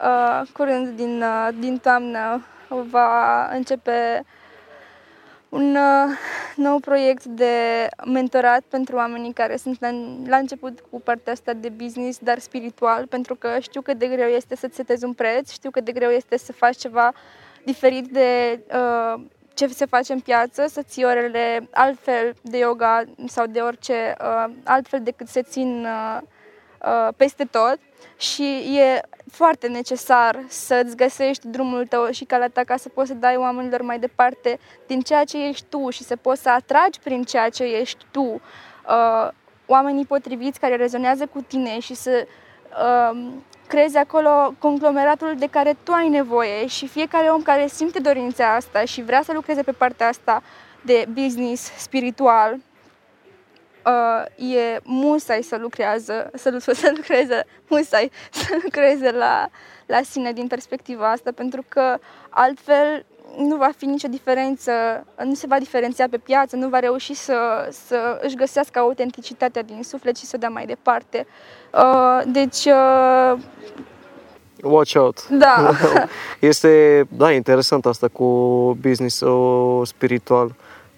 uh, 0.00 0.48
curând 0.52 0.88
din, 0.88 1.22
uh, 1.22 1.48
din 1.58 1.78
toamnă 1.78 2.44
va 2.90 3.48
începe 3.52 4.24
un 5.48 5.76
uh, 5.76 6.16
nou 6.56 6.78
proiect 6.78 7.24
de 7.24 7.86
mentorat 8.04 8.62
pentru 8.68 8.96
oamenii 8.96 9.32
care 9.32 9.56
sunt 9.56 9.80
la, 9.80 9.90
la 10.26 10.36
început 10.36 10.84
cu 10.90 11.00
partea 11.00 11.32
asta 11.32 11.52
de 11.52 11.68
business, 11.68 12.18
dar 12.18 12.38
spiritual, 12.38 13.06
pentru 13.06 13.34
că 13.34 13.58
știu 13.60 13.80
cât 13.80 13.98
de 13.98 14.06
greu 14.06 14.28
este 14.28 14.56
să-ți 14.56 14.74
setezi 14.74 15.04
un 15.04 15.12
preț, 15.12 15.50
știu 15.50 15.70
cât 15.70 15.84
de 15.84 15.92
greu 15.92 16.10
este 16.10 16.38
să 16.38 16.52
faci 16.52 16.76
ceva 16.76 17.12
diferit 17.64 18.06
de 18.06 18.60
uh, 18.74 19.22
ce 19.54 19.66
se 19.66 19.84
face 19.84 20.12
în 20.12 20.20
piață, 20.20 20.66
să 20.66 20.82
ții 20.82 21.04
orele 21.04 21.68
altfel 21.72 22.34
de 22.42 22.58
yoga 22.58 23.04
sau 23.26 23.46
de 23.46 23.60
orice, 23.60 24.14
uh, 24.20 24.52
altfel 24.64 25.00
decât 25.02 25.28
se 25.28 25.42
țin 25.42 25.84
uh, 25.84 26.18
uh, 26.20 26.28
peste 27.16 27.44
tot 27.44 27.78
și 28.16 28.78
e 28.78 29.00
foarte 29.30 29.66
necesar 29.66 30.44
să-ți 30.48 30.96
găsești 30.96 31.48
drumul 31.48 31.86
tău 31.86 32.10
și 32.10 32.24
calea 32.24 32.48
ta 32.48 32.64
ca 32.64 32.76
să 32.76 32.88
poți 32.88 33.08
să 33.08 33.14
dai 33.14 33.36
oamenilor 33.36 33.82
mai 33.82 33.98
departe 33.98 34.58
din 34.86 35.00
ceea 35.00 35.24
ce 35.24 35.46
ești 35.46 35.64
tu 35.68 35.90
și 35.90 36.02
să 36.02 36.16
poți 36.16 36.42
să 36.42 36.50
atragi 36.50 36.98
prin 37.02 37.22
ceea 37.22 37.48
ce 37.48 37.64
ești 37.64 38.04
tu 38.10 38.22
uh, 38.22 39.28
oamenii 39.66 40.04
potriviți 40.04 40.60
care 40.60 40.76
rezonează 40.76 41.26
cu 41.26 41.40
tine 41.40 41.78
și 41.78 41.94
să 41.94 42.26
uh, 42.70 43.20
creezi 43.66 43.96
acolo 43.96 44.54
conglomeratul 44.58 45.34
de 45.38 45.46
care 45.46 45.76
tu 45.82 45.92
ai 45.92 46.08
nevoie 46.08 46.66
și 46.66 46.86
fiecare 46.86 47.28
om 47.28 47.42
care 47.42 47.66
simte 47.66 47.98
dorința 47.98 48.54
asta 48.54 48.84
și 48.84 49.02
vrea 49.02 49.22
să 49.22 49.32
lucreze 49.32 49.62
pe 49.62 49.72
partea 49.72 50.08
asta 50.08 50.42
de 50.82 51.06
business 51.12 51.70
spiritual, 51.76 52.58
uh, 53.86 54.54
e 54.54 54.80
musai 54.82 55.42
să 55.42 55.56
lucrează, 55.56 56.30
să, 56.34 56.50
lu- 56.50 56.58
să 56.82 56.92
lucreze, 56.96 57.44
musai 57.68 58.10
să 58.32 58.58
lucreze 58.62 59.10
la, 59.10 59.48
la 59.86 60.00
sine 60.02 60.32
din 60.32 60.46
perspectiva 60.46 61.10
asta, 61.10 61.30
pentru 61.34 61.64
că 61.68 61.96
altfel 62.28 63.04
nu 63.38 63.56
va 63.56 63.70
fi 63.76 63.84
nicio 63.84 64.08
diferență, 64.08 64.72
nu 65.24 65.34
se 65.34 65.46
va 65.46 65.58
diferenția 65.58 66.06
pe 66.10 66.18
piață, 66.18 66.56
nu 66.56 66.68
va 66.68 66.78
reuși 66.78 67.14
să, 67.14 67.68
să 67.86 68.18
își 68.22 68.34
găsească 68.36 68.78
autenticitatea 68.78 69.62
din 69.62 69.82
suflet 69.82 70.16
și 70.16 70.24
să 70.24 70.32
o 70.36 70.38
dea 70.38 70.48
mai 70.48 70.66
departe. 70.66 71.26
Uh, 71.72 72.22
deci, 72.26 72.64
uh, 72.64 73.38
Watch 74.62 74.94
out! 74.96 75.28
da, 75.28 75.70
Este, 76.40 77.04
da, 77.08 77.32
interesant 77.32 77.86
asta 77.86 78.08
cu 78.08 78.24
business-ul 78.80 79.84
spiritual. 79.84 80.54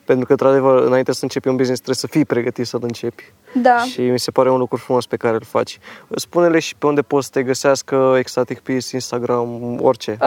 Pentru 0.07 0.26
că, 0.26 0.32
într-adevăr, 0.32 0.82
înainte 0.82 1.12
să 1.12 1.18
începi 1.22 1.48
un 1.48 1.57
business, 1.57 1.82
trebuie 1.82 2.00
să 2.00 2.07
fii 2.07 2.24
pregătit 2.24 2.66
să-l 2.66 2.80
începi. 2.82 3.32
da. 3.52 3.78
Și 3.78 4.00
mi 4.00 4.18
se 4.18 4.30
pare 4.30 4.50
un 4.50 4.59
lucru 4.59 4.76
frumos 4.76 5.07
pe 5.07 5.16
care 5.16 5.34
îl 5.34 5.42
faci. 5.44 5.78
Spune-le 6.14 6.59
și 6.59 6.76
pe 6.76 6.86
unde 6.86 7.02
poți 7.02 7.24
să 7.24 7.30
te 7.32 7.42
găsească 7.42 8.14
Ecstatic 8.18 8.59
Peace, 8.59 8.86
Instagram, 8.92 9.78
orice. 9.82 10.16
Uh, 10.20 10.26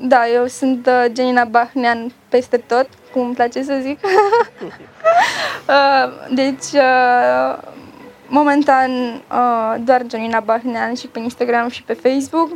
da, 0.00 0.28
eu 0.34 0.46
sunt 0.46 0.86
uh, 0.86 1.04
Genina 1.12 1.44
Bahnean 1.44 2.12
peste 2.28 2.56
tot, 2.56 2.88
cum 3.12 3.24
îmi 3.24 3.34
place 3.34 3.62
să 3.62 3.78
zic. 3.82 3.98
uh, 4.04 4.10
deci, 6.34 6.72
uh, 6.72 7.58
momentan, 8.26 8.90
uh, 9.30 9.74
doar 9.84 10.02
Genina 10.06 10.40
Bahnean 10.40 10.94
și 10.94 11.06
pe 11.06 11.18
Instagram 11.18 11.68
și 11.68 11.82
pe 11.82 11.92
Facebook. 11.92 12.48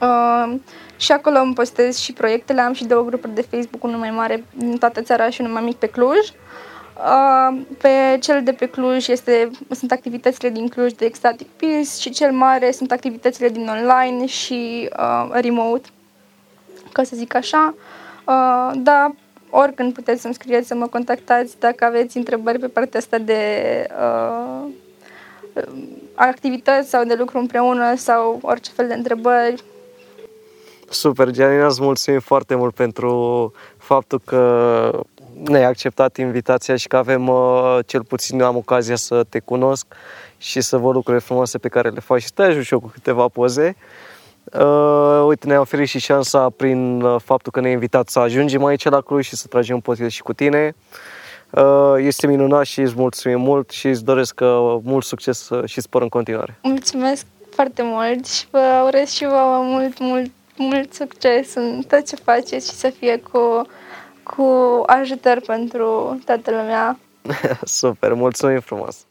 Uh, 0.00 0.54
și 0.96 1.12
acolo 1.12 1.38
îmi 1.38 1.54
postez 1.54 1.98
și 1.98 2.12
proiectele, 2.12 2.60
am 2.60 2.72
și 2.72 2.84
două 2.84 3.04
grupuri 3.04 3.34
de 3.34 3.46
Facebook, 3.50 3.84
unul 3.84 3.98
mai 3.98 4.10
mare 4.10 4.44
din 4.54 4.78
toată 4.78 5.00
țara 5.00 5.30
și 5.30 5.40
unul 5.40 5.52
mai 5.52 5.62
mic 5.62 5.76
pe 5.76 5.86
Cluj. 5.86 6.18
Uh, 6.96 7.58
pe 7.78 8.18
cel 8.20 8.42
de 8.42 8.52
pe 8.52 8.66
Cluj 8.66 9.08
este, 9.08 9.50
sunt 9.70 9.92
activitățile 9.92 10.48
din 10.48 10.68
Cluj 10.68 10.92
de 10.92 11.04
Ecstatic 11.04 11.46
Peace 11.48 11.88
și 12.00 12.10
cel 12.10 12.32
mare 12.32 12.70
sunt 12.70 12.92
activitățile 12.92 13.48
din 13.48 13.68
online 13.68 14.26
și 14.26 14.88
uh, 14.98 15.28
remote, 15.32 15.88
ca 16.92 17.02
să 17.02 17.16
zic 17.16 17.34
așa. 17.34 17.74
Uh, 18.26 18.70
da, 18.74 19.14
oricând 19.50 19.92
puteți 19.92 20.20
să-mi 20.20 20.34
scrieți, 20.34 20.66
să 20.66 20.74
mă 20.74 20.86
contactați 20.86 21.58
dacă 21.58 21.84
aveți 21.84 22.16
întrebări 22.16 22.58
pe 22.58 22.68
partea 22.68 23.00
asta 23.00 23.18
de 23.18 23.40
uh, 24.00 24.68
activități 26.14 26.88
sau 26.88 27.04
de 27.04 27.14
lucru 27.14 27.38
împreună 27.38 27.94
sau 27.94 28.38
orice 28.42 28.70
fel 28.70 28.86
de 28.86 28.94
întrebări. 28.94 29.62
Super, 30.88 31.30
Gianina, 31.30 31.66
îți 31.66 31.82
mulțumim 31.82 32.20
foarte 32.20 32.54
mult 32.54 32.74
pentru 32.74 33.52
faptul 33.76 34.20
că 34.24 35.04
ne-ai 35.44 35.64
acceptat 35.64 36.16
invitația 36.16 36.76
și 36.76 36.88
că 36.88 36.96
avem, 36.96 37.28
uh, 37.28 37.78
cel 37.86 38.04
puțin 38.04 38.40
eu 38.40 38.46
am 38.46 38.56
ocazia 38.56 38.96
să 38.96 39.24
te 39.28 39.38
cunosc 39.38 39.86
și 40.38 40.60
să 40.60 40.76
văd 40.76 40.94
lucrurile 40.94 41.22
frumoase 41.24 41.58
pe 41.58 41.68
care 41.68 41.88
le 41.88 42.00
faci 42.00 42.20
și 42.20 42.26
să 42.26 42.32
te 42.34 42.42
ajut 42.42 42.64
și 42.64 42.72
eu 42.72 42.80
cu 42.80 42.88
câteva 42.88 43.28
poze. 43.28 43.76
Uh, 44.52 45.24
uite, 45.26 45.46
ne-a 45.46 45.60
oferit 45.60 45.88
și 45.88 45.98
șansa 45.98 46.50
prin 46.56 47.00
uh, 47.00 47.20
faptul 47.24 47.52
că 47.52 47.60
ne-ai 47.60 47.72
invitat 47.72 48.08
să 48.08 48.18
ajungem 48.18 48.64
aici 48.64 48.84
la 48.84 49.00
Cluj 49.00 49.26
și 49.26 49.36
să 49.36 49.46
tragem 49.46 49.74
un 49.74 49.80
podcast 49.80 50.10
și 50.10 50.22
cu 50.22 50.32
tine. 50.32 50.74
Uh, 51.50 51.94
este 51.98 52.26
minunat 52.26 52.64
și 52.64 52.80
îți 52.80 52.94
mulțumim 52.96 53.40
mult 53.40 53.70
și 53.70 53.86
îți 53.86 54.04
doresc 54.04 54.40
uh, 54.42 54.76
mult 54.82 55.04
succes 55.04 55.48
uh, 55.48 55.68
și 55.68 55.80
spor 55.80 56.02
în 56.02 56.08
continuare. 56.08 56.58
Mulțumesc 56.62 57.26
foarte 57.50 57.82
mult 57.84 58.26
și 58.26 58.46
vă 58.50 58.82
urez 58.86 59.10
și 59.10 59.24
vouă 59.24 59.62
mult, 59.62 59.98
mult, 59.98 60.30
mult 60.56 60.92
succes 60.92 61.54
în 61.54 61.82
tot 61.88 62.06
ce 62.06 62.16
faceți 62.16 62.68
și 62.68 62.74
să 62.74 62.90
fie 62.90 63.18
cu, 63.18 63.66
cu 64.22 64.82
ajutor 64.86 65.40
pentru 65.46 66.20
toată 66.24 66.50
lumea. 66.50 66.98
Super, 67.64 68.12
mulțumim 68.12 68.60
frumos! 68.60 69.06